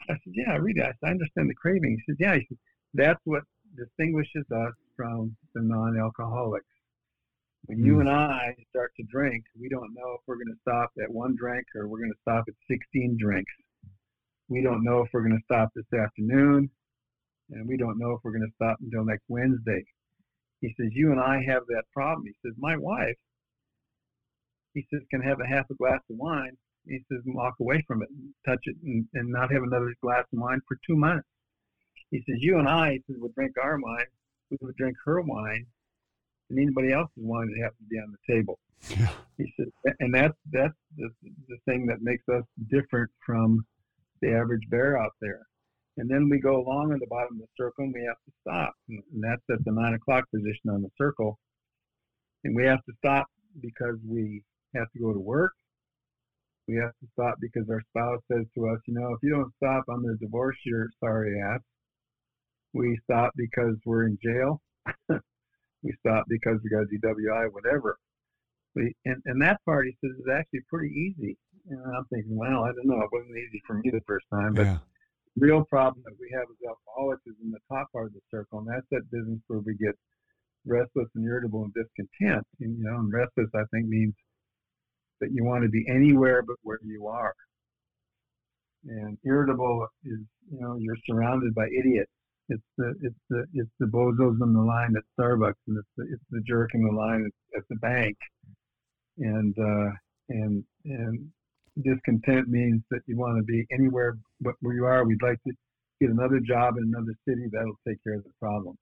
I 0.09 0.13
said, 0.13 0.33
"Yeah, 0.33 0.51
I 0.53 0.55
read 0.55 0.77
it. 0.77 0.83
I, 0.83 0.87
said, 0.87 0.97
I 1.03 1.09
understand 1.11 1.49
the 1.49 1.55
craving." 1.55 1.97
He 1.97 2.11
says, 2.11 2.17
"Yeah." 2.19 2.35
He 2.35 2.45
says, 2.49 2.57
"That's 2.93 3.21
what 3.25 3.43
distinguishes 3.77 4.45
us 4.51 4.73
from 4.95 5.35
the 5.53 5.61
non-alcoholics." 5.61 6.65
When 7.67 7.84
you 7.84 7.95
Hmm. 7.95 8.01
and 8.01 8.10
I 8.10 8.56
start 8.69 8.93
to 8.97 9.04
drink, 9.04 9.45
we 9.60 9.69
don't 9.69 9.93
know 9.93 10.13
if 10.13 10.21
we're 10.28 10.36
going 10.36 10.54
to 10.54 10.60
stop 10.62 10.91
at 11.01 11.12
one 11.12 11.36
drink 11.36 11.65
or 11.75 11.88
we're 11.88 11.99
going 11.99 12.12
to 12.12 12.21
stop 12.21 12.45
at 12.47 12.54
16 12.67 13.17
drinks. 13.17 13.51
We 14.49 14.62
don't 14.62 14.84
know 14.84 15.01
if 15.01 15.10
we're 15.12 15.23
going 15.23 15.38
to 15.38 15.43
stop 15.45 15.73
this 15.73 15.91
afternoon, 15.91 16.69
and 17.49 17.67
we 17.67 17.78
don't 17.78 17.97
know 17.97 18.12
if 18.12 18.19
we're 18.23 18.38
going 18.38 18.47
to 18.47 18.56
stop 18.56 18.78
until 18.82 19.04
next 19.04 19.23
Wednesday. 19.28 19.84
He 20.62 20.75
says, 20.78 20.89
You 20.91 21.12
and 21.12 21.19
I 21.19 21.41
have 21.43 21.65
that 21.67 21.84
problem. 21.91 22.28
He 22.28 22.36
says, 22.45 22.54
My 22.58 22.78
wife, 22.78 23.17
he 24.75 24.86
says, 24.91 25.01
can 25.10 25.21
have 25.21 25.39
a 25.39 25.47
half 25.47 25.69
a 25.71 25.75
glass 25.75 26.01
of 26.10 26.17
wine. 26.17 26.56
He 26.86 26.99
says, 27.12 27.21
and 27.25 27.34
walk 27.34 27.56
away 27.60 27.84
from 27.88 28.04
it, 28.04 28.10
and 28.10 28.32
touch 28.45 28.62
it, 28.65 28.75
and, 28.84 29.08
and 29.15 29.32
not 29.32 29.51
have 29.51 29.63
another 29.63 29.95
glass 30.01 30.25
of 30.32 30.39
wine 30.39 30.62
for 30.67 30.78
two 30.86 30.95
months. 30.95 31.28
He 32.12 32.19
says, 32.30 32.38
You 32.39 32.60
and 32.60 32.67
I, 32.67 32.91
he 32.93 33.04
says, 33.08 33.15
would 33.19 33.34
drink 33.34 33.54
our 33.62 33.80
wine, 33.80 34.06
we 34.51 34.58
would 34.62 34.75
drink 34.75 34.95
her 35.06 35.21
wine, 35.21 35.65
and 36.49 36.60
anybody 36.60 36.91
else's 36.93 37.12
wine 37.17 37.47
that 37.47 37.63
happens 37.63 37.79
to 37.79 37.89
be 37.89 37.97
on 37.97 38.13
the 38.13 38.34
table. 38.34 38.60
Yeah. 38.89 39.10
He 39.38 39.51
said, 39.58 39.67
and 39.99 40.13
that's 40.13 40.38
that's 40.51 40.73
the, 40.97 41.10
the 41.47 41.58
thing 41.65 41.86
that 41.88 42.01
makes 42.01 42.23
us 42.29 42.43
different 42.69 43.10
from 43.25 43.65
the 44.21 44.31
average 44.34 44.62
bear 44.69 44.97
out 44.97 45.13
there. 45.21 45.41
And 45.97 46.10
then 46.10 46.29
we 46.29 46.39
go 46.39 46.58
along 46.58 46.91
at 46.93 46.99
the 46.99 47.08
bottom 47.08 47.36
of 47.36 47.39
the 47.39 47.47
circle, 47.58 47.86
and 47.86 47.93
we 47.93 48.03
have 48.05 48.17
to 48.25 48.31
stop, 48.41 48.73
and 48.89 49.01
and 49.13 49.23
that's 49.23 49.41
at 49.49 49.63
the 49.65 49.71
nine 49.71 49.93
o'clock 49.93 50.25
position 50.34 50.69
on 50.69 50.81
the 50.81 50.89
circle. 50.97 51.39
And 52.43 52.55
we 52.55 52.65
have 52.65 52.84
to 52.86 52.93
stop 52.97 53.27
because 53.62 53.95
we 54.08 54.43
have 54.75 54.91
to 54.91 54.99
go 54.99 55.13
to 55.13 55.19
work. 55.19 55.53
We 56.67 56.75
have 56.75 56.91
to 56.91 57.08
stop 57.13 57.36
because 57.39 57.69
our 57.69 57.81
spouse 57.89 58.21
says 58.31 58.45
to 58.55 58.69
us, 58.69 58.79
you 58.88 58.93
know, 58.93 59.13
if 59.13 59.19
you 59.21 59.31
don't 59.31 59.53
stop, 59.58 59.84
I'm 59.89 60.03
going 60.03 60.17
to 60.17 60.25
divorce 60.25 60.58
your 60.65 60.88
sorry 60.99 61.39
ass. 61.41 61.62
We 62.73 62.99
stop 63.03 63.31
because 63.36 63.75
we're 63.86 64.08
in 64.08 64.17
jail. 64.23 64.62
we 65.85 65.93
stop 66.01 66.25
because 66.27 66.57
we 66.63 66.69
got 66.69 66.83
a 66.83 66.89
DWI, 66.89 67.53
whatever. 67.53 67.97
We, 68.73 68.93
and, 69.05 69.21
and 69.25 69.41
that 69.41 69.63
part, 69.63 69.85
he 69.85 69.95
says, 70.01 70.17
is 70.17 70.27
actually 70.33 70.61
pretty 70.67 70.89
easy. 70.89 71.37
And 71.69 71.79
I'm 71.95 72.05
thinking, 72.11 72.35
well, 72.35 72.65
I 72.65 72.73
don't 72.73 72.87
know. 72.87 73.01
It 73.01 73.09
wasn't 73.13 73.37
easy 73.37 73.61
for 73.65 73.75
me 73.75 73.89
the 73.91 74.01
first 74.05 74.25
time. 74.33 74.53
But 74.53 74.65
Yeah. 74.65 74.79
the 75.35 75.45
real 75.45 75.63
problem 75.65 76.03
that 76.05 76.17
we 76.19 76.29
have 76.33 76.43
as 76.49 76.57
alcoholics 76.67 77.21
is 77.27 77.35
in 77.41 77.51
the 77.51 77.61
top 77.71 77.91
part 77.93 78.07
of 78.07 78.13
the 78.13 78.25
circle. 78.29 78.59
And 78.59 78.67
that's 78.67 78.87
that 78.91 79.09
business 79.11 79.39
where 79.47 79.59
we 79.59 79.75
get 79.75 79.95
restless 80.65 81.07
and 81.15 81.23
irritable 81.23 81.63
and 81.63 81.73
discontent. 81.73 82.45
And, 82.59 82.77
you 82.77 82.83
know, 82.83 82.97
and 82.97 83.13
restless, 83.13 83.49
I 83.53 83.63
think, 83.71 83.87
means 83.87 84.13
that 85.21 85.31
you 85.31 85.45
want 85.45 85.63
to 85.63 85.69
be 85.69 85.85
anywhere 85.87 86.41
but 86.41 86.57
where 86.63 86.79
you 86.83 87.07
are. 87.07 87.33
And 88.87 89.17
irritable 89.25 89.87
is, 90.03 90.19
you 90.51 90.59
know, 90.59 90.75
you're 90.77 90.97
surrounded 91.07 91.55
by 91.55 91.67
idiots. 91.67 92.11
It's 92.49 92.63
the 92.77 92.93
it's 93.01 93.23
the 93.29 93.45
it's 93.53 93.71
the 93.79 93.88
bozos 93.88 94.41
in 94.41 94.53
the 94.53 94.62
line 94.62 94.93
at 94.95 95.03
Starbucks, 95.19 95.62
and 95.67 95.77
it's 95.77 95.88
the 95.97 96.03
it's 96.12 96.23
the 96.29 96.41
jerk 96.47 96.69
in 96.73 96.84
the 96.84 96.91
line 96.91 97.25
at, 97.25 97.60
at 97.60 97.63
the 97.69 97.75
bank, 97.77 98.15
and 99.17 99.55
uh, 99.58 99.91
and 100.29 100.63
and 100.86 101.31
discontent 101.84 102.47
means 102.47 102.81
that 102.91 103.01
you 103.08 103.17
want 103.17 103.38
to 103.38 103.43
be 103.43 103.65
anywhere 103.71 104.15
but 104.41 104.53
where 104.62 104.75
you 104.75 104.86
are. 104.86 105.05
We'd 105.05 105.21
like 105.23 105.41
to 105.47 105.53
get 105.99 106.10
another 106.10 106.39
job 106.39 106.75
in 106.77 106.84
another 106.93 107.15
city 107.27 107.47
that'll 107.51 107.79
take 107.88 108.03
care 108.03 108.15
of 108.15 108.23
the 108.23 108.31
problem. 108.39 108.77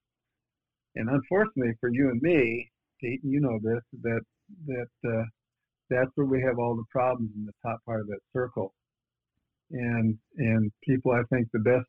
And 0.96 1.10
unfortunately 1.10 1.74
for 1.80 1.90
you 1.90 2.10
and 2.10 2.22
me, 2.22 2.70
Pete, 3.00 3.22
you 3.24 3.40
know 3.40 3.60
this 3.64 3.82
that 4.02 4.22
that 4.68 5.10
uh, 5.10 5.24
that's 5.90 6.12
where 6.16 6.28
we 6.28 6.42
have 6.42 6.60
all 6.60 6.76
the 6.76 6.86
problems 6.92 7.32
in 7.36 7.46
the 7.46 7.54
top 7.66 7.80
part 7.86 8.02
of 8.02 8.08
that 8.08 8.20
circle. 8.32 8.74
And 9.72 10.18
and 10.38 10.72
people, 10.84 11.12
I 11.12 11.24
think 11.34 11.48
the 11.52 11.60
best 11.60 11.88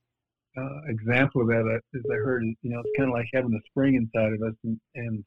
uh, 0.56 0.80
example 0.88 1.42
of 1.42 1.48
that 1.48 1.80
is 1.92 2.02
I 2.10 2.16
heard, 2.16 2.44
you 2.44 2.70
know, 2.70 2.80
it's 2.80 2.96
kind 2.96 3.08
of 3.08 3.14
like 3.14 3.26
having 3.32 3.54
a 3.54 3.68
spring 3.70 3.96
inside 3.96 4.32
of 4.32 4.42
us, 4.42 4.54
and, 4.64 4.78
and 4.94 5.24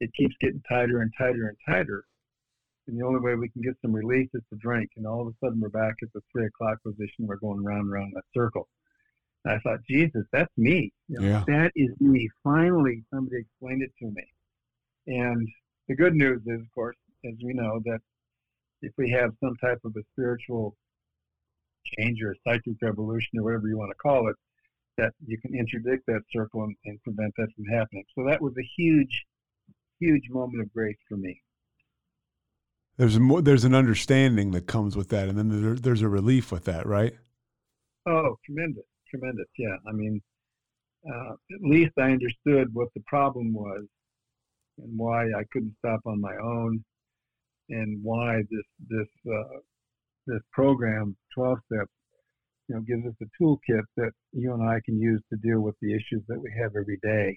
it 0.00 0.10
keeps 0.14 0.34
getting 0.40 0.62
tighter 0.68 1.00
and 1.00 1.12
tighter 1.16 1.48
and 1.48 1.56
tighter. 1.66 2.04
And 2.86 2.98
the 2.98 3.04
only 3.04 3.20
way 3.20 3.34
we 3.34 3.50
can 3.50 3.62
get 3.62 3.76
some 3.82 3.92
relief 3.92 4.28
is 4.32 4.42
to 4.50 4.58
drink. 4.58 4.90
And 4.96 5.06
all 5.06 5.22
of 5.22 5.28
a 5.28 5.44
sudden, 5.44 5.60
we're 5.60 5.68
back 5.68 5.94
at 6.02 6.08
the 6.14 6.20
three 6.32 6.46
o'clock 6.46 6.78
position. 6.82 7.26
We're 7.26 7.36
going 7.36 7.62
round 7.62 7.82
and 7.82 7.92
round 7.92 8.12
that 8.14 8.24
circle. 8.34 8.68
And 9.44 9.54
I 9.54 9.58
thought, 9.60 9.80
Jesus, 9.88 10.24
that's 10.32 10.52
me. 10.56 10.92
You 11.08 11.20
know, 11.20 11.28
Yeah. 11.28 11.44
That 11.46 11.72
is 11.76 11.90
me. 12.00 12.28
Finally, 12.42 13.04
somebody 13.12 13.38
explained 13.40 13.82
it 13.82 13.92
to 13.98 14.06
me. 14.06 14.24
And 15.06 15.48
the 15.88 15.96
good 15.96 16.14
news 16.14 16.40
is, 16.46 16.60
of 16.60 16.74
course, 16.74 16.96
as 17.24 17.34
we 17.42 17.52
know, 17.52 17.80
that 17.84 18.00
if 18.82 18.92
we 18.96 19.10
have 19.10 19.30
some 19.42 19.56
type 19.56 19.80
of 19.84 19.94
a 19.96 20.02
spiritual 20.12 20.76
change 21.96 22.22
or 22.22 22.34
psychic 22.46 22.74
revolution 22.80 23.38
or 23.38 23.44
whatever 23.44 23.68
you 23.68 23.78
want 23.78 23.90
to 23.90 23.96
call 23.96 24.28
it, 24.28 24.36
that 24.98 25.12
you 25.26 25.38
can 25.38 25.54
interdict 25.54 26.04
that 26.06 26.20
circle 26.30 26.64
and, 26.64 26.76
and 26.84 27.02
prevent 27.02 27.32
that 27.38 27.48
from 27.56 27.64
happening. 27.66 28.04
So 28.14 28.24
that 28.28 28.42
was 28.42 28.52
a 28.58 28.68
huge, 28.76 29.24
huge 30.00 30.24
moment 30.30 30.62
of 30.62 30.72
grace 30.72 30.98
for 31.08 31.16
me. 31.16 31.40
There's 32.98 33.16
a 33.16 33.20
more, 33.20 33.40
there's 33.40 33.64
an 33.64 33.74
understanding 33.74 34.50
that 34.50 34.66
comes 34.66 34.96
with 34.96 35.08
that, 35.10 35.28
and 35.28 35.38
then 35.38 35.62
there, 35.62 35.74
there's 35.74 36.02
a 36.02 36.08
relief 36.08 36.50
with 36.50 36.64
that, 36.64 36.84
right? 36.84 37.14
Oh, 38.06 38.36
tremendous, 38.44 38.84
tremendous. 39.08 39.46
Yeah, 39.56 39.76
I 39.88 39.92
mean, 39.92 40.20
uh, 41.08 41.32
at 41.32 41.62
least 41.62 41.92
I 41.96 42.10
understood 42.10 42.74
what 42.74 42.88
the 42.94 43.02
problem 43.06 43.54
was 43.54 43.84
and 44.78 44.98
why 44.98 45.26
I 45.26 45.44
couldn't 45.52 45.76
stop 45.78 46.00
on 46.06 46.20
my 46.20 46.34
own, 46.42 46.84
and 47.70 48.02
why 48.02 48.42
this 48.50 48.66
this 48.88 49.32
uh, 49.32 49.58
this 50.26 50.40
program, 50.52 51.16
12 51.34 51.58
steps, 51.72 51.90
you 52.68 52.74
know, 52.74 52.82
gives 52.82 53.06
us 53.06 53.14
a 53.22 53.42
toolkit 53.42 53.82
that 53.96 54.12
you 54.32 54.52
and 54.52 54.62
I 54.62 54.80
can 54.84 55.00
use 55.00 55.22
to 55.30 55.38
deal 55.38 55.60
with 55.60 55.74
the 55.80 55.94
issues 55.94 56.22
that 56.28 56.38
we 56.40 56.52
have 56.60 56.72
every 56.76 56.98
day. 57.02 57.36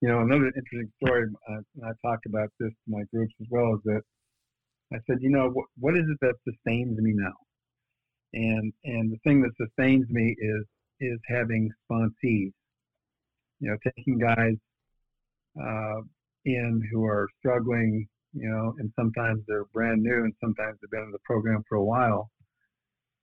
You 0.00 0.08
know, 0.08 0.20
another 0.20 0.46
interesting 0.46 0.90
story, 1.02 1.28
uh, 1.48 1.60
and 1.76 1.84
I 1.84 1.92
talk 2.06 2.18
about 2.26 2.50
this 2.60 2.70
to 2.70 2.88
my 2.88 3.02
groups 3.12 3.32
as 3.40 3.46
well, 3.50 3.74
is 3.74 3.80
that 3.84 4.02
I 4.92 4.98
said, 5.06 5.18
you 5.20 5.30
know, 5.30 5.48
what, 5.50 5.66
what 5.78 5.96
is 5.96 6.04
it 6.08 6.18
that 6.20 6.34
sustains 6.44 6.98
me 6.98 7.12
now? 7.14 7.32
And 8.34 8.72
and 8.84 9.10
the 9.10 9.18
thing 9.24 9.40
that 9.42 9.52
sustains 9.56 10.08
me 10.10 10.34
is 10.38 10.64
is 11.00 11.18
having 11.28 11.70
sponsees. 11.90 12.52
You 13.60 13.70
know, 13.70 13.76
taking 13.84 14.18
guys 14.18 14.56
uh, 15.60 16.02
in 16.44 16.82
who 16.92 17.04
are 17.04 17.28
struggling, 17.38 18.06
you 18.34 18.50
know, 18.50 18.74
and 18.78 18.92
sometimes 18.98 19.42
they're 19.46 19.64
brand 19.72 20.02
new, 20.02 20.24
and 20.24 20.34
sometimes 20.40 20.76
they've 20.80 20.90
been 20.90 21.04
in 21.04 21.12
the 21.12 21.18
program 21.24 21.62
for 21.68 21.76
a 21.76 21.84
while. 21.84 22.30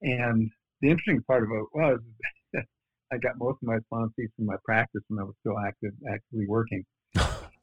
And 0.02 0.50
the 0.82 0.90
interesting 0.90 1.22
part 1.24 1.44
about 1.44 1.64
it 1.64 1.70
was 1.74 2.00
I 3.12 3.18
got 3.18 3.38
most 3.38 3.58
of 3.62 3.68
my 3.68 3.78
sponsees 3.92 4.34
from 4.36 4.46
my 4.46 4.56
practice 4.66 5.02
when 5.08 5.20
I 5.20 5.24
was 5.24 5.36
still 5.42 5.60
active, 5.60 5.92
actively 6.12 6.48
working. 6.48 6.84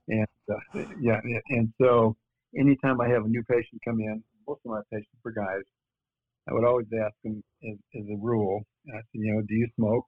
and 0.09 0.27
uh, 0.51 0.85
yeah, 1.01 1.21
and 1.51 1.73
so 1.81 2.17
anytime 2.57 3.01
I 3.01 3.09
have 3.09 3.25
a 3.25 3.29
new 3.29 3.43
patient 3.45 3.81
come 3.85 4.01
in, 4.01 4.23
most 4.47 4.61
of 4.65 4.71
my 4.73 4.81
patients 4.93 5.19
were 5.25 5.33
guys. 5.33 5.63
I 6.49 6.55
would 6.55 6.65
always 6.65 6.87
ask 7.05 7.15
them 7.23 7.43
as, 7.65 7.77
as 7.95 8.07
a 8.11 8.17
rule. 8.21 8.63
I 8.89 8.97
said, 8.97 9.05
you 9.13 9.35
know, 9.35 9.43
do 9.43 9.55
you 9.55 9.69
smoke? 9.77 10.07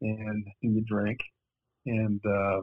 And 0.00 0.44
do 0.62 0.68
you 0.68 0.84
drink? 0.88 1.18
And 1.86 2.20
uh, 2.26 2.60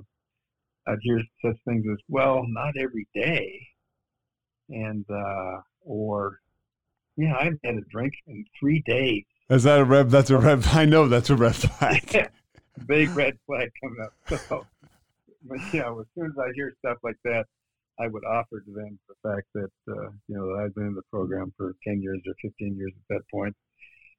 I'd 0.88 0.98
hear 1.02 1.22
such 1.44 1.58
things 1.66 1.86
as, 1.92 1.98
well, 2.08 2.44
not 2.48 2.74
every 2.80 3.08
day. 3.14 3.60
And, 4.70 5.06
uh, 5.10 5.62
or, 5.82 6.40
yeah, 7.18 7.36
I 7.36 7.44
haven't 7.46 7.60
had 7.64 7.76
a 7.76 7.82
drink 7.92 8.14
in 8.28 8.46
three 8.60 8.82
days. 8.86 9.26
Is 9.52 9.64
that 9.64 9.80
a 9.80 9.84
red? 9.84 10.10
That's 10.10 10.30
a 10.30 10.38
red. 10.38 10.66
I 10.72 10.86
know 10.86 11.08
that's 11.10 11.30
a 11.30 11.36
red 11.36 11.56
flag. 11.56 12.30
Big 12.88 13.10
red 13.10 13.38
flag 13.46 13.70
coming 13.84 14.02
up. 14.02 14.14
So, 14.48 14.66
but, 15.44 15.58
know, 15.74 16.00
as 16.00 16.06
soon 16.16 16.28
as 16.28 16.38
I 16.38 16.52
hear 16.54 16.72
stuff 16.80 16.98
like 17.04 17.18
that, 17.26 17.46
I 18.00 18.08
would 18.08 18.24
offer 18.24 18.60
to 18.60 18.72
them 18.74 19.00
the 19.10 19.16
fact 19.30 19.48
that 19.56 19.72
uh, 19.92 20.10
you 20.28 20.36
know 20.38 20.48
that 20.56 20.64
I've 20.64 20.76
been 20.76 20.88
in 20.88 20.96
the 20.96 21.02
program 21.12 21.52
for 21.58 21.76
10 21.86 22.02
years 22.02 22.20
or 22.28 22.34
15 22.42 22.78
years 22.78 22.92
at 22.96 23.16
that 23.16 23.22
point, 23.30 23.56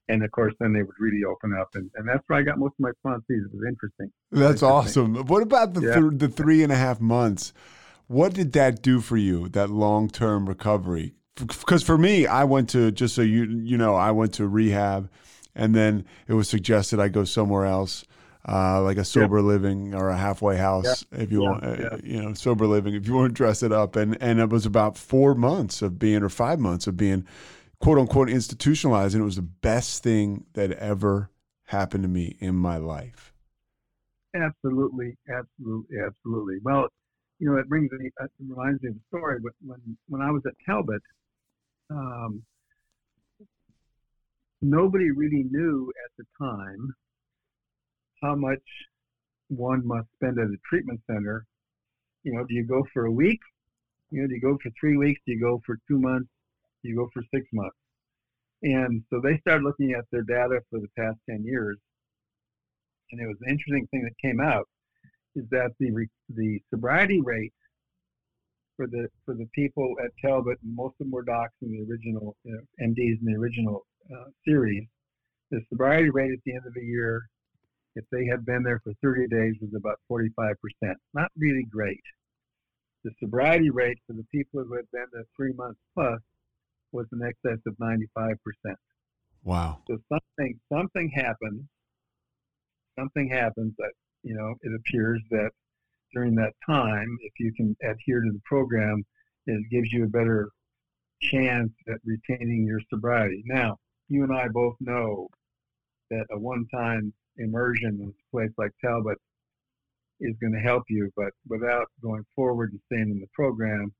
and 0.09 0.23
of 0.25 0.31
course 0.33 0.53
then 0.61 0.73
they 0.73 0.83
would 0.83 0.97
really 1.01 1.25
open 1.25 1.55
up, 1.59 1.71
and, 1.75 1.91
and 1.95 2.07
that's 2.09 2.23
where 2.27 2.39
I 2.41 2.43
got 2.43 2.59
most 2.59 2.75
of 2.79 2.81
my 2.81 2.91
sponsees. 3.05 3.23
It 3.47 3.55
was 3.55 3.65
interesting. 3.67 4.11
That's 4.33 4.63
interesting. 4.63 4.69
awesome. 5.17 5.27
What 5.27 5.43
about 5.43 5.75
the 5.75 5.81
Yeah. 5.81 6.01
th- 6.01 6.13
the 6.19 6.29
three 6.29 6.63
and 6.63 6.73
a 6.73 6.77
half 6.77 7.01
months? 7.01 7.53
What 8.09 8.35
did 8.35 8.53
that 8.53 8.83
do 8.83 9.01
for 9.01 9.17
you? 9.17 9.49
That 9.49 9.71
long 9.71 10.11
term 10.11 10.49
recovery? 10.49 11.15
Because 11.37 11.83
for 11.83 11.97
me, 11.97 12.27
I 12.27 12.45
went 12.45 12.69
to 12.71 12.91
just 12.93 13.15
so 13.15 13.23
you 13.23 13.45
you 13.45 13.79
know, 13.79 13.95
I 13.95 14.11
went 14.11 14.35
to 14.35 14.47
rehab, 14.47 15.11
and 15.55 15.75
then 15.75 16.05
it 16.29 16.35
was 16.35 16.49
suggested 16.49 17.01
I 17.01 17.09
go 17.09 17.25
somewhere 17.25 17.65
else. 17.65 18.05
Uh, 18.47 18.83
like 18.83 18.97
a 18.97 19.05
sober 19.05 19.41
living 19.41 19.95
or 19.95 20.09
a 20.09 20.17
halfway 20.17 20.57
house, 20.57 21.05
if 21.13 21.31
you 21.31 21.41
Yeah. 21.41 21.49
want, 21.49 21.63
uh, 21.63 21.77
Yeah. 21.79 21.97
you 22.03 22.21
know, 22.21 22.35
sober 22.35 22.67
living. 22.67 22.93
If 22.93 23.07
you 23.07 23.15
want 23.15 23.31
to 23.31 23.33
dress 23.35 23.63
it 23.63 23.71
up, 23.73 23.95
and 23.95 24.21
and 24.21 24.41
it 24.41 24.51
was 24.51 24.67
about 24.67 24.99
four 24.99 25.35
months 25.37 25.81
of 25.81 25.97
being, 25.99 26.23
or 26.25 26.29
five 26.29 26.59
months 26.59 26.89
of 26.89 26.97
being, 26.97 27.25
quote 27.79 27.99
unquote, 27.99 28.29
institutionalized, 28.29 29.15
and 29.15 29.23
it 29.23 29.25
was 29.25 29.37
the 29.37 29.43
best 29.43 30.03
thing 30.03 30.45
that 30.55 30.73
ever 30.73 31.31
happened 31.67 32.03
to 32.03 32.09
me 32.09 32.37
in 32.41 32.57
my 32.57 32.77
life. 32.79 33.33
Absolutely, 34.35 35.17
absolutely, 35.29 35.99
absolutely. 36.07 36.57
Well, 36.63 36.89
you 37.39 37.51
know, 37.51 37.59
it 37.59 37.69
brings 37.69 37.91
me, 37.93 38.07
it 38.19 38.31
reminds 38.41 38.83
me 38.83 38.91
of 38.91 38.97
a 38.97 39.01
story. 39.09 39.39
When 39.63 39.97
when 40.09 40.23
I 40.23 40.31
was 40.31 40.43
at 40.47 40.55
Talbott, 40.67 41.03
um, 41.93 42.43
nobody 44.61 45.11
really 45.11 45.45
knew 45.51 45.93
at 46.05 46.11
the 46.19 46.25
time 46.45 46.95
how 48.23 48.35
much 48.35 48.63
one 49.49 49.87
must 49.87 50.09
spend 50.15 50.39
at 50.39 50.47
a 50.47 50.57
treatment 50.69 51.01
center. 51.11 51.45
You 52.23 52.35
know, 52.35 52.45
do 52.45 52.55
you 52.55 52.65
go 52.65 52.85
for 52.93 53.07
a 53.07 53.13
week? 53.13 53.41
You 54.11 54.23
know, 54.23 54.29
do 54.29 54.35
you 54.35 54.41
go 54.41 54.59
for 54.63 54.71
three 54.79 54.97
weeks? 54.97 55.21
Do 55.27 55.33
you 55.33 55.41
go 55.41 55.61
for 55.67 55.79
two 55.89 55.99
months? 55.99 56.29
Do 56.83 56.91
you 56.91 56.97
go 56.97 57.09
for 57.13 57.23
six 57.35 57.47
months? 57.53 57.77
And 58.63 59.03
so 59.11 59.21
they 59.21 59.39
started 59.39 59.65
looking 59.65 59.93
at 59.93 60.05
their 60.13 60.23
data 60.23 60.61
for 60.71 60.79
the 60.79 60.89
past 60.97 61.19
10 61.29 61.45
years. 61.45 61.79
And 63.11 63.21
it 63.21 63.27
was 63.27 63.37
an 63.43 63.51
interesting 63.51 63.87
thing 63.91 64.05
that 64.05 64.17
came 64.23 64.41
out 64.41 64.69
is 65.35 65.45
that 65.51 65.73
the 65.81 66.07
the 66.29 66.61
sobriety 66.71 67.21
rate 67.21 67.53
for 68.83 68.89
the 68.89 69.09
for 69.25 69.35
the 69.35 69.47
people 69.55 69.95
at 70.03 70.11
Talbott, 70.21 70.59
and 70.63 70.75
most 70.75 70.95
of 71.01 71.07
them 71.07 71.11
were 71.13 71.23
docs 71.23 71.55
in 71.63 71.71
the 71.71 71.87
original 71.89 72.37
you 72.45 72.53
know, 72.53 72.61
MDs 72.85 73.21
in 73.21 73.33
the 73.33 73.39
original 73.39 73.87
uh, 74.13 74.25
series. 74.47 74.85
The 75.51 75.61
sobriety 75.69 76.11
rate 76.11 76.33
at 76.33 76.39
the 76.45 76.53
end 76.53 76.67
of 76.67 76.75
the 76.75 76.85
year, 76.85 77.23
if 77.95 78.05
they 78.11 78.27
had 78.27 78.45
been 78.45 78.63
there 78.63 78.81
for 78.83 78.93
30 79.03 79.29
days, 79.29 79.55
was 79.61 79.71
about 79.77 80.01
45 80.09 80.57
percent. 80.61 80.99
Not 81.15 81.31
really 81.37 81.65
great. 81.71 82.01
The 83.05 83.11
sobriety 83.21 83.71
rate 83.71 83.99
for 84.07 84.15
the 84.15 84.25
people 84.33 84.65
who 84.65 84.75
had 84.75 84.91
been 84.93 85.07
there 85.13 85.25
three 85.37 85.53
months 85.53 85.81
plus 85.95 86.21
was 86.93 87.07
in 87.13 87.23
excess 87.23 87.59
of 87.67 87.75
95 87.79 88.37
percent. 88.45 88.79
Wow. 89.45 89.79
So 89.89 89.99
something 90.09 90.59
something 90.73 91.11
happened. 91.15 91.69
Something 92.99 93.29
happens 93.29 93.75
that 93.79 93.93
you 94.25 94.35
know 94.35 94.55
it 94.63 94.73
appears 94.75 95.23
that 95.31 95.51
during 96.13 96.35
that 96.37 96.53
time, 96.69 97.17
if 97.23 97.33
you 97.39 97.53
can 97.55 97.77
adhere 97.83 98.21
to 98.21 98.31
the 98.33 98.41
program, 98.45 99.03
it 99.47 99.63
gives 99.71 99.93
you 99.93 100.05
a 100.05 100.09
better 100.09 100.51
chance 101.21 101.71
at 101.89 101.97
retaining 102.05 102.65
your 102.67 102.81
sobriety. 102.91 103.43
Now, 103.47 103.79
you 104.09 104.23
and 104.25 104.33
I 104.37 104.49
both 104.49 104.75
know 104.81 105.29
that 106.11 106.25
a 106.31 106.39
one-time 106.39 107.13
immersion 107.39 107.99
in 108.03 108.09
a 108.09 108.31
place 108.31 108.51
like 108.59 108.73
Talbott 108.85 109.19
is 110.21 110.35
going 110.41 110.53
to 110.53 110.61
help 110.61 110.85
you, 110.89 111.11
but 111.17 111.31
without 111.49 111.87
going 112.03 112.25
forward 112.37 112.73
and 112.73 112.81
staying 112.87 113.11
in 113.11 113.21
the 113.21 113.27
program, 113.33 113.93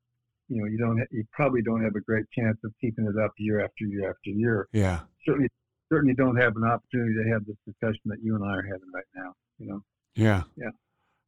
you 0.49 0.61
know, 0.61 0.67
you 0.67 0.77
don't, 0.77 0.97
ha- 0.99 1.05
you 1.11 1.23
probably 1.31 1.61
don't 1.61 1.83
have 1.83 1.95
a 1.95 2.01
great 2.01 2.25
chance 2.37 2.57
of 2.63 2.71
keeping 2.79 3.05
it 3.05 3.21
up 3.21 3.31
year 3.37 3.61
after 3.63 3.85
year 3.85 4.09
after 4.09 4.29
year 4.29 4.67
Yeah. 4.73 4.99
certainly 5.25 5.49
certainly 5.91 6.13
don't 6.15 6.37
have 6.37 6.55
an 6.55 6.63
opportunity 6.63 7.13
to 7.23 7.29
have 7.31 7.45
this 7.45 7.55
discussion 7.67 8.01
that 8.05 8.17
you 8.21 8.35
and 8.35 8.43
I 8.43 8.55
are 8.55 8.61
having 8.63 8.89
right 8.93 9.03
now. 9.15 9.33
You 9.59 9.67
know, 9.67 9.83
Yeah. 10.15 10.43
Yeah. 10.55 10.69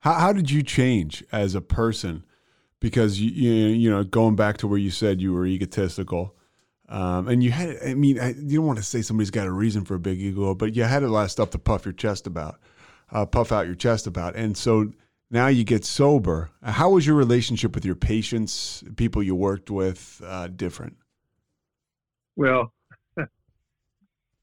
How 0.05 0.13
how 0.13 0.33
did 0.33 0.51
you 0.51 0.61
change 0.61 1.23
as 1.31 1.55
a 1.55 1.61
person? 1.61 2.23
Because 2.79 3.19
you 3.19 3.31
you, 3.31 3.67
you 3.69 3.89
know 3.89 4.03
going 4.03 4.35
back 4.35 4.57
to 4.57 4.67
where 4.67 4.77
you 4.77 4.91
said 4.91 5.19
you 5.19 5.33
were 5.33 5.47
egotistical, 5.47 6.35
um, 6.87 7.27
and 7.27 7.43
you 7.43 7.49
had 7.49 7.77
I 7.83 7.95
mean 7.95 8.19
I, 8.19 8.33
you 8.33 8.57
don't 8.57 8.67
want 8.67 8.77
to 8.77 8.83
say 8.83 9.01
somebody's 9.01 9.31
got 9.31 9.47
a 9.47 9.51
reason 9.51 9.83
for 9.83 9.95
a 9.95 9.99
big 9.99 10.21
ego, 10.21 10.53
but 10.53 10.75
you 10.75 10.83
had 10.83 11.01
a 11.01 11.07
lot 11.07 11.23
of 11.23 11.31
stuff 11.31 11.49
to 11.49 11.57
puff 11.57 11.85
your 11.85 11.93
chest 11.93 12.27
about, 12.27 12.59
uh, 13.11 13.25
puff 13.25 13.51
out 13.51 13.65
your 13.65 13.73
chest 13.73 14.05
about, 14.05 14.35
and 14.35 14.55
so 14.55 14.93
now 15.31 15.47
you 15.47 15.63
get 15.63 15.83
sober. 15.83 16.51
How 16.61 16.91
was 16.91 17.07
your 17.07 17.15
relationship 17.15 17.73
with 17.73 17.83
your 17.83 17.95
patients, 17.95 18.83
people 18.97 19.23
you 19.23 19.33
worked 19.33 19.71
with, 19.71 20.21
uh, 20.23 20.49
different? 20.49 20.97
well, 22.35 22.71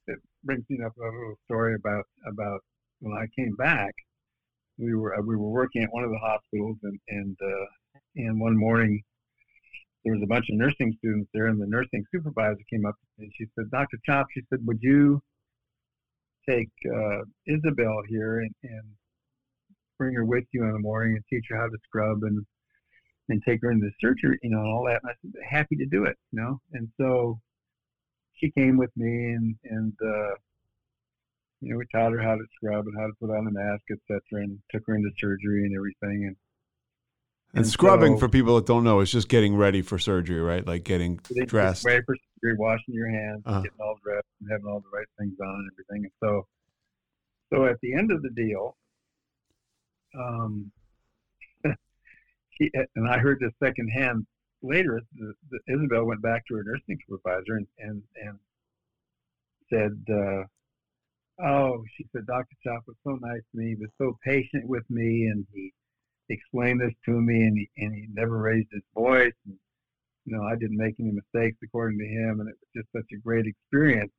it 0.09 0.19
brings 0.43 0.65
me 0.69 0.79
up 0.85 0.97
a 0.97 1.05
little 1.05 1.39
story 1.45 1.77
about 1.77 2.07
about 2.27 2.65
when 2.99 3.13
I 3.17 3.27
came 3.39 3.55
back. 3.55 3.95
We 4.83 4.95
were 4.95 5.15
we 5.23 5.37
were 5.37 5.51
working 5.51 5.85
at 5.85 5.93
one 5.93 6.03
of 6.03 6.11
the 6.11 6.19
hospitals, 6.19 6.77
and 6.83 6.99
and 7.09 7.37
uh, 7.41 7.67
and 8.17 8.41
one 8.41 8.57
morning 8.57 9.03
there 10.05 10.15
was 10.15 10.23
a 10.23 10.27
bunch 10.27 10.47
of 10.51 10.57
nursing 10.57 10.93
students 10.99 11.31
there, 11.33 11.47
and 11.47 11.61
the 11.61 11.67
nursing 11.69 12.05
supervisor 12.13 12.59
came 12.69 12.85
up 12.85 12.97
and 13.19 13.31
she 13.37 13.47
said, 13.55 13.71
"Dr. 13.71 13.99
Chopp," 14.05 14.27
she 14.35 14.43
said, 14.51 14.59
"Would 14.67 14.81
you 14.81 15.23
take 16.49 16.71
uh, 16.93 17.21
Isabel 17.47 18.03
here 18.09 18.41
and, 18.41 18.51
and 18.65 18.83
bring 19.99 20.15
her 20.15 20.25
with 20.25 20.45
you 20.53 20.65
in 20.65 20.73
the 20.73 20.81
morning 20.81 21.15
and 21.15 21.25
teach 21.31 21.47
her 21.51 21.57
how 21.57 21.69
to 21.69 21.79
scrub 21.85 22.25
and 22.25 22.45
and 23.29 23.41
take 23.45 23.63
her 23.63 23.71
into 23.71 23.87
the 23.87 23.93
surgery, 24.01 24.37
you 24.43 24.51
know, 24.51 24.59
and 24.59 24.69
all 24.69 24.85
that?" 24.87 25.01
And 25.05 25.13
I 25.13 25.15
said, 25.23 25.33
"Happy 25.49 25.77
to 25.77 25.87
do 25.87 26.07
it," 26.07 26.17
you 26.33 26.41
know, 26.41 26.61
and 26.73 26.89
so 27.01 27.39
she 28.35 28.51
came 28.51 28.77
with 28.77 28.91
me 28.97 29.33
and 29.35 29.55
and 29.63 29.93
uh, 30.05 30.35
you 31.63 31.71
know 31.73 31.79
we 31.79 31.87
taught 31.95 32.13
her 32.13 32.21
how 32.21 32.35
to 32.35 32.45
scrub 32.57 32.87
and 32.87 32.99
how 32.99 33.07
to 33.07 33.13
put 33.21 33.31
on 33.31 33.47
a 33.47 33.51
mask, 33.51 33.85
etc., 33.91 34.21
and 34.43 34.59
took 34.71 34.83
her 34.87 34.95
into 34.97 35.11
surgery 35.19 35.65
and 35.65 35.75
everything. 35.77 36.27
And 36.27 36.37
And, 37.55 37.65
And 37.65 37.67
scrubbing 37.67 38.15
so- 38.15 38.21
for 38.21 38.29
people 38.29 38.57
that 38.57 38.67
don't 38.67 38.83
know 38.85 39.01
is 39.01 39.11
just 39.13 39.29
getting 39.29 39.57
ready 39.57 39.81
for 39.83 39.99
surgery, 39.99 40.41
right? 40.41 40.67
Like 40.67 40.85
getting 40.85 41.21
dressed. 41.47 41.85
ready 41.85 42.03
for 42.05 42.17
surgery, 42.17 42.57
washing 42.59 42.95
your 42.95 43.09
hands, 43.11 43.43
Uh-huh. 43.47 43.61
getting 43.63 43.81
all 43.81 43.97
dressed, 44.03 44.27
and 44.41 44.51
having 44.51 44.67
all 44.67 44.81
the 44.81 44.89
right 44.93 45.07
things 45.19 45.39
on 45.41 45.55
and 45.55 45.71
everything. 45.73 46.05
And 46.05 46.13
so, 46.21 46.47
so 47.53 47.67
at 47.67 47.79
the 47.81 47.93
end 47.95 48.11
of 48.11 48.23
the 48.23 48.31
deal, 48.31 48.77
um, 50.19 50.73
she 52.59 52.71
and 52.97 53.09
I 53.09 53.19
heard 53.19 53.39
this 53.41 53.53
secondhand 53.63 54.27
later. 54.63 55.01
The, 55.17 55.35
the, 55.51 55.59
Isabel 55.75 56.05
went 56.07 56.23
back 56.23 56.45
to 56.49 56.55
her 56.57 56.65
nursing 56.65 56.99
supervisor 57.09 57.57
and 57.57 57.67
and 57.79 58.03
and 58.21 58.39
said, 59.71 60.15
uh, 60.15 60.45
"Oh, 61.45 61.85
she 61.97 62.07
said 62.13 62.27
Dr. 62.27 62.57
Chopp 62.65 62.87
was 62.87 62.97
so 63.05 63.19
nice 63.21 63.43
to 63.51 63.59
me. 63.59 63.71
He 63.71 63.75
was 63.75 63.91
so 63.99 64.17
patient 64.25 64.69
with 64.69 64.89
me, 64.89 65.27
and 65.27 65.47
he 65.53 65.73
explained 66.29 66.81
this 66.81 66.95
to 67.07 67.21
me, 67.21 67.43
and 67.43 67.57
he 67.59 67.69
and 67.79 67.95
he 67.95 68.07
never 68.13 68.39
raised 68.39 68.69
his 68.73 68.83
voice." 68.95 69.35
And, 69.47 69.59
you 70.25 70.37
know, 70.37 70.45
I 70.45 70.55
didn't 70.57 70.77
make 70.77 70.95
any 71.01 71.11
mistakes 71.11 71.59
according 71.63 71.99
to 71.99 72.07
him, 72.07 72.41
and 72.41 72.49
it 72.49 72.57
was 72.61 72.71
just 72.77 72.93
such 72.93 73.11
a 73.13 73.21
great 73.21 73.47
experience. 73.47 74.13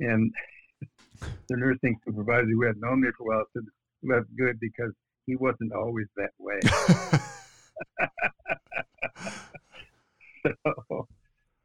And 0.00 0.32
the 1.48 1.56
nursing 1.56 1.98
supervisor 2.04 2.46
who 2.46 2.66
had 2.66 2.76
known 2.78 3.00
me 3.00 3.08
for 3.16 3.24
a 3.24 3.36
while 3.36 3.46
said, 3.52 3.64
"That's 4.02 4.28
good 4.36 4.60
because 4.60 4.92
he 5.26 5.36
wasn't 5.36 5.72
always 5.72 6.08
that 6.16 6.32
way." 6.38 6.60
so, 10.46 11.08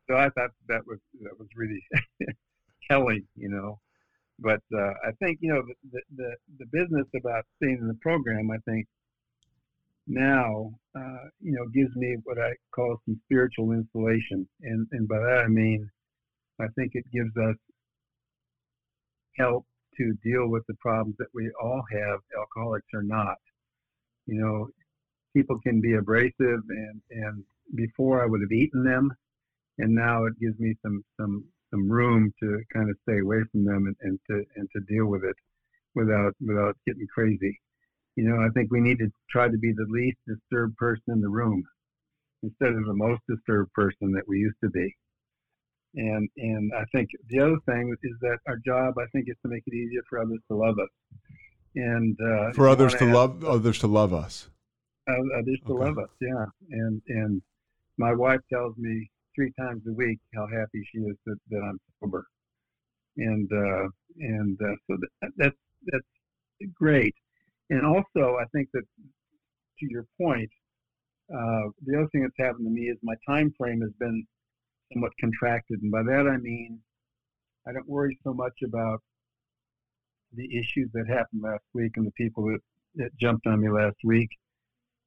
so 0.08 0.16
I 0.16 0.30
thought 0.30 0.52
that 0.68 0.86
was 0.88 1.00
that 1.22 1.38
was 1.38 1.48
really 1.56 1.84
telling, 2.90 3.28
you 3.36 3.50
know. 3.50 3.80
But 4.42 4.62
uh, 4.74 4.94
I 5.08 5.12
think 5.22 5.40
you 5.42 5.54
know 5.54 5.62
the, 5.92 6.02
the 6.16 6.36
the 6.60 6.66
business 6.72 7.08
about 7.16 7.46
staying 7.58 7.80
in 7.82 7.88
the 7.88 7.98
program. 8.02 8.50
I 8.52 8.58
think 8.70 8.88
now 10.08 10.72
uh, 10.96 11.26
you 11.42 11.54
know 11.54 11.66
gives 11.74 11.96
me 11.96 12.18
what 12.24 12.40
I 12.40 12.54
call 12.74 12.98
some 13.06 13.20
spiritual 13.26 13.72
insulation, 13.74 14.48
and 14.62 14.88
and 14.92 15.08
by 15.08 15.20
that 15.20 15.44
I 15.46 15.48
mean 15.48 15.90
I 16.60 16.68
think 16.76 16.92
it 16.94 17.06
gives 17.14 17.36
us 17.38 17.56
help 19.38 19.66
to 19.98 20.14
deal 20.24 20.48
with 20.48 20.64
the 20.68 20.76
problems 20.76 21.16
that 21.20 21.28
we 21.34 21.52
all 21.62 21.84
have, 21.92 22.20
alcoholics 22.38 22.88
or 22.94 23.04
not. 23.04 23.38
You 24.26 24.42
know, 24.42 24.68
people 25.36 25.60
can 25.60 25.82
be 25.82 25.96
abrasive, 25.96 26.34
and 26.70 27.02
and 27.12 27.44
before 27.76 28.24
I 28.24 28.26
would 28.26 28.42
have 28.42 28.52
eaten 28.52 28.84
them, 28.84 29.12
and 29.78 29.94
now 29.94 30.26
it 30.26 30.40
gives 30.40 30.58
me 30.60 30.76
some 30.82 31.04
some 31.20 31.44
some 31.72 31.90
room 31.90 32.34
to 32.42 32.62
kind 32.74 32.90
of 32.90 32.98
stay 33.04 33.20
away 33.20 33.42
from 33.52 33.66
them 33.66 33.86
and, 33.88 33.96
and 34.02 34.20
to 34.30 34.44
and 34.56 34.68
to 34.76 34.82
deal 34.94 35.06
with 35.06 35.24
it 35.24 35.36
without 35.96 36.34
without 36.46 36.76
getting 36.86 37.08
crazy. 37.14 37.60
You 38.16 38.30
know, 38.30 38.42
I 38.42 38.50
think 38.54 38.72
we 38.72 38.82
need 38.82 39.00
to 39.00 39.10
try 39.30 39.48
to 39.48 39.58
be 39.58 39.72
the 39.72 39.86
least 39.90 40.18
disturbed 40.28 40.76
person 40.78 41.14
in 41.14 41.22
the 41.22 41.30
room 41.30 41.64
instead 42.44 42.74
of 42.74 42.86
the 42.86 42.94
most 42.94 43.22
disturbed 43.30 43.72
person 43.74 44.12
that 44.14 44.28
we 44.28 44.38
used 44.38 44.58
to 44.64 44.70
be. 44.70 44.96
And 45.96 46.30
and 46.38 46.72
I 46.76 46.86
think 46.94 47.10
the 47.30 47.40
other 47.40 47.58
thing 47.66 47.96
is 48.04 48.16
that 48.22 48.38
our 48.48 48.58
job, 48.66 48.96
I 48.98 49.06
think, 49.12 49.26
is 49.28 49.36
to 49.44 49.50
make 49.50 49.64
it 49.66 49.74
easier 49.74 50.02
for 50.10 50.20
others 50.20 50.40
to 50.50 50.58
love 50.58 50.78
us. 50.80 50.90
And 51.76 52.18
uh, 52.22 52.52
for 52.54 52.68
others 52.68 52.94
to 52.96 53.06
love 53.06 53.44
others 53.44 53.80
to 53.80 53.88
love 53.88 54.14
us. 54.14 54.50
Uh, 55.08 55.14
others 55.40 55.60
to 55.66 55.74
okay. 55.74 55.86
love 55.86 55.98
us, 55.98 56.10
yeah. 56.22 56.46
And 56.72 57.02
and 57.08 57.42
my 57.98 58.14
wife 58.14 58.42
tells 58.52 58.76
me 58.78 59.10
three 59.40 59.54
times 59.58 59.82
a 59.88 59.94
week 59.94 60.20
how 60.36 60.46
happy 60.48 60.86
she 60.92 61.00
is 61.00 61.16
that, 61.26 61.38
that 61.50 61.62
I'm 61.64 61.80
sober. 62.02 62.26
And 63.18 63.50
uh, 63.52 63.88
and 64.20 64.58
uh, 64.62 64.76
so 64.88 64.98
that, 65.22 65.32
that's 65.38 65.56
that's 65.88 66.72
great. 66.74 67.14
And 67.70 67.86
also, 67.86 68.38
I 68.40 68.46
think 68.54 68.68
that 68.74 68.84
to 69.80 69.86
your 69.90 70.06
point, 70.20 70.50
uh, 71.34 71.70
the 71.86 71.98
other 71.98 72.08
thing 72.12 72.24
that's 72.24 72.48
happened 72.48 72.66
to 72.66 72.72
me 72.72 72.88
is 72.88 72.98
my 73.02 73.16
time 73.28 73.54
frame 73.58 73.82
has 73.82 73.92
been 74.00 74.26
somewhat 74.92 75.12
contracted, 75.20 75.82
and 75.82 75.92
by 75.92 76.04
that 76.04 76.28
I 76.28 76.38
mean 76.38 76.80
I 77.68 77.72
don't 77.72 77.88
worry 77.88 78.18
so 78.24 78.34
much 78.34 78.54
about 78.66 79.00
the 80.34 80.46
issues 80.58 80.90
that 80.94 81.08
happened 81.08 81.42
last 81.44 81.64
week 81.74 81.94
and 81.96 82.06
the 82.06 82.12
people 82.12 82.46
that, 82.46 82.60
that 82.96 83.18
jumped 83.20 83.48
on 83.48 83.62
me 83.62 83.70
last 83.70 83.98
week. 84.04 84.30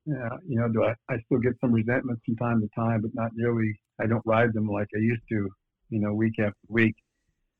Uh, 0.08 0.36
you 0.46 0.58
know, 0.58 0.68
do 0.68 0.84
I, 0.84 0.94
I 1.08 1.18
still 1.26 1.38
get 1.38 1.52
some 1.60 1.72
resentment 1.72 2.18
from 2.24 2.36
time 2.36 2.60
to 2.60 2.68
time, 2.74 3.02
but 3.02 3.14
not 3.14 3.30
nearly. 3.34 3.78
I 4.02 4.06
don't 4.06 4.26
ride 4.26 4.52
them 4.52 4.68
like 4.68 4.88
I 4.94 4.98
used 4.98 5.22
to, 5.30 5.48
you 5.90 6.00
know, 6.00 6.12
week 6.14 6.38
after 6.38 6.54
week. 6.68 6.96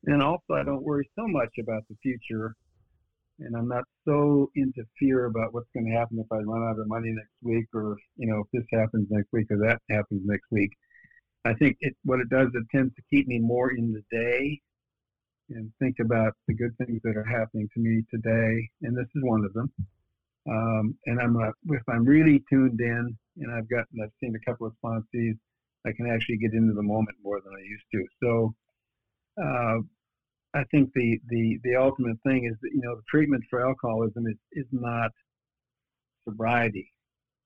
And 0.07 0.23
also, 0.23 0.55
I 0.55 0.65
don't 0.65 0.83
worry 0.83 1.09
so 1.17 1.29
much 1.29 1.51
about 1.61 1.83
the 1.89 1.97
future 2.03 2.55
and 3.39 3.57
I'm 3.57 3.69
not 3.69 3.85
so 4.07 4.51
into 4.55 4.85
fear 4.99 5.27
about 5.27 5.53
what's 5.53 5.69
going 5.75 5.87
to 5.87 5.99
happen 5.99 6.19
if 6.19 6.31
I 6.31 6.37
run 6.37 6.63
out 6.63 6.79
of 6.79 6.89
money 6.89 7.11
next 7.11 7.33
week, 7.43 7.67
or 7.75 7.97
you 8.17 8.27
know 8.29 8.41
if 8.41 8.47
this 8.53 8.67
happens 8.79 9.07
next 9.11 9.29
week 9.33 9.47
or 9.51 9.59
that 9.59 9.81
happens 9.91 10.23
next 10.25 10.51
week. 10.51 10.73
I 11.45 11.55
think 11.55 11.77
it 11.81 11.97
what 12.05 12.21
it 12.21 12.29
does 12.29 12.49
it 12.55 12.65
tends 12.75 12.95
to 12.95 13.03
keep 13.11 13.27
me 13.27 13.39
more 13.39 13.73
in 13.73 13.93
the 13.93 14.03
day 14.17 14.61
and 15.51 15.73
think 15.81 15.97
about 16.01 16.35
the 16.47 16.55
good 16.55 16.77
things 16.79 17.01
that 17.05 17.17
are 17.17 17.25
happening 17.25 17.69
to 17.75 17.81
me 17.81 18.03
today, 18.11 18.69
and 18.83 18.97
this 18.97 19.09
is 19.15 19.23
one 19.23 19.45
of 19.45 19.53
them. 19.53 19.73
Um, 20.49 20.95
and 21.07 21.21
I'm 21.21 21.37
a, 21.37 21.53
if 21.67 21.83
I'm 21.89 22.05
really 22.05 22.43
tuned 22.51 22.81
in, 22.81 23.17
and 23.39 23.53
I've 23.53 23.69
gotten 23.69 24.01
I've 24.03 24.13
seen 24.21 24.35
a 24.35 24.51
couple 24.51 24.67
of 24.67 24.75
sponsees, 24.83 25.37
I 25.87 25.93
can 25.93 26.11
actually 26.11 26.39
get 26.39 26.53
into 26.53 26.75
the 26.75 26.83
moment 26.83 27.17
more 27.23 27.41
than 27.41 27.53
I 27.55 27.63
used 27.63 27.85
to. 27.93 28.07
So 28.23 28.55
uh, 29.43 29.79
I 30.55 30.65
think 30.71 30.93
the, 30.95 31.19
the, 31.29 31.59
the 31.65 31.77
ultimate 31.77 32.19
thing 32.25 32.45
is 32.45 32.57
that, 32.63 32.71
you 32.75 32.83
know, 32.83 32.97
the 32.97 33.03
treatment 33.09 33.45
for 33.51 33.67
alcoholism 33.67 34.27
is, 34.27 34.37
is 34.53 34.67
not 34.71 35.11
sobriety. 36.25 36.91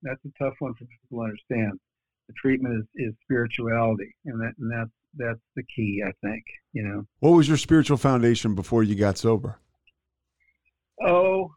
That's 0.03 0.20
a 0.24 0.45
tough 0.45 0.55
one 0.59 0.74
for 0.74 0.84
people 0.84 1.18
to 1.18 1.24
understand. 1.24 1.80
The 2.28 2.34
treatment 2.34 2.74
is, 2.78 3.09
is 3.09 3.14
spirituality, 3.22 4.14
and 4.24 4.41
that 4.41 4.53
and 4.59 4.70
that's 4.70 4.91
that's 5.16 5.41
the 5.55 5.62
key, 5.74 6.03
I 6.05 6.12
think. 6.26 6.45
You 6.72 6.82
know. 6.82 7.07
What 7.20 7.30
was 7.30 7.49
your 7.49 7.57
spiritual 7.57 7.97
foundation 7.97 8.55
before 8.55 8.82
you 8.82 8.95
got 8.95 9.16
sober? 9.16 9.59
Oh, 11.01 11.51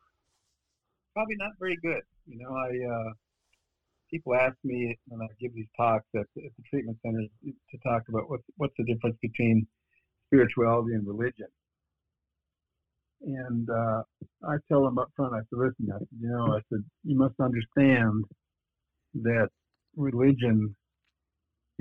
probably 1.14 1.36
not 1.38 1.52
very 1.60 1.78
good. 1.82 2.02
You 2.28 2.38
know, 2.40 2.52
I 2.56 2.70
uh, 2.94 3.14
people 4.10 4.36
ask 4.36 4.56
me 4.64 4.98
when 5.08 5.22
I 5.22 5.28
give 5.40 5.54
these 5.54 5.70
talks 5.78 6.06
at, 6.16 6.22
at 6.22 6.28
the 6.58 6.64
treatment 6.70 6.98
centers 7.06 7.30
to 7.44 7.78
talk 7.84 8.04
about 8.10 8.30
what's 8.30 8.44
what's 8.58 8.74
the 8.78 8.86
difference 8.86 9.18
between 9.22 9.68
spirituality 10.28 10.94
and 10.94 11.08
religion. 11.08 11.48
And 13.22 13.70
uh, 13.70 14.04
I 14.48 14.56
tell 14.68 14.84
them 14.84 14.98
up 14.98 15.10
front, 15.16 15.34
I 15.34 15.40
said, 15.50 15.60
listen, 15.60 15.90
I 15.94 15.98
said, 16.00 16.08
you 16.22 16.30
know, 16.30 16.56
I 16.56 16.60
said, 16.70 16.84
you 17.04 17.18
must 17.18 17.36
understand 17.42 18.24
that 19.16 19.50
religion 19.98 20.76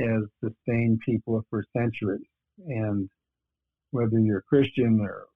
has 0.00 0.22
sustained 0.42 1.00
people 1.04 1.44
for 1.50 1.64
centuries. 1.76 2.26
And 2.66 3.08
whether 3.92 4.18
you're 4.18 4.42
Christian 4.42 5.00
or 5.00 5.26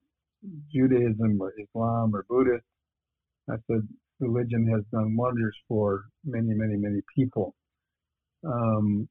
Judaism 0.74 1.38
or 1.40 1.52
Islam 1.58 2.14
or 2.14 2.24
Buddhist, 2.28 2.64
I 3.48 3.54
said, 3.68 3.86
religion 4.22 4.66
has 4.68 4.82
done 4.92 5.16
wonders 5.16 5.54
for 5.68 6.04
many, 6.24 6.54
many, 6.54 6.76
many 6.76 7.00
people. 7.14 7.54
Um, 8.44 9.08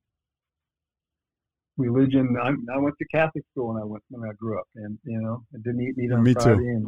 religion. 1.77 2.35
I, 2.41 2.49
I 2.73 2.77
went 2.77 2.95
to 2.99 3.05
Catholic 3.07 3.43
school 3.51 3.73
when 3.73 3.81
I 3.81 3.85
went 3.85 4.03
when 4.09 4.27
I 4.29 4.33
grew 4.33 4.57
up, 4.59 4.67
and 4.75 4.97
you 5.03 5.21
know, 5.21 5.43
I 5.53 5.57
didn't 5.57 5.81
eat 5.81 5.97
meat 5.97 6.11
on 6.11 6.23
Me 6.23 6.33
Friday, 6.33 6.57
too. 6.57 6.67
and 6.67 6.87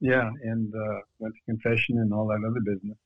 yeah, 0.00 0.30
and 0.42 0.72
uh, 0.74 1.00
went 1.18 1.34
to 1.34 1.40
confession 1.46 1.98
and 1.98 2.12
all 2.12 2.26
that 2.28 2.40
other 2.48 2.60
business. 2.60 2.96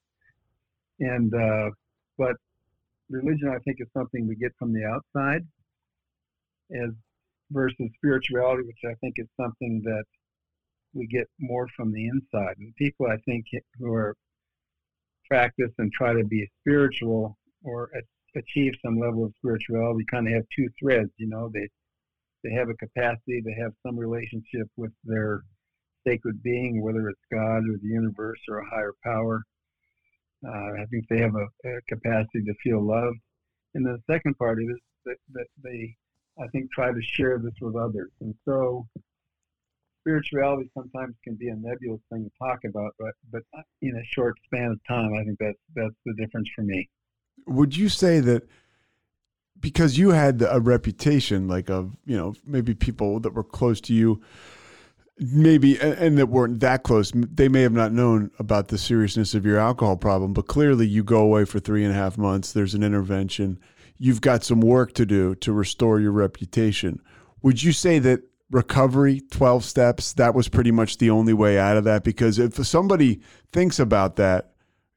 And 1.00 1.34
uh, 1.34 1.70
but 2.18 2.36
religion, 3.10 3.48
I 3.48 3.58
think, 3.64 3.78
is 3.80 3.88
something 3.96 4.26
we 4.26 4.36
get 4.36 4.52
from 4.58 4.72
the 4.72 4.84
outside, 4.84 5.42
as 6.72 6.90
versus 7.50 7.88
spirituality, 7.96 8.62
which 8.66 8.84
I 8.84 8.94
think 9.00 9.14
is 9.16 9.26
something 9.38 9.82
that 9.84 10.04
we 10.94 11.06
get 11.06 11.28
more 11.38 11.66
from 11.76 11.92
the 11.92 12.06
inside. 12.06 12.56
And 12.58 12.74
people, 12.76 13.06
I 13.06 13.16
think, 13.24 13.46
who 13.78 13.92
are 13.92 14.14
practice 15.28 15.70
and 15.78 15.92
try 15.92 16.12
to 16.12 16.24
be 16.24 16.48
spiritual 16.60 17.36
or 17.64 17.90
achieve 18.36 18.72
some 18.84 18.98
level 18.98 19.24
of 19.24 19.32
spirituality 19.38 20.04
kind 20.10 20.26
of 20.26 20.34
have 20.34 20.44
two 20.56 20.68
threads. 20.80 21.10
You 21.16 21.28
know, 21.28 21.50
they 21.52 21.68
they 22.44 22.50
have 22.50 22.68
a 22.68 22.74
capacity, 22.74 23.40
they 23.44 23.54
have 23.60 23.72
some 23.86 23.96
relationship 23.96 24.68
with 24.76 24.90
their 25.04 25.42
sacred 26.06 26.42
being, 26.42 26.82
whether 26.82 27.08
it's 27.08 27.20
God 27.32 27.58
or 27.58 27.78
the 27.80 27.88
universe 27.88 28.40
or 28.48 28.58
a 28.58 28.68
higher 28.68 28.94
power. 29.04 29.42
Uh, 30.44 30.82
I 30.82 30.86
think 30.90 31.06
they 31.08 31.20
have 31.20 31.34
a, 31.36 31.68
a, 31.68 31.80
capacity 31.88 32.42
to 32.46 32.54
feel 32.62 32.84
loved. 32.84 33.18
And 33.74 33.86
the 33.86 33.98
second 34.10 34.36
part 34.38 34.58
is 34.60 34.76
that, 35.04 35.16
that 35.34 35.46
they, 35.62 35.94
I 36.42 36.48
think, 36.48 36.72
try 36.72 36.92
to 36.92 37.00
share 37.00 37.38
this 37.38 37.54
with 37.60 37.76
others. 37.76 38.10
And 38.20 38.34
so 38.44 38.86
spirituality 40.02 40.70
sometimes 40.74 41.14
can 41.24 41.34
be 41.34 41.48
a 41.48 41.56
nebulous 41.56 42.00
thing 42.10 42.24
to 42.24 42.30
talk 42.38 42.60
about, 42.68 42.94
but, 42.98 43.12
but 43.30 43.42
in 43.80 43.96
a 43.96 44.04
short 44.04 44.34
span 44.44 44.70
of 44.72 44.80
time, 44.88 45.12
I 45.14 45.24
think 45.24 45.38
that's, 45.38 45.58
that's 45.74 45.94
the 46.04 46.14
difference 46.14 46.48
for 46.54 46.62
me. 46.62 46.88
Would 47.46 47.76
you 47.76 47.88
say 47.88 48.20
that 48.20 48.48
because 49.60 49.96
you 49.96 50.10
had 50.10 50.42
a 50.48 50.60
reputation 50.60 51.46
like 51.46 51.70
of 51.70 51.96
you 52.04 52.16
know 52.16 52.34
maybe 52.44 52.74
people 52.74 53.20
that 53.20 53.32
were 53.32 53.44
close 53.44 53.80
to 53.80 53.94
you 53.94 54.20
maybe 55.18 55.78
and 55.80 56.18
that 56.18 56.26
weren't 56.26 56.58
that 56.58 56.82
close 56.82 57.12
they 57.14 57.48
may 57.48 57.62
have 57.62 57.72
not 57.72 57.92
known 57.92 58.28
about 58.40 58.68
the 58.68 58.78
seriousness 58.78 59.34
of 59.34 59.46
your 59.46 59.58
alcohol 59.58 59.96
problem 59.96 60.32
but 60.32 60.48
clearly 60.48 60.84
you 60.84 61.04
go 61.04 61.18
away 61.18 61.44
for 61.44 61.60
three 61.60 61.84
and 61.84 61.92
a 61.92 61.96
half 61.96 62.18
months 62.18 62.52
there's 62.52 62.74
an 62.74 62.82
intervention 62.82 63.56
you've 64.02 64.20
got 64.20 64.42
some 64.42 64.60
work 64.60 64.94
to 64.94 65.06
do 65.06 65.32
to 65.36 65.52
restore 65.52 66.00
your 66.00 66.10
reputation. 66.10 67.00
Would 67.42 67.62
you 67.62 67.70
say 67.70 68.00
that 68.00 68.22
recovery 68.52 69.20
12 69.30 69.64
steps 69.64 70.12
that 70.12 70.34
was 70.34 70.48
pretty 70.48 70.70
much 70.70 70.98
the 70.98 71.10
only 71.10 71.32
way 71.32 71.58
out 71.58 71.76
of 71.76 71.84
that 71.84 72.04
because 72.04 72.38
if 72.38 72.54
somebody 72.66 73.20
thinks 73.50 73.80
about 73.80 74.16
that 74.16 74.52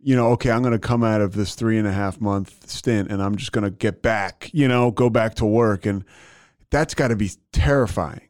you 0.05 0.15
know, 0.15 0.27
okay, 0.33 0.51
I'm 0.51 0.61
going 0.61 0.71
to 0.71 0.79
come 0.79 1.03
out 1.03 1.19
of 1.21 1.33
this 1.33 1.55
three 1.55 1.79
and 1.79 1.87
a 1.87 1.91
half 1.91 2.21
month 2.21 2.69
stint 2.69 3.09
and 3.09 3.23
I'm 3.23 3.37
just 3.37 3.51
going 3.51 3.63
to 3.63 3.71
get 3.71 4.03
back, 4.03 4.51
you 4.53 4.67
know, 4.67 4.91
go 4.91 5.09
back 5.09 5.33
to 5.35 5.45
work. 5.47 5.87
And 5.87 6.05
that's 6.69 6.93
got 6.93 7.07
to 7.07 7.15
be 7.15 7.31
terrifying 7.51 8.21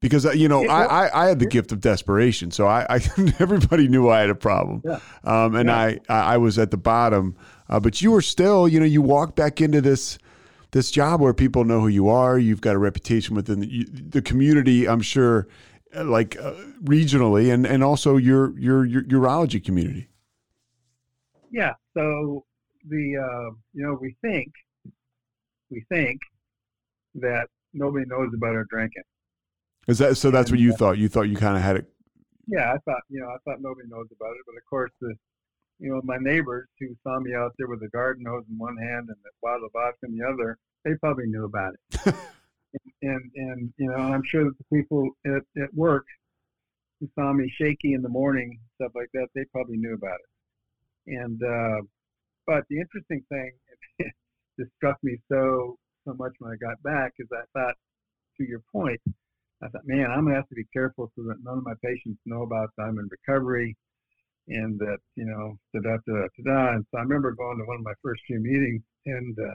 because, 0.00 0.26
uh, 0.26 0.32
you 0.32 0.48
know, 0.48 0.66
I, 0.66 1.06
I, 1.06 1.24
I, 1.24 1.28
had 1.28 1.38
the 1.38 1.46
gift 1.46 1.70
of 1.70 1.80
desperation. 1.80 2.50
So 2.50 2.66
I, 2.66 2.86
I 2.90 2.94
everybody 3.38 3.86
knew 3.86 4.10
I 4.10 4.18
had 4.18 4.30
a 4.30 4.34
problem. 4.34 4.82
Yeah. 4.84 4.98
Um, 5.22 5.54
and 5.54 5.68
yeah. 5.68 5.76
I, 5.78 6.00
I 6.08 6.36
was 6.38 6.58
at 6.58 6.72
the 6.72 6.76
bottom, 6.76 7.36
uh, 7.68 7.78
but 7.78 8.02
you 8.02 8.10
were 8.10 8.22
still, 8.22 8.66
you 8.66 8.80
know, 8.80 8.86
you 8.86 9.00
walk 9.00 9.36
back 9.36 9.60
into 9.60 9.80
this, 9.80 10.18
this 10.72 10.90
job 10.90 11.20
where 11.20 11.34
people 11.34 11.64
know 11.64 11.80
who 11.80 11.88
you 11.88 12.08
are. 12.08 12.38
You've 12.38 12.60
got 12.60 12.74
a 12.74 12.78
reputation 12.78 13.34
within 13.34 13.60
the, 13.60 13.84
the 13.90 14.22
community. 14.22 14.88
I'm 14.88 15.02
sure 15.02 15.48
uh, 15.94 16.04
like 16.04 16.36
uh, 16.38 16.54
regionally 16.84 17.52
and, 17.52 17.66
and 17.66 17.82
also 17.82 18.16
your, 18.16 18.58
your, 18.58 18.84
your 18.84 19.02
urology 19.04 19.64
community 19.64 20.10
yeah. 21.50 21.72
So 21.94 22.44
the 22.88 23.16
uh, 23.16 23.54
you 23.74 23.84
know 23.84 23.98
we 24.00 24.16
think 24.22 24.52
we 25.70 25.84
think 25.88 26.20
that 27.16 27.48
nobody 27.72 28.06
knows 28.06 28.30
about 28.34 28.54
our 28.54 28.66
drinking. 28.70 29.02
Is 29.88 29.98
that 29.98 30.16
so? 30.16 30.30
That's 30.30 30.50
and, 30.50 30.58
what 30.58 30.62
you 30.62 30.72
uh, 30.72 30.76
thought. 30.76 30.98
You 30.98 31.08
thought 31.08 31.22
you 31.22 31.36
kind 31.36 31.56
of 31.56 31.62
had 31.62 31.76
it. 31.76 31.86
Yeah, 32.46 32.72
I 32.72 32.78
thought 32.78 33.02
you 33.08 33.20
know 33.20 33.28
I 33.28 33.36
thought 33.44 33.60
nobody 33.60 33.88
knows 33.88 34.06
about 34.16 34.32
it, 34.32 34.42
but 34.46 34.56
of 34.56 34.64
course 34.68 34.92
the 35.00 35.14
you 35.80 35.90
know 35.90 36.00
my 36.04 36.18
neighbors 36.20 36.68
who 36.78 36.88
saw 37.02 37.18
me 37.18 37.34
out 37.34 37.52
there 37.58 37.68
with 37.68 37.82
a 37.82 37.88
garden 37.88 38.24
hose 38.26 38.44
in 38.48 38.58
one 38.58 38.76
hand 38.76 39.08
and 39.08 39.16
the 39.24 39.30
bottle 39.42 39.66
of 39.66 39.72
vodka 39.72 40.06
in 40.06 40.16
the 40.16 40.24
other, 40.24 40.58
they 40.84 40.94
probably 41.00 41.26
knew 41.26 41.44
about 41.44 41.72
it. 41.74 42.14
and, 43.02 43.30
and 43.34 43.72
you 43.78 43.88
know 43.88 43.96
I'm 43.96 44.22
sure 44.24 44.44
that 44.44 44.58
the 44.58 44.76
people 44.76 45.10
at, 45.26 45.42
at 45.62 45.74
work 45.74 46.06
who 47.00 47.08
saw 47.14 47.32
me 47.32 47.52
shaky 47.56 47.94
in 47.94 48.02
the 48.02 48.08
morning 48.08 48.60
stuff 48.76 48.92
like 48.94 49.08
that, 49.14 49.28
they 49.34 49.44
probably 49.52 49.78
knew 49.78 49.94
about 49.94 50.18
it. 50.20 51.14
And 51.18 51.42
uh, 51.42 51.82
but 52.46 52.64
the 52.68 52.78
interesting 52.78 53.24
thing 53.28 53.52
that 54.58 54.68
struck 54.76 54.98
me 55.02 55.18
so 55.30 55.76
so 56.06 56.14
much 56.14 56.32
when 56.38 56.52
I 56.52 56.56
got 56.56 56.82
back 56.82 57.12
is 57.18 57.28
I 57.32 57.44
thought, 57.58 57.74
to 58.38 58.44
your 58.44 58.62
point, 58.72 59.00
I 59.62 59.68
thought, 59.68 59.82
man, 59.84 60.10
I'm 60.10 60.24
gonna 60.24 60.36
have 60.36 60.48
to 60.48 60.54
be 60.54 60.66
careful 60.72 61.10
so 61.16 61.22
that 61.24 61.36
none 61.42 61.58
of 61.58 61.64
my 61.64 61.74
patients 61.84 62.20
know 62.24 62.42
about 62.42 62.70
that 62.76 62.84
I'm 62.84 62.98
in 62.98 63.08
recovery, 63.10 63.76
and 64.50 64.78
that 64.78 64.98
you 65.16 65.24
know, 65.24 65.56
da 65.72 65.80
da 65.80 65.96
da 66.06 66.26
da 66.36 66.42
da. 66.44 66.72
And 66.74 66.84
so 66.90 66.98
I 66.98 67.02
remember 67.02 67.32
going 67.32 67.58
to 67.58 67.64
one 67.64 67.76
of 67.76 67.84
my 67.84 67.94
first 68.02 68.22
few 68.26 68.40
meetings, 68.40 68.82
and 69.06 69.36
uh, 69.38 69.54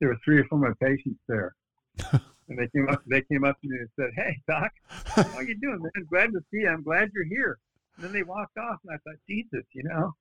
there 0.00 0.08
were 0.08 0.18
three 0.24 0.40
or 0.40 0.44
four 0.44 0.58
of 0.58 0.76
my 0.80 0.86
patients 0.86 1.20
there. 1.28 1.54
And 2.48 2.58
they 2.58 2.68
came 2.76 2.88
up, 2.88 3.00
they 3.06 3.22
came 3.22 3.44
up 3.44 3.56
to 3.62 3.68
me 3.68 3.78
and 3.78 3.88
said, 3.98 4.10
"Hey, 4.16 4.36
Doc, 4.48 4.70
how 4.88 5.38
are 5.38 5.44
you 5.44 5.56
doing, 5.58 5.80
man? 5.80 6.04
Glad 6.10 6.32
to 6.32 6.40
see 6.50 6.62
you. 6.62 6.68
I'm 6.68 6.82
glad 6.82 7.08
you're 7.14 7.24
here." 7.24 7.56
And 7.96 8.04
then 8.04 8.12
they 8.12 8.24
walked 8.24 8.58
off, 8.58 8.78
and 8.84 8.92
I 8.92 8.98
thought, 9.04 9.16
Jesus, 9.30 9.64
you 9.72 9.84
know, 9.84 10.12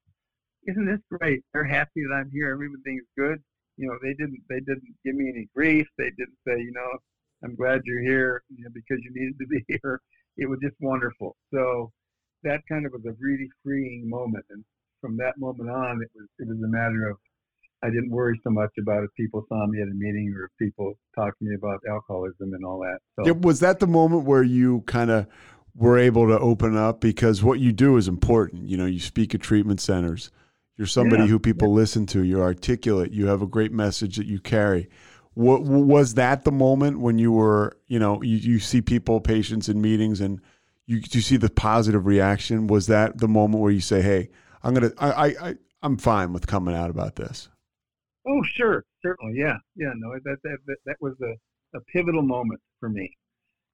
isn't 0.67 0.86
this 0.86 1.01
great? 1.11 1.43
They're 1.51 1.65
happy 1.65 2.03
that 2.07 2.13
I'm 2.13 2.30
here. 2.32 2.51
Everything's 2.51 3.09
good. 3.17 3.41
You 3.78 3.88
know, 3.88 3.97
they 4.03 4.13
didn't 4.13 4.39
they 4.49 4.59
didn't 4.59 4.84
give 5.03 5.15
me 5.15 5.30
any 5.30 5.47
grief. 5.55 5.88
They 5.97 6.11
didn't 6.11 6.38
say, 6.47 6.59
you 6.59 6.72
know, 6.72 6.89
I'm 7.43 7.55
glad 7.55 7.82
you're 7.86 8.01
here, 8.01 8.43
you 8.55 8.63
know, 8.63 8.69
because 8.74 9.03
you 9.03 9.11
needed 9.13 9.39
to 9.39 9.47
be 9.47 9.65
here. 9.82 9.99
It 10.38 10.47
was 10.47 10.59
just 10.61 10.76
wonderful. 10.80 11.36
So 11.53 11.91
that 12.44 12.62
kind 12.70 12.86
of 12.86 12.94
was 12.94 13.06
a 13.06 13.16
really 13.20 13.50
freeing 13.64 14.10
moment, 14.10 14.46
and 14.50 14.64
from 15.02 15.18
that 15.18 15.38
moment 15.38 15.70
on, 15.70 16.02
it 16.02 16.10
was 16.16 16.28
it 16.39 16.48
was 16.48 16.58
a 16.64 16.68
matter 16.68 17.10
of 17.10 17.18
I 17.84 17.89
didn't 17.89 18.12
worry 18.12 18.39
so 18.44 18.52
much 18.52 18.72
about 18.80 19.04
if 19.04 19.10
people 19.18 19.44
saw 19.50 19.66
me 19.68 19.82
at 19.82 19.88
a 19.88 19.94
meeting 19.96 20.34
or 20.38 20.46
if 20.46 20.52
people 20.60 20.94
talked 21.16 21.39
to 21.39 21.46
me 21.46 21.56
about 21.56 21.80
alcoholism 21.89 22.54
and 22.54 22.64
all 22.66 22.80
that. 22.80 23.00
So 23.18 23.26
Yeah, 23.26 23.34
was 23.34 23.60
that 23.60 23.80
the 23.80 23.88
moment 23.88 24.26
where 24.26 24.44
you 24.44 24.82
kind 24.82 25.12
of 25.12 25.28
were 25.76 25.98
able 25.98 26.28
to 26.28 26.39
open 26.39 26.76
up 26.76 27.00
because 27.00 27.44
what 27.44 27.60
you 27.60 27.72
do 27.72 27.98
is 27.98 28.08
important. 28.08 28.70
You 28.70 28.78
know, 28.78 28.86
you 28.86 29.00
speak 29.00 29.34
at 29.36 29.42
treatment 29.42 29.80
centers. 29.80 30.32
You're 30.78 30.88
somebody 30.88 31.24
Yeah, 31.24 31.28
who 31.28 31.39
people 31.39 31.72
listen 31.74 32.06
to. 32.08 32.24
You're 32.24 32.42
articulate. 32.44 33.12
You 33.12 33.28
have 33.28 33.42
a 33.42 33.48
great 33.48 33.72
message 33.72 34.18
that 34.18 34.26
you 34.26 34.39
carry. 34.39 34.89
What 35.34 35.64
was 35.64 36.16
that 36.16 36.44
the 36.44 36.52
moment 36.52 37.00
when 37.00 37.18
you 37.18 37.32
were, 37.32 37.78
you 37.88 38.00
know, 38.00 38.22
you, 38.22 38.36
you 38.36 38.60
see 38.60 38.82
people, 38.82 39.22
patients 39.22 39.70
in 39.70 39.82
meetings, 39.82 40.20
and 40.20 40.42
you 40.92 41.02
you 41.10 41.22
see 41.22 41.38
the 41.38 41.50
positive 41.50 42.06
reaction? 42.06 42.68
Was 42.68 42.88
that 42.88 43.20
the 43.20 43.28
moment 43.28 43.62
where 43.62 43.72
you 43.72 43.80
say, 43.80 44.02
"Hey, 44.02 44.30
I'm 44.62 44.74
gonna, 44.74 44.92
I, 44.98 45.12
I, 45.12 45.26
I 45.50 45.56
I'm 45.82 45.98
fine 45.98 46.34
with 46.34 46.48
coming 46.48 46.76
out 46.76 46.89
about 46.89 47.16
this"? 47.16 47.48
Oh, 48.28 48.44
sure, 48.44 48.84
certainly, 49.02 49.39
yeah, 49.39 49.58
yeah. 49.76 49.94
No, 49.96 50.12
that 50.12 50.38
that 50.44 50.58
that, 50.68 50.78
that 50.86 50.98
was 51.00 51.14
a, 51.22 51.78
a 51.78 51.82
pivotal 51.94 52.24
moment 52.24 52.60
for 52.80 52.89
me, 52.89 53.10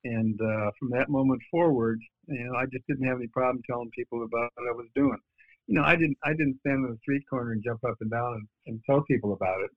and 0.04 0.40
uh, 0.40 0.72
from 0.80 0.92
that 0.92 1.10
moment 1.10 1.42
forward, 1.50 2.00
you 2.28 2.44
know, 2.44 2.56
I 2.56 2.66
just 2.66 2.86
didn't 2.88 3.08
have 3.08 3.18
any 3.18 3.28
problem 3.28 3.64
telling 3.68 3.90
people 3.96 4.24
about 4.24 4.52
what 4.56 4.70
I 4.70 4.76
was 4.76 4.88
doing. 4.96 5.18
You 5.66 5.76
know, 5.76 5.84
I 5.84 5.96
didn't 5.96 6.18
I 6.24 6.32
didn't 6.32 6.60
stand 6.60 6.86
on 6.86 6.92
the 6.92 6.98
street 6.98 7.24
corner 7.28 7.52
and 7.52 7.64
jump 7.64 7.84
up 7.84 7.96
and 8.00 8.12
down 8.12 8.34
and, 8.36 8.48
and 8.68 8.82
tell 8.86 9.02
people 9.02 9.34
about 9.34 9.62
it. 9.62 9.72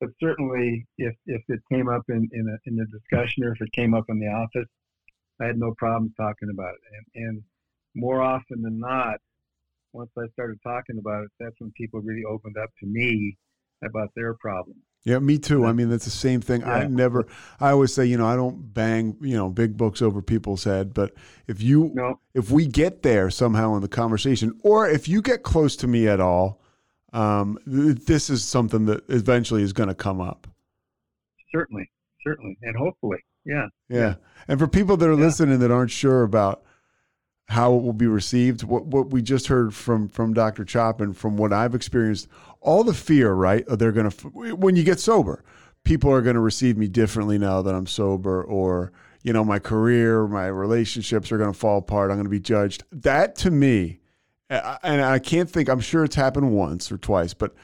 But 0.00 0.10
certainly, 0.20 0.86
if 0.98 1.14
if 1.26 1.42
it 1.48 1.60
came 1.72 1.88
up 1.88 2.02
in 2.10 2.28
in 2.32 2.46
a 2.46 2.68
in 2.68 2.78
a 2.78 2.86
discussion 2.86 3.44
or 3.44 3.52
if 3.52 3.60
it 3.62 3.72
came 3.72 3.94
up 3.94 4.04
in 4.10 4.20
the 4.20 4.26
office, 4.28 4.68
I 5.40 5.46
had 5.46 5.58
no 5.58 5.74
problems 5.76 6.12
talking 6.16 6.50
about 6.50 6.74
it. 6.74 6.80
And 7.14 7.26
and 7.26 7.42
more 7.94 8.22
often 8.22 8.62
than 8.62 8.78
not, 8.78 9.16
once 9.92 10.10
I 10.18 10.26
started 10.32 10.58
talking 10.62 10.98
about 10.98 11.24
it, 11.24 11.30
that's 11.38 11.54
when 11.58 11.72
people 11.72 12.00
really 12.00 12.24
opened 12.24 12.56
up 12.62 12.70
to 12.80 12.86
me 12.86 13.36
about 13.84 14.10
their 14.16 14.34
problems. 14.34 14.80
Yeah, 15.04 15.18
me 15.18 15.38
too. 15.38 15.66
I 15.66 15.72
mean, 15.72 15.90
that's 15.90 16.06
the 16.06 16.10
same 16.10 16.40
thing. 16.40 16.64
I 16.64 16.86
never, 16.86 17.26
I 17.60 17.70
always 17.70 17.92
say, 17.92 18.06
you 18.06 18.16
know, 18.16 18.26
I 18.26 18.36
don't 18.36 18.72
bang, 18.72 19.18
you 19.20 19.36
know, 19.36 19.50
big 19.50 19.76
books 19.76 20.00
over 20.00 20.22
people's 20.22 20.64
head. 20.64 20.94
But 20.94 21.12
if 21.46 21.60
you, 21.60 21.90
No, 21.94 22.20
if 22.32 22.50
we 22.50 22.66
get 22.66 23.02
there 23.02 23.28
somehow 23.28 23.74
in 23.74 23.82
the 23.82 23.88
conversation, 23.88 24.58
or 24.62 24.88
if 24.88 25.06
you 25.06 25.20
get 25.20 25.42
close 25.42 25.76
to 25.76 25.86
me 25.86 26.08
at 26.08 26.20
all, 26.20 26.62
um, 27.12 27.58
this 27.66 28.30
is 28.30 28.44
something 28.44 28.86
that 28.86 29.04
eventually 29.10 29.62
is 29.62 29.74
going 29.74 29.90
to 29.90 29.94
come 29.94 30.22
up. 30.22 30.46
certainly, 31.54 31.90
certainly, 32.26 32.56
and 32.62 32.74
hopefully, 32.74 33.18
yeah. 33.44 33.66
Yeah. 33.88 34.14
And 34.48 34.58
for 34.58 34.66
people 34.68 34.96
that 34.96 35.08
are 35.08 35.12
Yeah. 35.14 35.24
listening 35.24 35.58
that 35.60 35.70
aren't 35.70 35.90
sure 35.90 36.22
about 36.22 36.62
how 37.48 37.74
it 37.74 37.82
will 37.82 37.92
be 37.92 38.06
received, 38.06 38.62
what 38.62 38.86
what 38.86 39.10
we 39.10 39.20
just 39.22 39.48
heard 39.48 39.74
from 39.74 40.08
from 40.08 40.32
Dr. 40.32 40.64
Chopp 40.64 41.00
and 41.00 41.16
from 41.16 41.36
what 41.36 41.52
I've 41.52 41.74
experienced, 41.74 42.28
all 42.60 42.84
the 42.84 42.94
fear, 42.94 43.32
right? 43.32 43.64
They're 43.68 43.92
going 43.92 44.10
to 44.10 44.28
when 44.56 44.76
you 44.76 44.82
get 44.82 44.98
sober, 45.00 45.44
people 45.84 46.10
are 46.10 46.22
going 46.22 46.34
to 46.34 46.40
receive 46.40 46.76
me 46.78 46.88
differently 46.88 47.38
now 47.38 47.60
that 47.62 47.74
I'm 47.74 47.86
sober 47.86 48.42
or 48.42 48.92
you 49.22 49.32
know, 49.32 49.42
my 49.44 49.58
career, 49.58 50.26
my 50.28 50.46
relationships 50.46 51.32
are 51.32 51.38
going 51.38 51.50
to 51.50 51.58
fall 51.58 51.78
apart. 51.78 52.10
I'm 52.10 52.16
going 52.18 52.24
to 52.26 52.30
be 52.30 52.38
judged. 52.40 52.84
That 52.92 53.36
to 53.36 53.50
me, 53.50 54.00
and 54.50 55.02
I 55.02 55.18
can't 55.18 55.48
think, 55.48 55.70
I'm 55.70 55.80
sure 55.80 56.04
it's 56.04 56.14
happened 56.14 56.52
once 56.52 56.92
or 56.92 56.98
twice, 56.98 57.32
but 57.32 57.54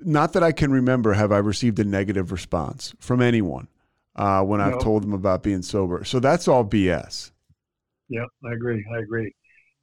not 0.00 0.34
that 0.34 0.42
I 0.42 0.52
can 0.52 0.70
remember 0.70 1.14
have 1.14 1.32
I 1.32 1.38
received 1.38 1.78
a 1.78 1.84
negative 1.84 2.32
response 2.32 2.94
from 3.00 3.22
anyone 3.22 3.68
uh, 4.16 4.42
when 4.42 4.60
I've 4.60 4.78
told 4.80 5.02
them 5.02 5.12
about 5.12 5.42
being 5.42 5.62
sober. 5.62 6.04
So 6.04 6.18
that's 6.20 6.48
all 6.48 6.64
BS. 6.64 7.30
Yeah, 8.08 8.24
I 8.44 8.52
agree. 8.52 8.84
I 8.94 8.98
agree. 8.98 9.32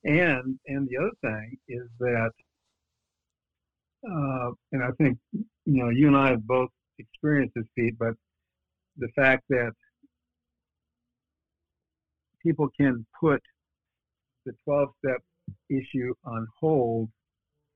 And 0.04 0.60
and 0.68 0.88
the 0.90 0.98
other 0.98 1.12
thing 1.22 1.58
is 1.70 1.88
that, 2.00 2.32
uh, 4.06 4.52
and 4.72 4.84
I 4.84 4.90
think 4.98 5.18
you 5.32 5.46
know 5.66 5.90
you 5.90 6.08
and 6.08 6.18
I 6.18 6.32
have 6.32 6.46
both 6.46 6.70
experienced 7.00 7.54
this, 7.56 7.66
Pete. 7.78 7.98
But 7.98 8.14
the 8.98 9.08
fact 9.16 9.44
that 9.50 9.72
people 12.42 12.68
can 12.80 13.06
put 13.20 13.42
the 14.46 14.52
12-step 14.68 15.22
issue 15.70 16.14
on 16.26 16.46
hold 16.60 17.10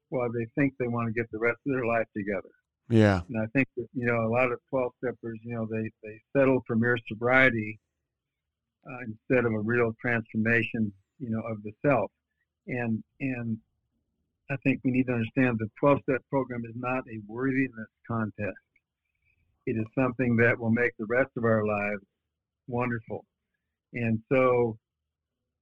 while 0.09 0.29
they 0.31 0.45
think 0.55 0.73
they 0.77 0.87
want 0.87 1.07
to 1.07 1.13
get 1.13 1.31
the 1.31 1.39
rest 1.39 1.57
of 1.65 1.73
their 1.73 1.85
life 1.85 2.07
together. 2.15 2.49
Yeah. 2.89 3.21
And 3.27 3.41
I 3.41 3.45
think 3.47 3.67
that, 3.75 3.87
you 3.93 4.05
know, 4.05 4.25
a 4.25 4.31
lot 4.31 4.51
of 4.51 4.59
12 4.69 4.91
steppers, 5.03 5.39
you 5.43 5.53
know, 5.53 5.67
they, 5.69 5.89
they 6.03 6.21
settle 6.35 6.63
for 6.65 6.75
mere 6.75 6.97
sobriety 7.07 7.79
uh, 8.89 8.99
instead 9.05 9.45
of 9.45 9.53
a 9.53 9.59
real 9.59 9.93
transformation, 9.99 10.91
you 11.19 11.29
know, 11.29 11.41
of 11.41 11.61
the 11.63 11.71
self. 11.85 12.09
And, 12.67 13.03
and 13.19 13.57
I 14.49 14.55
think 14.57 14.79
we 14.83 14.91
need 14.91 15.07
to 15.07 15.13
understand 15.13 15.57
the 15.59 15.69
12 15.79 15.99
step 16.03 16.21
program 16.29 16.63
is 16.65 16.75
not 16.75 17.03
a 17.09 17.19
worthiness 17.27 17.89
contest. 18.07 18.57
It 19.65 19.75
is 19.75 19.85
something 19.93 20.37
that 20.37 20.57
will 20.57 20.71
make 20.71 20.93
the 20.97 21.05
rest 21.05 21.31
of 21.35 21.43
our 21.43 21.65
lives 21.65 22.03
wonderful. 22.67 23.25
And 23.93 24.21
so 24.31 24.77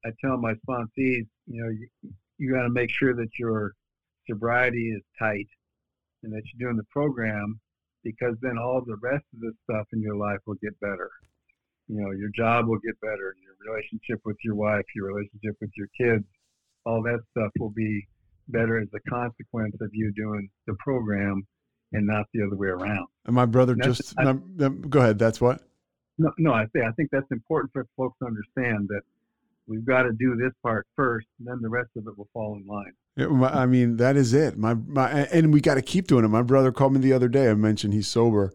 I 0.06 0.10
tell 0.24 0.38
my 0.38 0.54
sponsees, 0.68 1.26
you 1.48 1.64
know, 1.64 1.70
you, 1.70 1.88
you 2.38 2.54
got 2.54 2.64
to 2.64 2.70
make 2.70 2.92
sure 2.92 3.16
that 3.16 3.30
your 3.40 3.74
sobriety 4.28 4.92
is 4.92 5.02
tight 5.18 5.48
and 6.26 6.34
that 6.34 6.42
you're 6.54 6.68
doing 6.68 6.78
the 6.78 6.84
program 6.92 7.60
because 8.04 8.36
then 8.42 8.58
all 8.58 8.82
the 8.86 8.98
rest 9.02 9.24
of 9.34 9.40
the 9.40 9.52
stuff 9.64 9.86
in 9.94 10.02
your 10.02 10.16
life 10.18 10.40
will 10.46 10.58
get 10.62 10.78
better. 10.80 11.10
You 11.88 12.02
know, 12.02 12.12
your 12.12 12.30
job 12.36 12.68
will 12.68 12.80
get 12.80 13.00
better, 13.00 13.36
your 13.42 13.56
relationship 13.72 14.20
with 14.26 14.38
your 14.44 14.56
wife, 14.56 14.84
your 14.96 15.08
relationship 15.08 15.56
with 15.62 15.70
your 15.78 15.88
kids, 15.98 16.26
all 16.86 17.02
that 17.04 17.20
stuff 17.32 17.52
will 17.60 17.70
be 17.70 18.06
better 18.50 18.80
as 18.80 18.88
a 18.94 19.10
consequence 19.10 19.76
of 19.82 19.90
you 19.94 20.12
doing 20.16 20.50
the 20.68 20.76
program 20.80 21.48
and 21.94 22.06
not 22.06 22.26
the 22.34 22.44
other 22.46 22.56
way 22.56 22.68
around. 22.68 23.08
And 23.26 23.36
my 23.36 23.46
brother 23.46 23.76
That's- 23.76 23.98
just, 23.98 24.20
I- 24.20 24.34
my- 24.34 24.70
go 24.90 25.00
ahead. 25.00 25.18
That's 25.20 25.40
what? 25.40 25.62
No, 26.18 26.32
no, 26.38 26.54
I 26.54 26.66
say 26.76 26.82
I 26.82 26.92
think 26.92 27.10
that's 27.12 27.30
important 27.32 27.74
for 27.74 27.86
folks 27.98 28.18
to 28.20 28.26
understand 28.26 28.88
that 28.90 29.02
we've 29.68 29.86
got 29.86 30.04
to 30.04 30.12
do 30.12 30.36
this 30.36 30.52
part 30.64 30.86
first, 30.96 31.28
and 31.40 31.48
then 31.48 31.60
the 31.62 31.70
rest 31.70 31.90
of 31.98 32.06
it 32.08 32.18
will 32.18 32.28
fall 32.34 32.58
in 32.60 32.68
line. 32.68 32.94
I 33.18 33.66
mean, 33.66 33.98
that 33.98 34.18
is 34.18 34.34
it. 34.34 34.58
My, 34.58 34.74
my, 34.74 35.10
and 35.10 35.54
we 35.54 35.62
got 35.62 35.76
to 35.76 35.82
keep 35.82 36.08
doing 36.08 36.26
it. 36.26 36.30
My 36.30 36.42
brother 36.42 36.72
called 36.72 36.94
me 36.94 37.00
the 37.00 37.14
other 37.14 37.30
day. 37.30 37.50
I 37.50 37.54
mentioned 37.54 37.94
he's 37.94 38.08
sober 38.08 38.52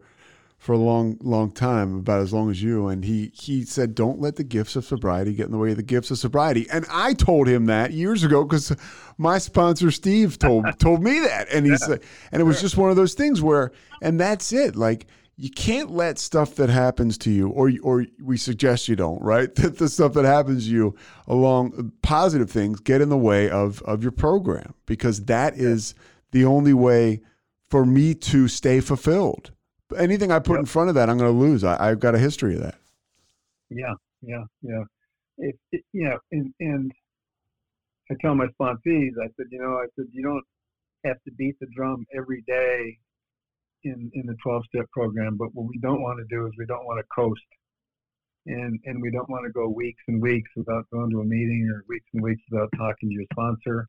for 0.59 0.73
a 0.73 0.77
long, 0.77 1.17
long 1.21 1.51
time, 1.51 1.97
about 1.97 2.21
as 2.21 2.31
long 2.31 2.51
as 2.51 2.61
you. 2.61 2.87
And 2.87 3.03
he, 3.03 3.31
he 3.33 3.65
said, 3.65 3.95
don't 3.95 4.19
let 4.19 4.35
the 4.35 4.43
gifts 4.43 4.75
of 4.75 4.85
sobriety 4.85 5.33
get 5.33 5.47
in 5.47 5.51
the 5.51 5.57
way 5.57 5.71
of 5.71 5.77
the 5.77 5.83
gifts 5.83 6.11
of 6.11 6.19
sobriety. 6.19 6.67
And 6.71 6.85
I 6.91 7.15
told 7.15 7.47
him 7.47 7.65
that 7.65 7.93
years 7.93 8.23
ago 8.23 8.43
because 8.43 8.75
my 9.17 9.39
sponsor, 9.39 9.89
Steve, 9.89 10.37
told, 10.37 10.67
told 10.77 11.01
me 11.01 11.19
that. 11.21 11.47
And 11.51 11.65
he's 11.65 11.87
like, 11.89 12.03
and 12.31 12.39
it 12.39 12.45
was 12.45 12.61
just 12.61 12.77
one 12.77 12.91
of 12.91 12.95
those 12.95 13.15
things 13.15 13.41
where, 13.41 13.71
and 14.03 14.19
that's 14.19 14.53
it. 14.53 14.75
Like, 14.75 15.07
you 15.37 15.49
can't 15.49 15.91
let 15.91 16.19
stuff 16.19 16.55
that 16.55 16.69
happens 16.69 17.17
to 17.19 17.31
you, 17.31 17.49
or 17.49 17.71
or 17.81 18.05
we 18.21 18.37
suggest 18.37 18.87
you 18.87 18.95
don't, 18.95 19.21
right? 19.21 19.53
That 19.61 19.77
the 19.77 19.89
stuff 19.89 20.13
that 20.13 20.25
happens 20.25 20.65
to 20.65 20.71
you 20.71 20.95
along 21.27 21.93
positive 22.01 22.49
things 22.49 22.79
get 22.79 23.01
in 23.01 23.09
the 23.09 23.17
way 23.17 23.49
of 23.49 23.81
of 23.83 24.03
your 24.03 24.11
program 24.11 24.73
because 24.85 25.25
that 25.25 25.55
is 25.55 25.95
the 26.31 26.45
only 26.45 26.73
way 26.73 27.21
for 27.69 27.85
me 27.85 28.13
to 28.13 28.47
stay 28.47 28.81
fulfilled. 28.81 29.51
Anything 29.97 30.31
I 30.31 30.39
put 30.39 30.59
in 30.59 30.65
front 30.65 30.89
of 30.89 30.95
that, 30.95 31.09
I'm 31.09 31.17
going 31.17 31.31
to 31.31 31.37
lose. 31.37 31.63
I, 31.63 31.89
I've 31.89 31.99
got 31.99 32.15
a 32.15 32.19
history 32.19 32.55
of 32.55 32.61
that. 32.61 32.75
Yeah, 33.69 33.93
yeah, 34.21 34.43
yeah. 34.61 34.83
It, 35.37 35.55
it, 35.71 35.83
you 35.91 36.09
know, 36.09 36.17
and, 36.31 36.53
and 36.59 36.91
I 38.09 38.15
tell 38.21 38.35
my 38.35 38.47
sponsees, 38.59 39.11
I 39.21 39.27
said, 39.35 39.47
you 39.49 39.59
know, 39.59 39.75
I 39.75 39.85
said, 39.95 40.05
you 40.11 40.23
don't 40.23 40.43
have 41.05 41.17
to 41.23 41.31
beat 41.31 41.55
the 41.59 41.67
drum 41.75 42.05
every 42.15 42.43
day 42.47 42.99
in, 43.83 44.11
in 44.13 44.25
the 44.25 44.35
12 44.43 44.63
step 44.73 44.89
program, 44.91 45.37
but 45.37 45.53
what 45.53 45.67
we 45.67 45.77
don't 45.79 46.01
want 46.01 46.19
to 46.19 46.35
do 46.35 46.45
is 46.45 46.51
we 46.57 46.65
don't 46.65 46.85
want 46.85 46.99
to 46.99 47.05
coast. 47.13 47.41
And, 48.47 48.79
and 48.85 49.01
we 49.01 49.11
don't 49.11 49.29
want 49.29 49.45
to 49.45 49.51
go 49.51 49.67
weeks 49.69 50.01
and 50.07 50.21
weeks 50.21 50.49
without 50.55 50.89
going 50.91 51.11
to 51.11 51.19
a 51.19 51.23
meeting 51.23 51.69
or 51.71 51.83
weeks 51.87 52.07
and 52.13 52.23
weeks 52.23 52.41
without 52.49 52.69
talking 52.75 53.09
to 53.09 53.13
your 53.13 53.25
sponsor, 53.33 53.87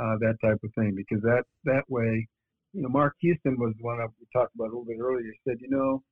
uh, 0.00 0.16
that 0.20 0.36
type 0.42 0.58
of 0.64 0.70
thing. 0.74 0.94
Because 0.96 1.22
that, 1.22 1.44
that 1.64 1.84
way, 1.88 2.26
you 2.72 2.82
know, 2.82 2.88
Mark 2.88 3.14
Houston 3.20 3.58
was 3.58 3.74
the 3.76 3.84
one 3.84 3.98
we 3.98 4.26
talked 4.32 4.54
about 4.54 4.64
a 4.64 4.72
little 4.72 4.86
bit 4.86 4.96
earlier. 4.98 5.30
He 5.32 5.50
said, 5.50 5.58
you 5.60 5.68
know, 5.68 6.02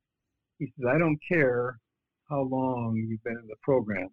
he 0.59 0.67
says, 0.67 0.87
I 0.95 0.99
don't 0.99 1.19
care 1.31 1.79
how 2.29 2.43
long 2.43 2.97
you've 2.97 3.23
been 3.25 3.39
in 3.41 3.49
the 3.49 3.57
program. 3.63 4.09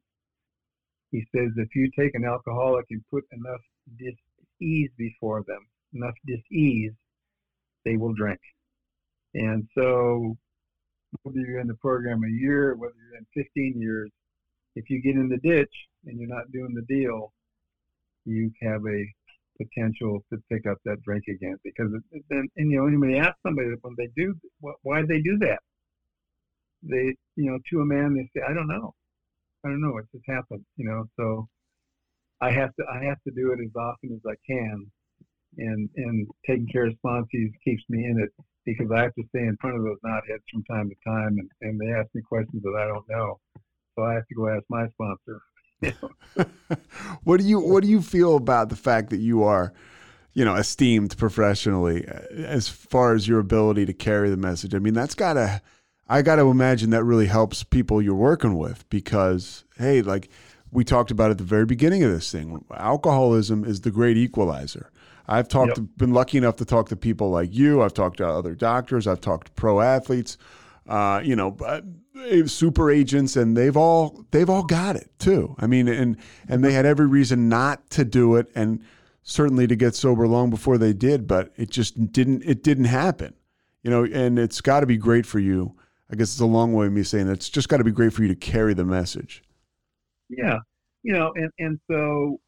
He 1.11 1.25
says 1.35 1.51
if 1.57 1.69
you 1.75 1.89
take 1.97 2.15
an 2.15 2.25
alcoholic 2.25 2.85
and 2.89 3.01
put 3.11 3.23
enough 3.31 3.61
dis-ease 3.97 4.89
before 4.97 5.43
them, 5.47 5.59
enough 5.93 6.15
dis-ease, 6.25 6.93
they 7.85 7.97
will 7.97 8.13
drink. 8.13 8.39
And 9.33 9.67
so 9.77 10.37
whether 11.23 11.39
you're 11.39 11.59
in 11.59 11.67
the 11.67 11.75
program 11.75 12.23
a 12.23 12.29
year, 12.29 12.75
whether 12.75 12.95
you're 13.09 13.17
in 13.17 13.43
15 13.43 13.79
years, 13.79 14.09
if 14.75 14.89
you 14.89 15.01
get 15.01 15.15
in 15.15 15.29
the 15.29 15.37
ditch 15.37 15.73
and 16.05 16.19
you're 16.19 16.29
not 16.29 16.51
doing 16.51 16.73
the 16.73 16.93
deal, 16.93 17.33
you 18.25 18.51
have 18.61 18.81
a 18.85 19.05
potential 19.57 20.23
to 20.31 20.37
pick 20.51 20.67
up 20.67 20.77
that 20.85 21.01
drink 21.01 21.23
again. 21.27 21.57
Because 21.63 21.91
then, 22.29 22.47
and 22.57 22.71
you 22.71 22.77
know, 22.77 22.87
anybody 22.87 23.17
ask 23.17 23.35
somebody 23.43 23.69
when 23.81 23.95
they 23.97 24.09
do, 24.15 24.35
why 24.83 25.01
they 25.01 25.21
do 25.21 25.37
that? 25.39 25.59
They, 26.83 27.15
you 27.35 27.51
know, 27.51 27.57
to 27.71 27.81
a 27.81 27.85
man, 27.85 28.13
they 28.15 28.29
say, 28.39 28.45
I 28.47 28.53
don't 28.53 28.67
know, 28.67 28.93
I 29.65 29.69
don't 29.69 29.81
know, 29.81 29.97
it 29.97 30.05
just 30.11 30.25
happened, 30.27 30.63
you 30.75 30.85
know. 30.85 31.05
So 31.19 31.47
I 32.39 32.51
have 32.51 32.73
to, 32.75 32.85
I 32.85 33.03
have 33.05 33.17
to 33.23 33.31
do 33.31 33.51
it 33.51 33.59
as 33.63 33.75
often 33.75 34.13
as 34.13 34.21
I 34.29 34.35
can, 34.45 34.85
and 35.57 35.89
and 35.95 36.27
taking 36.45 36.67
care 36.67 36.85
of 36.85 36.93
sponsees 37.03 37.51
keeps 37.65 37.83
me 37.89 38.05
in 38.05 38.19
it 38.19 38.29
because 38.67 38.91
I 38.91 39.03
have 39.03 39.15
to 39.15 39.23
stay 39.29 39.39
in 39.39 39.57
front 39.61 39.77
of 39.77 39.83
those 39.83 39.97
knotheads 40.05 40.43
from 40.51 40.63
time 40.65 40.89
to 40.89 40.95
time, 41.09 41.37
and, 41.39 41.49
and 41.61 41.79
they 41.79 41.93
ask 41.93 42.13
me 42.13 42.21
questions 42.21 42.61
that 42.61 42.75
I 42.77 42.85
don't 42.85 43.05
know, 43.09 43.39
so 43.95 44.03
I 44.03 44.13
have 44.13 44.27
to 44.27 44.35
go 44.35 44.49
ask 44.49 44.63
my 44.69 44.87
sponsor. 44.89 45.41
what 47.23 47.39
do 47.39 47.45
you 47.45 47.59
What 47.59 47.83
do 47.83 47.89
you 47.89 48.01
feel 48.01 48.35
about 48.35 48.69
the 48.69 48.75
fact 48.75 49.09
that 49.11 49.19
you 49.19 49.43
are, 49.43 49.73
you 50.33 50.43
know, 50.43 50.55
esteemed 50.55 51.17
professionally 51.17 52.07
uh, 52.07 52.19
as 52.43 52.67
far 52.67 53.13
as 53.13 53.27
your 53.27 53.39
ability 53.39 53.85
to 53.85 53.93
carry 53.93 54.29
the 54.29 54.37
message? 54.37 54.75
I 54.75 54.79
mean, 54.79 54.93
that's 54.93 55.15
gotta. 55.15 55.61
I 56.09 56.21
got 56.21 56.37
to 56.37 56.49
imagine 56.49 56.91
that 56.91 57.03
really 57.03 57.25
helps 57.25 57.63
people 57.63 58.01
you're 58.01 58.15
working 58.15 58.57
with 58.57 58.89
because, 58.89 59.65
hey, 59.77 60.01
like 60.01 60.29
we 60.71 60.85
talked 60.85 61.11
about 61.11 61.31
at 61.31 61.37
the 61.37 61.43
very 61.43 61.65
beginning 61.65 62.01
of 62.01 62.11
this 62.11 62.31
thing, 62.31 62.63
alcoholism 62.73 63.65
is 63.65 63.81
the 63.81 63.91
great 63.91 64.15
equalizer. 64.15 64.89
I've 65.27 65.47
talked, 65.47 65.69
yep. 65.69 65.75
to, 65.75 65.81
been 65.81 66.13
lucky 66.13 66.37
enough 66.37 66.55
to 66.57 66.65
talk 66.65 66.89
to 66.89 66.95
people 66.95 67.29
like 67.29 67.53
you. 67.53 67.81
I've 67.81 67.93
talked 67.93 68.17
to 68.17 68.27
other 68.27 68.55
doctors. 68.55 69.07
I've 69.07 69.21
talked 69.21 69.47
to 69.47 69.53
pro 69.53 69.81
athletes, 69.81 70.37
uh, 70.87 71.21
you 71.23 71.35
know, 71.35 71.57
uh, 71.65 71.81
super 72.45 72.89
agents, 72.89 73.35
and 73.35 73.55
they've 73.55 73.75
all 73.75 74.25
they've 74.31 74.49
all 74.49 74.63
got 74.63 74.95
it 74.95 75.11
too. 75.19 75.55
I 75.59 75.67
mean, 75.67 75.87
and 75.87 76.17
and 76.47 76.63
they 76.63 76.73
had 76.73 76.85
every 76.85 77.07
reason 77.07 77.49
not 77.49 77.89
to 77.91 78.05
do 78.05 78.35
it, 78.35 78.47
and 78.55 78.81
certainly 79.21 79.67
to 79.67 79.75
get 79.75 79.95
sober 79.95 80.27
long 80.27 80.49
before 80.49 80.77
they 80.77 80.93
did, 80.93 81.27
but 81.27 81.51
it 81.57 81.69
just 81.69 82.11
didn't. 82.11 82.43
It 82.43 82.63
didn't 82.63 82.85
happen, 82.85 83.33
you 83.83 83.91
know. 83.91 84.05
And 84.05 84.39
it's 84.39 84.61
got 84.61 84.79
to 84.79 84.85
be 84.85 84.97
great 84.97 85.25
for 85.25 85.39
you. 85.39 85.75
I 86.09 86.15
guess 86.15 86.31
it's 86.31 86.39
a 86.39 86.45
long 86.45 86.73
way 86.73 86.87
of 86.87 86.93
me 86.93 87.03
saying 87.03 87.27
it's 87.27 87.49
just 87.49 87.67
got 87.67 87.77
to 87.77 87.83
be 87.83 87.91
great 87.91 88.13
for 88.13 88.21
you 88.21 88.29
to 88.29 88.35
carry 88.35 88.73
the 88.73 88.85
message. 88.85 89.43
Yeah, 90.29 90.59
you 91.03 91.13
know, 91.13 91.33
and 91.35 91.51
and 91.59 91.79
so 91.91 92.39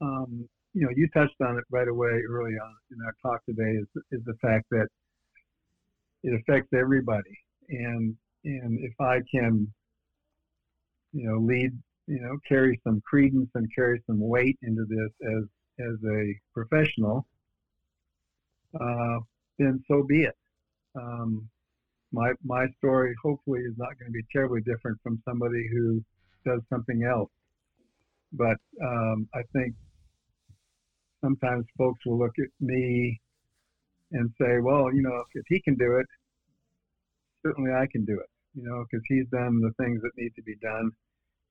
um, 0.00 0.48
you 0.74 0.86
know, 0.86 0.90
you 0.94 1.08
touched 1.08 1.40
on 1.40 1.58
it 1.58 1.64
right 1.70 1.88
away 1.88 2.22
early 2.28 2.52
on 2.52 2.74
in 2.90 2.98
our 3.04 3.14
talk 3.22 3.44
today 3.44 3.72
is 3.72 3.86
is 4.10 4.24
the 4.24 4.34
fact 4.40 4.66
that 4.70 4.86
it 6.22 6.40
affects 6.40 6.72
everybody, 6.72 7.38
and 7.68 8.16
and 8.44 8.78
if 8.80 8.94
I 9.00 9.20
can, 9.30 9.72
you 11.12 11.28
know, 11.28 11.38
lead, 11.38 11.72
you 12.06 12.20
know, 12.20 12.38
carry 12.48 12.80
some 12.84 13.02
credence 13.04 13.50
and 13.54 13.68
carry 13.74 14.02
some 14.06 14.20
weight 14.20 14.58
into 14.62 14.84
this 14.88 15.28
as 15.28 15.44
as 15.80 15.96
a 16.10 16.34
professional, 16.54 17.26
uh, 18.80 19.18
then 19.58 19.82
so 19.88 20.04
be 20.04 20.24
it. 20.24 20.36
Um, 20.94 21.48
my 22.12 22.32
my 22.44 22.66
story 22.78 23.14
hopefully 23.22 23.60
is 23.60 23.74
not 23.76 23.98
going 23.98 24.06
to 24.06 24.12
be 24.12 24.24
terribly 24.32 24.60
different 24.62 24.98
from 25.02 25.20
somebody 25.28 25.68
who 25.70 26.02
does 26.46 26.60
something 26.70 27.04
else, 27.04 27.30
but 28.32 28.56
um, 28.82 29.28
I 29.34 29.42
think 29.52 29.74
sometimes 31.22 31.64
folks 31.78 32.00
will 32.04 32.18
look 32.18 32.34
at 32.38 32.48
me 32.60 33.20
and 34.12 34.30
say, 34.40 34.58
well, 34.60 34.92
you 34.92 35.02
know, 35.02 35.22
if 35.34 35.44
he 35.48 35.60
can 35.60 35.74
do 35.76 35.96
it, 35.96 36.06
certainly 37.44 37.72
I 37.72 37.86
can 37.90 38.04
do 38.04 38.14
it, 38.14 38.28
you 38.54 38.62
know, 38.62 38.84
because 38.84 39.04
he's 39.08 39.26
done 39.32 39.60
the 39.60 39.72
things 39.82 40.02
that 40.02 40.10
need 40.16 40.32
to 40.36 40.42
be 40.42 40.56
done. 40.56 40.90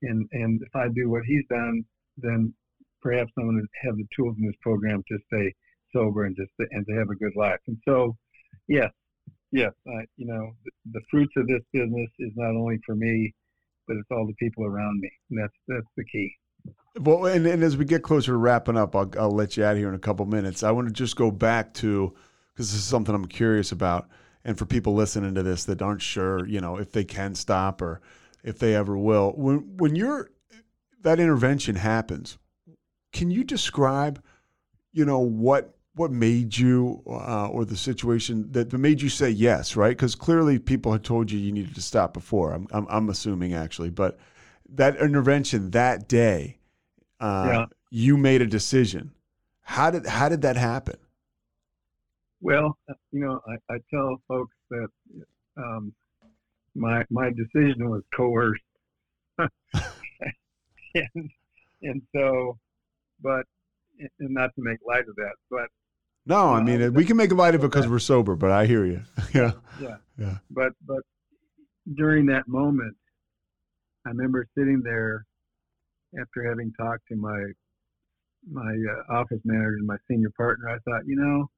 And, 0.02 0.28
and 0.32 0.60
if 0.62 0.74
I 0.74 0.88
do 0.88 1.10
what 1.10 1.22
he's 1.26 1.44
done, 1.48 1.84
then 2.16 2.54
perhaps 3.00 3.32
I'm 3.36 3.46
going 3.46 3.60
to 3.60 3.86
have 3.86 3.96
the 3.96 4.06
tools 4.14 4.36
in 4.38 4.46
this 4.46 4.56
program 4.60 5.02
to 5.08 5.18
stay 5.32 5.54
sober 5.92 6.24
and 6.24 6.36
just 6.36 6.50
to, 6.60 6.66
and 6.70 6.86
to 6.86 6.94
have 6.94 7.10
a 7.10 7.16
good 7.16 7.34
life. 7.36 7.60
And 7.66 7.78
so, 7.84 8.16
yes, 8.68 8.90
yes, 9.50 9.72
I, 9.86 10.04
you 10.16 10.26
know, 10.26 10.52
the, 10.64 10.70
the 10.92 11.04
fruits 11.10 11.32
of 11.36 11.46
this 11.46 11.62
business 11.72 12.10
is 12.18 12.32
not 12.36 12.56
only 12.56 12.78
for 12.86 12.94
me, 12.94 13.34
but 13.86 13.96
it's 13.96 14.08
all 14.10 14.26
the 14.26 14.34
people 14.34 14.64
around 14.64 15.00
me. 15.00 15.10
And 15.30 15.40
that's 15.40 15.54
that's 15.68 15.92
the 15.96 16.04
key. 16.04 16.32
Well, 17.00 17.26
and, 17.26 17.46
and 17.46 17.62
as 17.62 17.76
we 17.76 17.84
get 17.84 18.02
closer 18.02 18.32
to 18.32 18.36
wrapping 18.36 18.76
up, 18.76 18.94
I'll, 18.94 19.10
I'll 19.18 19.30
let 19.30 19.56
you 19.56 19.64
out 19.64 19.76
here 19.76 19.88
in 19.88 19.94
a 19.94 19.98
couple 19.98 20.26
minutes. 20.26 20.62
I 20.62 20.70
want 20.72 20.88
to 20.88 20.92
just 20.92 21.16
go 21.16 21.30
back 21.30 21.72
to 21.74 22.14
because 22.52 22.70
this 22.70 22.80
is 22.80 22.86
something 22.86 23.14
I'm 23.14 23.26
curious 23.26 23.72
about, 23.72 24.08
and 24.44 24.58
for 24.58 24.66
people 24.66 24.94
listening 24.94 25.34
to 25.34 25.42
this 25.42 25.64
that 25.64 25.80
aren't 25.80 26.02
sure, 26.02 26.46
you 26.46 26.60
know, 26.60 26.76
if 26.76 26.92
they 26.92 27.04
can 27.04 27.34
stop 27.34 27.80
or 27.80 28.02
if 28.44 28.58
they 28.58 28.74
ever 28.74 28.96
will. 28.96 29.32
When 29.36 29.76
when 29.78 29.96
you're 29.96 30.30
that 31.00 31.18
intervention 31.18 31.76
happens, 31.76 32.36
can 33.12 33.30
you 33.30 33.42
describe, 33.42 34.22
you 34.92 35.04
know, 35.06 35.20
what 35.20 35.74
what 35.94 36.10
made 36.10 36.56
you 36.56 37.02
uh, 37.06 37.48
or 37.48 37.64
the 37.64 37.76
situation 37.76 38.50
that 38.52 38.72
made 38.72 39.00
you 39.02 39.08
say 39.08 39.30
yes, 39.30 39.76
right? 39.76 39.96
Because 39.96 40.14
clearly 40.14 40.58
people 40.58 40.92
had 40.92 41.04
told 41.04 41.30
you 41.30 41.38
you 41.38 41.52
needed 41.52 41.74
to 41.74 41.82
stop 41.82 42.14
before. 42.14 42.52
I'm, 42.52 42.66
I'm, 42.70 42.86
I'm 42.88 43.08
assuming 43.10 43.52
actually, 43.52 43.90
but 43.90 44.18
that 44.74 44.96
intervention 44.96 45.70
that 45.70 46.08
day, 46.08 46.58
uh, 47.20 47.48
yeah. 47.48 47.66
you 47.90 48.16
made 48.16 48.42
a 48.42 48.46
decision. 48.46 49.12
How 49.62 49.90
did 49.90 50.06
how 50.06 50.28
did 50.28 50.42
that 50.42 50.56
happen? 50.56 50.96
Well, 52.40 52.76
you 53.12 53.20
know, 53.20 53.40
I, 53.46 53.74
I 53.74 53.78
tell 53.90 54.20
folks 54.26 54.54
that 54.70 54.88
um, 55.56 55.92
my 56.74 57.04
my 57.10 57.30
decision 57.30 57.88
was 57.88 58.02
coerced, 58.14 58.62
and, 59.38 61.30
and 61.82 62.02
so, 62.14 62.58
but 63.22 63.44
and 63.98 64.34
not 64.34 64.54
to 64.56 64.62
make 64.62 64.78
light 64.86 65.08
of 65.08 65.14
that, 65.16 65.34
but 65.50 65.68
no, 66.26 66.52
I 66.52 66.62
mean 66.62 66.92
we 66.94 67.04
can 67.04 67.16
make 67.16 67.32
light 67.32 67.54
of 67.54 67.62
it 67.62 67.68
because 67.68 67.88
we're 67.88 67.98
sober. 67.98 68.34
But 68.34 68.50
I 68.50 68.66
hear 68.66 68.84
you. 68.84 69.02
yeah, 69.34 69.52
yeah, 69.80 69.96
yeah. 70.18 70.38
But 70.50 70.72
but 70.86 71.02
during 71.94 72.26
that 72.26 72.48
moment, 72.48 72.96
I 74.06 74.10
remember 74.10 74.46
sitting 74.56 74.82
there 74.82 75.24
after 76.20 76.48
having 76.48 76.72
talked 76.78 77.06
to 77.08 77.16
my 77.16 77.44
my 78.50 78.72
uh, 78.72 79.14
office 79.14 79.40
manager 79.44 79.76
and 79.78 79.86
my 79.86 79.96
senior 80.10 80.30
partner. 80.36 80.68
I 80.68 80.78
thought, 80.78 81.06
you 81.06 81.14
know, 81.14 81.48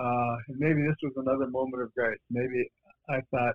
uh, 0.00 0.36
maybe 0.50 0.82
this 0.82 0.96
was 1.02 1.14
another 1.16 1.48
moment 1.50 1.82
of 1.82 1.94
grace. 1.94 2.18
Maybe 2.30 2.70
I 3.08 3.20
thought 3.30 3.54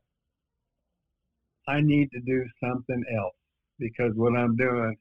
I 1.68 1.82
need 1.82 2.10
to 2.12 2.20
do 2.22 2.44
something 2.64 3.04
else 3.16 3.36
because 3.78 4.14
what 4.16 4.36
I'm 4.36 4.56
doing 4.56 4.96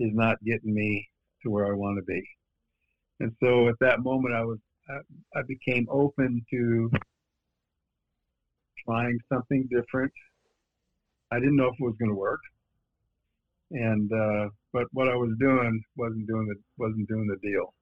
is 0.00 0.10
not 0.12 0.42
getting 0.44 0.74
me 0.74 1.08
to 1.44 1.50
where 1.50 1.66
I 1.66 1.74
want 1.74 1.98
to 1.98 2.02
be. 2.02 2.22
And 3.20 3.32
so 3.40 3.68
at 3.68 3.76
that 3.80 4.00
moment, 4.00 4.34
I 4.34 4.44
was 4.44 4.58
I, 4.88 5.38
I 5.38 5.42
became 5.46 5.86
open 5.90 6.44
to 6.50 6.90
trying 8.84 9.18
something 9.32 9.68
different 9.70 10.12
I 11.30 11.38
didn't 11.38 11.56
know 11.56 11.68
if 11.68 11.74
it 11.74 11.84
was 11.84 11.96
going 11.98 12.10
to 12.10 12.14
work, 12.14 12.40
and 13.70 14.10
uh, 14.12 14.48
but 14.72 14.86
what 14.92 15.08
I 15.08 15.14
was 15.16 15.30
doing 15.38 15.82
wasn't 15.96 16.26
doing 16.26 16.46
the 16.46 16.54
wasn't 16.78 17.08
doing 17.08 17.26
the 17.26 17.36
deal. 17.46 17.74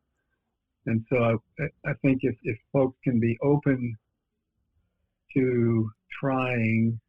And 0.87 1.05
so 1.11 1.41
I, 1.59 1.65
I 1.85 1.93
think 2.03 2.21
if, 2.23 2.37
if 2.45 2.57
folks 2.73 2.97
can 3.03 3.19
be 3.19 3.37
open 3.43 3.97
to 5.37 5.91
trying 6.21 7.01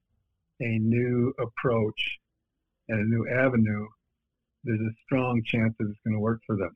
a 0.59 0.79
new 0.79 1.31
approach 1.39 2.17
and 2.89 2.99
a 2.99 3.03
new 3.03 3.27
avenue, 3.29 3.85
there's 4.63 4.81
a 4.81 4.95
strong 5.05 5.43
chance 5.45 5.75
that 5.77 5.87
it's 5.87 5.99
going 6.03 6.15
to 6.15 6.19
work 6.19 6.41
for 6.45 6.57
them. 6.57 6.75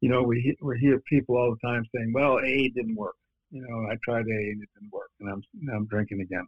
You 0.00 0.08
know, 0.08 0.22
we 0.22 0.56
we 0.62 0.78
hear 0.78 1.00
people 1.00 1.36
all 1.36 1.54
the 1.54 1.68
time 1.68 1.84
saying, 1.94 2.12
"Well, 2.14 2.38
A 2.38 2.68
didn't 2.70 2.96
work." 2.96 3.16
You 3.50 3.62
know, 3.62 3.90
I 3.90 3.96
tried 4.02 4.26
A 4.26 4.40
and 4.50 4.62
it 4.62 4.68
didn't 4.74 4.92
work, 4.92 5.10
and 5.20 5.28
I'm 5.28 5.42
I'm 5.74 5.86
drinking 5.86 6.20
again. 6.20 6.46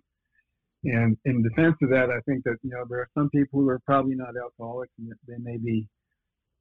And 0.84 1.16
in 1.24 1.42
defense 1.42 1.76
of 1.82 1.90
that, 1.90 2.10
I 2.10 2.20
think 2.26 2.42
that 2.44 2.56
you 2.62 2.70
know 2.70 2.84
there 2.88 3.00
are 3.00 3.08
some 3.14 3.30
people 3.30 3.60
who 3.60 3.68
are 3.68 3.80
probably 3.86 4.16
not 4.16 4.34
alcoholics, 4.36 4.92
and 4.98 5.12
they 5.28 5.38
may 5.38 5.56
be 5.58 5.86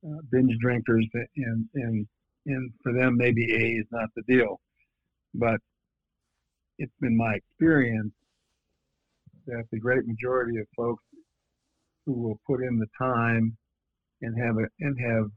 uh, 0.05 0.21
binge 0.31 0.55
drinkers, 0.61 1.07
and 1.37 1.65
and 1.73 2.07
and 2.45 2.71
for 2.83 2.93
them 2.93 3.17
maybe 3.17 3.43
A 3.51 3.79
is 3.79 3.87
not 3.91 4.09
the 4.15 4.21
deal. 4.27 4.59
But 5.33 5.59
it's 6.77 6.93
been 6.99 7.17
my 7.17 7.35
experience 7.35 8.13
that 9.47 9.63
the 9.71 9.79
great 9.79 10.05
majority 10.05 10.59
of 10.59 10.67
folks 10.75 11.03
who 12.05 12.13
will 12.13 12.39
put 12.45 12.63
in 12.63 12.77
the 12.77 12.87
time 12.97 13.57
and 14.21 14.39
have 14.39 14.55
a 14.57 14.67
and 14.81 14.97
have 14.99 15.31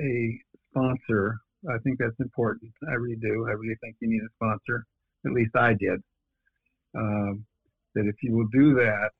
a 0.00 0.38
sponsor, 0.70 1.36
I 1.68 1.78
think 1.84 1.98
that's 1.98 2.18
important. 2.18 2.72
I 2.88 2.94
really 2.94 3.16
do. 3.20 3.46
I 3.48 3.52
really 3.52 3.76
think 3.80 3.96
you 4.00 4.08
need 4.08 4.22
a 4.22 4.34
sponsor. 4.34 4.84
At 5.26 5.32
least 5.32 5.54
I 5.54 5.74
did. 5.74 6.00
Um, 6.96 7.44
that 7.94 8.06
if 8.06 8.16
you 8.22 8.34
will 8.34 8.48
do 8.52 8.74
that 8.74 9.10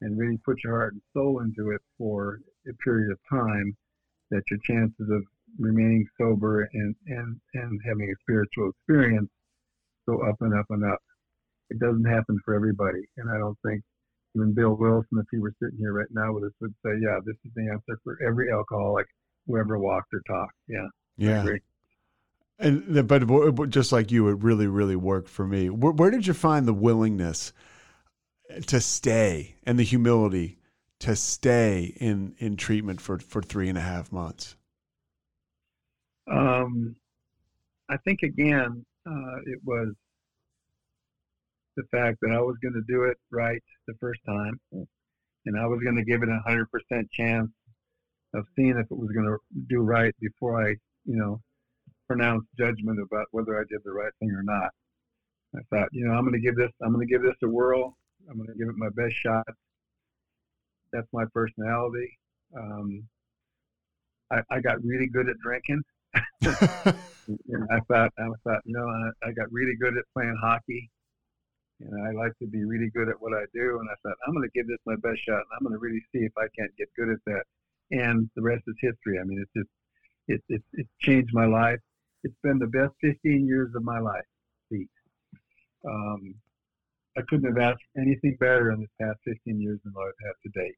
and 0.00 0.18
really 0.18 0.38
put 0.44 0.62
your 0.64 0.74
heart 0.76 0.92
and 0.94 1.02
soul 1.12 1.40
into 1.40 1.70
it 1.70 1.80
for 1.98 2.40
a 2.68 2.72
period 2.84 3.12
of 3.12 3.18
time, 3.30 3.76
that 4.30 4.42
your 4.50 4.58
chances 4.66 5.08
of 5.10 5.22
remaining 5.58 6.06
sober 6.18 6.68
and, 6.72 6.94
and, 7.06 7.40
and 7.54 7.80
having 7.86 8.10
a 8.10 8.16
spiritual 8.22 8.70
experience 8.70 9.28
go 10.08 10.18
up 10.28 10.36
and 10.40 10.54
up 10.58 10.66
and 10.70 10.84
up. 10.84 11.00
it 11.72 11.78
doesn't 11.78 12.04
happen 12.04 12.38
for 12.44 12.54
everybody. 12.54 13.00
And 13.16 13.30
I 13.30 13.38
don't 13.38 13.58
think 13.64 13.82
even 14.36 14.52
Bill 14.54 14.74
Wilson, 14.74 15.18
if 15.18 15.26
he 15.30 15.38
were 15.38 15.54
sitting 15.62 15.78
here 15.78 15.92
right 15.92 16.06
now 16.10 16.32
with 16.32 16.44
us, 16.44 16.52
would 16.60 16.74
say, 16.84 16.92
yeah, 17.02 17.18
this 17.24 17.36
is 17.44 17.52
the 17.54 17.70
answer 17.70 17.98
for 18.04 18.18
every 18.26 18.50
alcoholic 18.52 19.06
who 19.46 19.58
ever 19.58 19.78
walked 19.78 20.12
or 20.12 20.22
talked. 20.26 20.54
Yeah. 20.68 20.86
Yeah. 21.16 21.56
And 22.58 23.08
but 23.08 23.70
just 23.70 23.92
like 23.92 24.10
you, 24.10 24.28
it 24.28 24.42
really, 24.42 24.66
really 24.66 24.96
worked 24.96 25.28
for 25.28 25.46
me. 25.46 25.68
Where, 25.68 25.92
where 25.92 26.10
did 26.10 26.26
you 26.26 26.34
find 26.34 26.66
the 26.66 26.74
willingness 26.74 27.52
to 28.66 28.80
stay 28.80 29.56
and 29.64 29.78
the 29.78 29.84
humility 29.84 30.58
to 31.00 31.16
stay 31.16 31.94
in 31.96 32.34
in 32.38 32.56
treatment 32.56 33.00
for 33.00 33.18
for 33.18 33.42
three 33.42 33.68
and 33.68 33.78
a 33.78 33.82
half 33.82 34.12
months? 34.12 34.56
Um, 36.30 36.96
I 37.88 37.96
think 37.98 38.22
again, 38.22 38.84
uh, 39.06 39.36
it 39.46 39.58
was 39.64 39.94
the 41.76 41.82
fact 41.90 42.18
that 42.22 42.30
I 42.30 42.40
was 42.40 42.56
going 42.62 42.74
to 42.74 42.82
do 42.86 43.04
it 43.04 43.16
right 43.30 43.62
the 43.88 43.94
first 44.00 44.20
time, 44.26 44.60
and 44.70 45.58
I 45.58 45.66
was 45.66 45.80
going 45.82 45.96
to 45.96 46.04
give 46.04 46.22
it 46.22 46.28
a 46.28 46.40
hundred 46.46 46.70
percent 46.70 47.10
chance 47.10 47.50
of 48.34 48.46
seeing 48.56 48.78
if 48.78 48.86
it 48.90 48.96
was 48.96 49.10
going 49.14 49.26
to 49.26 49.38
do 49.68 49.80
right 49.80 50.14
before 50.20 50.64
I, 50.64 50.70
you 51.04 51.16
know, 51.16 51.40
pronounce 52.06 52.44
judgment 52.58 52.98
about 53.00 53.26
whether 53.30 53.58
I 53.58 53.64
did 53.68 53.80
the 53.84 53.92
right 53.92 54.12
thing 54.20 54.30
or 54.30 54.42
not. 54.42 54.70
I 55.54 55.60
thought, 55.70 55.88
you 55.92 56.06
know, 56.06 56.14
I'm 56.14 56.24
going 56.24 56.40
to 56.40 56.40
give 56.40 56.56
this, 56.56 56.70
I'm 56.82 56.92
going 56.92 57.06
to 57.06 57.12
give 57.12 57.22
this 57.22 57.36
a 57.42 57.48
whirl. 57.48 57.96
I'm 58.28 58.36
going 58.36 58.48
to 58.48 58.54
give 58.54 58.68
it 58.68 58.76
my 58.76 58.90
best 58.90 59.14
shot. 59.14 59.46
That's 60.92 61.08
my 61.12 61.24
personality. 61.32 62.18
Um, 62.56 63.08
I, 64.30 64.42
I 64.50 64.60
got 64.60 64.82
really 64.84 65.08
good 65.08 65.28
at 65.28 65.36
drinking. 65.38 65.82
and 66.42 67.68
I 67.70 67.80
thought, 67.88 68.12
I 68.18 68.28
thought, 68.44 68.60
you 68.64 68.74
know, 68.74 68.86
I, 68.86 69.28
I 69.28 69.32
got 69.32 69.50
really 69.50 69.76
good 69.80 69.96
at 69.96 70.04
playing 70.14 70.36
hockey 70.40 70.90
and 71.90 72.06
I 72.06 72.12
like 72.12 72.36
to 72.38 72.46
be 72.46 72.64
really 72.64 72.90
good 72.94 73.08
at 73.08 73.20
what 73.20 73.32
I 73.32 73.44
do. 73.52 73.78
And 73.80 73.88
I 73.90 73.94
thought, 74.02 74.16
I'm 74.26 74.34
going 74.34 74.48
to 74.48 74.58
give 74.58 74.66
this 74.66 74.78
my 74.86 74.96
best 74.96 75.24
shot, 75.24 75.38
and 75.38 75.52
I'm 75.56 75.64
going 75.64 75.74
to 75.74 75.78
really 75.78 76.02
see 76.12 76.20
if 76.20 76.32
I 76.36 76.46
can't 76.56 76.74
get 76.76 76.88
good 76.96 77.10
at 77.10 77.18
that. 77.26 77.42
And 77.90 78.30
the 78.36 78.42
rest 78.42 78.62
is 78.66 78.76
history. 78.80 79.18
I 79.18 79.24
mean, 79.24 79.42
it's 79.42 79.52
just, 79.56 79.68
it, 80.28 80.42
it, 80.48 80.62
it's 80.74 80.88
changed 81.00 81.30
my 81.32 81.46
life. 81.46 81.80
It's 82.24 82.36
been 82.42 82.58
the 82.58 82.66
best 82.66 82.92
15 83.00 83.46
years 83.46 83.74
of 83.74 83.82
my 83.82 83.98
life. 83.98 84.24
Um, 85.84 86.34
I 87.16 87.20
couldn't 87.28 87.54
have 87.54 87.62
asked 87.62 87.82
anything 87.96 88.36
better 88.40 88.72
in 88.72 88.80
the 88.80 89.04
past 89.04 89.18
15 89.24 89.60
years 89.60 89.78
than 89.84 89.92
what 89.92 90.08
I've 90.08 90.26
had 90.26 90.34
to 90.42 90.60
date. 90.60 90.76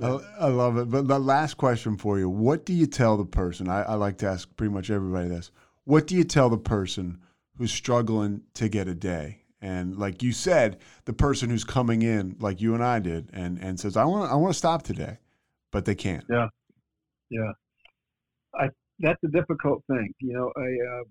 I, 0.00 0.46
I, 0.46 0.48
love 0.48 0.78
it. 0.78 0.90
But 0.90 1.06
the 1.06 1.18
last 1.18 1.54
question 1.58 1.98
for 1.98 2.18
you 2.18 2.28
What 2.28 2.64
do 2.64 2.72
you 2.72 2.86
tell 2.86 3.16
the 3.18 3.26
person? 3.26 3.68
I, 3.68 3.82
I 3.82 3.94
like 3.94 4.18
to 4.18 4.26
ask 4.26 4.54
pretty 4.56 4.72
much 4.72 4.90
everybody 4.90 5.28
this. 5.28 5.50
What 5.84 6.06
do 6.06 6.16
you 6.16 6.24
tell 6.24 6.48
the 6.48 6.56
person 6.56 7.20
who's 7.58 7.72
struggling 7.72 8.42
to 8.54 8.68
get 8.68 8.88
a 8.88 8.94
day? 8.94 9.42
And 9.60 9.96
like 9.96 10.22
you 10.22 10.32
said, 10.32 10.78
the 11.04 11.12
person 11.12 11.50
who's 11.50 11.64
coming 11.64 12.02
in, 12.02 12.36
like 12.40 12.60
you 12.60 12.74
and 12.74 12.82
I 12.82 12.98
did, 12.98 13.28
and 13.32 13.58
and 13.58 13.78
says, 13.78 13.96
"I 13.96 14.04
want 14.04 14.30
I 14.30 14.34
want 14.34 14.52
to 14.52 14.58
stop 14.58 14.82
today," 14.82 15.18
but 15.70 15.84
they 15.84 15.94
can't. 15.94 16.24
Yeah, 16.28 16.48
yeah. 17.30 17.52
I 18.58 18.70
that's 18.98 19.22
a 19.24 19.28
difficult 19.28 19.84
thing. 19.88 20.12
You 20.18 20.32
know, 20.32 20.52
I 20.56 20.62
uh, 20.62 21.04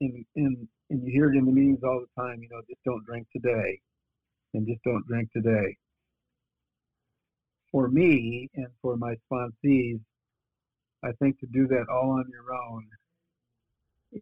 in 0.00 0.24
in 0.36 0.68
and 0.90 1.02
you 1.02 1.12
hear 1.12 1.30
it 1.32 1.36
in 1.36 1.44
the 1.44 1.52
meetings 1.52 1.80
all 1.84 2.00
the 2.00 2.22
time. 2.22 2.42
You 2.42 2.48
know, 2.50 2.60
just 2.68 2.82
don't 2.84 3.04
drink 3.04 3.26
today, 3.32 3.80
and 4.54 4.66
just 4.66 4.82
don't 4.84 5.06
drink 5.06 5.30
today. 5.32 5.76
For 7.72 7.88
me 7.88 8.48
and 8.54 8.68
for 8.80 8.96
my 8.96 9.16
sponsees, 9.30 10.00
I 11.04 11.12
think 11.20 11.38
to 11.40 11.46
do 11.52 11.66
that 11.68 11.86
all 11.90 12.12
on 12.12 12.24
your 12.30 12.54
own 12.54 12.86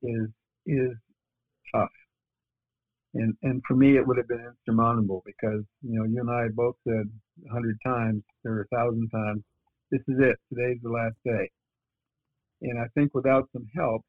is 0.03 0.29
is 0.67 0.97
tough 1.75 1.91
and 3.15 3.37
and 3.43 3.63
for 3.67 3.75
me 3.75 3.97
it 3.97 4.07
would 4.07 4.17
have 4.17 4.27
been 4.27 4.45
insurmountable 4.67 5.23
because 5.25 5.63
you 5.83 5.99
know 5.99 6.05
you 6.05 6.21
and 6.21 6.31
I 6.31 6.49
both 6.55 6.77
said 6.87 7.09
a 7.49 7.53
hundred 7.53 7.79
times 7.85 8.23
or 8.45 8.63
a 8.63 8.77
thousand 8.77 9.09
times, 9.11 9.43
this 9.91 10.01
is 10.09 10.19
it. 10.21 10.37
Today's 10.49 10.79
the 10.83 10.91
last 10.91 11.17
day. 11.25 11.51
And 12.63 12.79
I 12.79 12.87
think 12.95 13.15
without 13.15 13.49
some 13.53 13.67
help, 13.75 14.03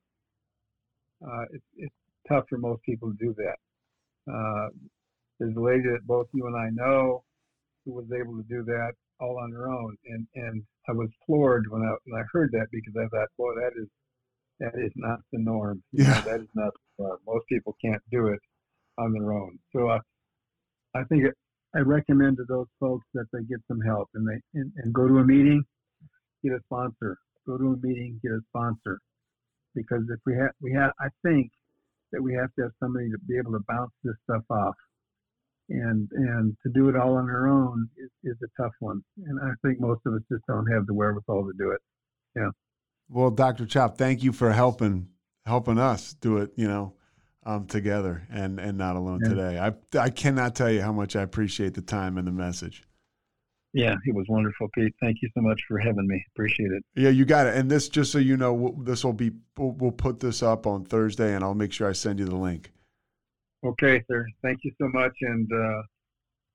uh, 1.26 1.44
it's, 1.52 1.66
it's 1.78 1.96
tough 2.28 2.46
for 2.50 2.58
most 2.58 2.82
people 2.84 3.12
to 3.12 3.18
do 3.20 3.36
that. 3.38 4.32
Uh, 4.32 4.70
there's 5.40 5.56
a 5.56 5.60
lady 5.60 5.84
that 5.84 6.06
both 6.06 6.28
you 6.34 6.48
and 6.48 6.56
I 6.56 6.70
know 6.72 7.24
who 7.86 7.94
was 7.94 8.06
able 8.12 8.38
to 8.38 8.44
do 8.50 8.64
that 8.64 8.94
all 9.20 9.40
on 9.40 9.52
her 9.52 9.70
own, 9.70 9.96
and 10.08 10.28
and 10.36 10.64
I 10.90 10.94
was 10.94 11.10
floored 11.26 11.66
when 11.70 11.82
I 11.82 11.96
when 12.06 12.20
I 12.20 12.24
heard 12.32 12.52
that 12.54 12.68
because 12.72 12.94
I 12.98 13.08
thought, 13.08 13.30
boy, 13.38 13.54
that 13.56 13.72
is 13.80 13.88
that 14.60 14.74
is 14.76 14.92
not 14.96 15.20
the 15.32 15.40
norm. 15.40 15.84
You 15.92 16.04
yeah, 16.04 16.14
know, 16.14 16.22
that 16.22 16.42
is 16.42 16.50
not. 16.54 16.74
Uh, 17.00 17.16
most 17.28 17.46
people 17.48 17.76
can't 17.84 18.02
do 18.12 18.28
it 18.28 18.40
on 18.98 19.12
their 19.12 19.34
own. 19.34 19.60
So 19.76 19.90
uh, 19.90 20.00
I 20.96 21.04
think 21.06 21.26
it, 21.26 21.34
I 21.76 21.80
recommend 21.80 22.38
to 22.38 22.46
those 22.48 22.68
folks 22.80 23.06
that 23.14 23.26
they 23.34 23.44
get 23.44 23.60
some 23.68 23.82
help 23.82 24.10
and 24.14 24.28
they 24.28 24.40
and, 24.60 24.72
and 24.78 24.94
go 24.94 25.08
to 25.08 25.18
a 25.18 25.26
meeting, 25.26 25.64
get 26.44 26.54
a 26.54 26.60
sponsor. 26.66 27.18
Go 27.46 27.58
to 27.58 27.74
a 27.74 27.86
meeting, 27.86 28.20
get 28.24 28.32
a 28.32 28.40
sponsor, 28.50 29.00
because 29.76 30.02
if 30.10 30.20
we 30.26 30.34
have 30.36 30.52
we 30.62 30.74
have 30.74 30.92
I 31.00 31.10
think 31.24 31.52
that 32.16 32.24
we 32.24 32.34
have 32.34 32.50
to 32.56 32.64
have 32.64 32.72
somebody 32.82 33.10
to 33.12 33.18
be 33.28 33.38
able 33.38 33.52
to 33.52 33.64
bounce 33.68 33.92
this 34.04 34.16
stuff 34.24 34.44
off, 34.50 34.76
and 35.70 36.10
and 36.14 36.56
to 36.64 36.72
do 36.74 36.88
it 36.90 36.96
all 36.96 37.18
on 37.18 37.30
our 37.30 37.48
own 37.48 37.90
is, 37.98 38.10
is 38.24 38.38
a 38.42 38.62
tough 38.62 38.74
one. 38.80 39.04
And 39.28 39.40
I 39.42 39.52
think 39.62 39.80
most 39.80 40.02
of 40.06 40.14
us 40.14 40.22
just 40.32 40.44
don't 40.48 40.72
have 40.72 40.88
the 40.88 40.94
wherewithal 40.94 41.44
to 41.44 41.54
do 41.58 41.72
it. 41.72 41.82
Yeah. 42.36 42.50
Well, 43.10 43.30
Dr. 43.30 43.66
Chopp, 43.66 43.98
thank 43.98 44.24
you 44.24 44.32
for 44.32 44.52
helping 44.52 45.10
helping 45.46 45.78
us 45.78 46.14
do 46.14 46.38
it. 46.38 46.54
You 46.56 46.68
know 46.68 46.94
um, 47.46 47.68
together 47.68 48.28
and 48.32 48.60
and 48.60 48.78
not 48.78 48.96
alone 48.96 49.22
yeah. 49.24 49.30
today. 49.30 49.60
I 49.60 50.00
I 50.00 50.10
cannot 50.10 50.56
tell 50.56 50.72
you 50.72 50.82
how 50.82 50.92
much 50.92 51.16
I 51.16 51.22
appreciate 51.22 51.74
the 51.74 51.82
time 51.82 52.18
and 52.18 52.28
the 52.28 52.32
message. 52.32 52.84
Yeah, 53.76 53.98
it 54.06 54.16
was 54.16 54.26
wonderful, 54.30 54.70
Pete. 54.74 54.96
Thank 55.02 55.18
you 55.22 55.30
so 55.36 55.42
much 55.42 55.60
for 55.68 55.78
having 55.78 56.08
me. 56.08 56.24
Appreciate 56.34 56.72
it. 56.72 56.82
Yeah, 56.96 57.10
you 57.10 57.26
got 57.26 57.46
it. 57.46 57.58
And 57.58 57.70
this, 57.70 57.90
just 57.90 58.10
so 58.10 58.20
you 58.20 58.38
know, 58.38 58.74
this 58.80 59.04
will 59.04 59.12
be 59.12 59.32
we'll, 59.58 59.72
we'll 59.72 59.92
put 59.92 60.22
this 60.22 60.42
up 60.42 60.66
on 60.66 60.86
Thursday, 60.86 61.36
and 61.36 61.44
I'll 61.44 61.54
make 61.54 61.74
sure 61.74 61.90
I 61.90 61.92
send 61.92 62.20
you 62.20 62.26
the 62.26 62.38
link. 62.38 62.72
Okay, 63.66 64.02
sir. 64.10 64.26
Thank 64.42 64.60
you 64.64 64.72
so 64.82 64.88
much, 64.94 65.12
and 65.20 65.52
uh, 65.52 65.82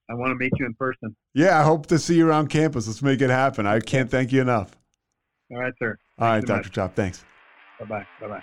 I 0.09 0.15
want 0.15 0.31
to 0.31 0.37
meet 0.37 0.53
you 0.59 0.65
in 0.65 0.73
person. 0.73 1.15
Yeah, 1.35 1.61
I 1.61 1.63
hope 1.63 1.87
to 1.89 1.99
see 1.99 2.15
you 2.15 2.27
around 2.27 2.49
campus. 2.49 2.87
Let's 2.87 3.03
make 3.03 3.21
it 3.21 3.29
happen. 3.29 3.67
I 3.67 3.81
can't 3.81 4.11
thank 4.11 4.33
you 4.33 4.41
enough. 4.41 4.75
All 5.51 5.59
right, 5.59 5.75
sir. 5.79 5.99
All 6.19 6.29
right, 6.29 6.45
Dr. 6.45 6.71
Chopp. 6.71 6.95
Thanks. 6.95 7.23
Bye 7.81 7.85
bye. 7.85 8.07
Bye 8.19 8.29
bye. 8.29 8.43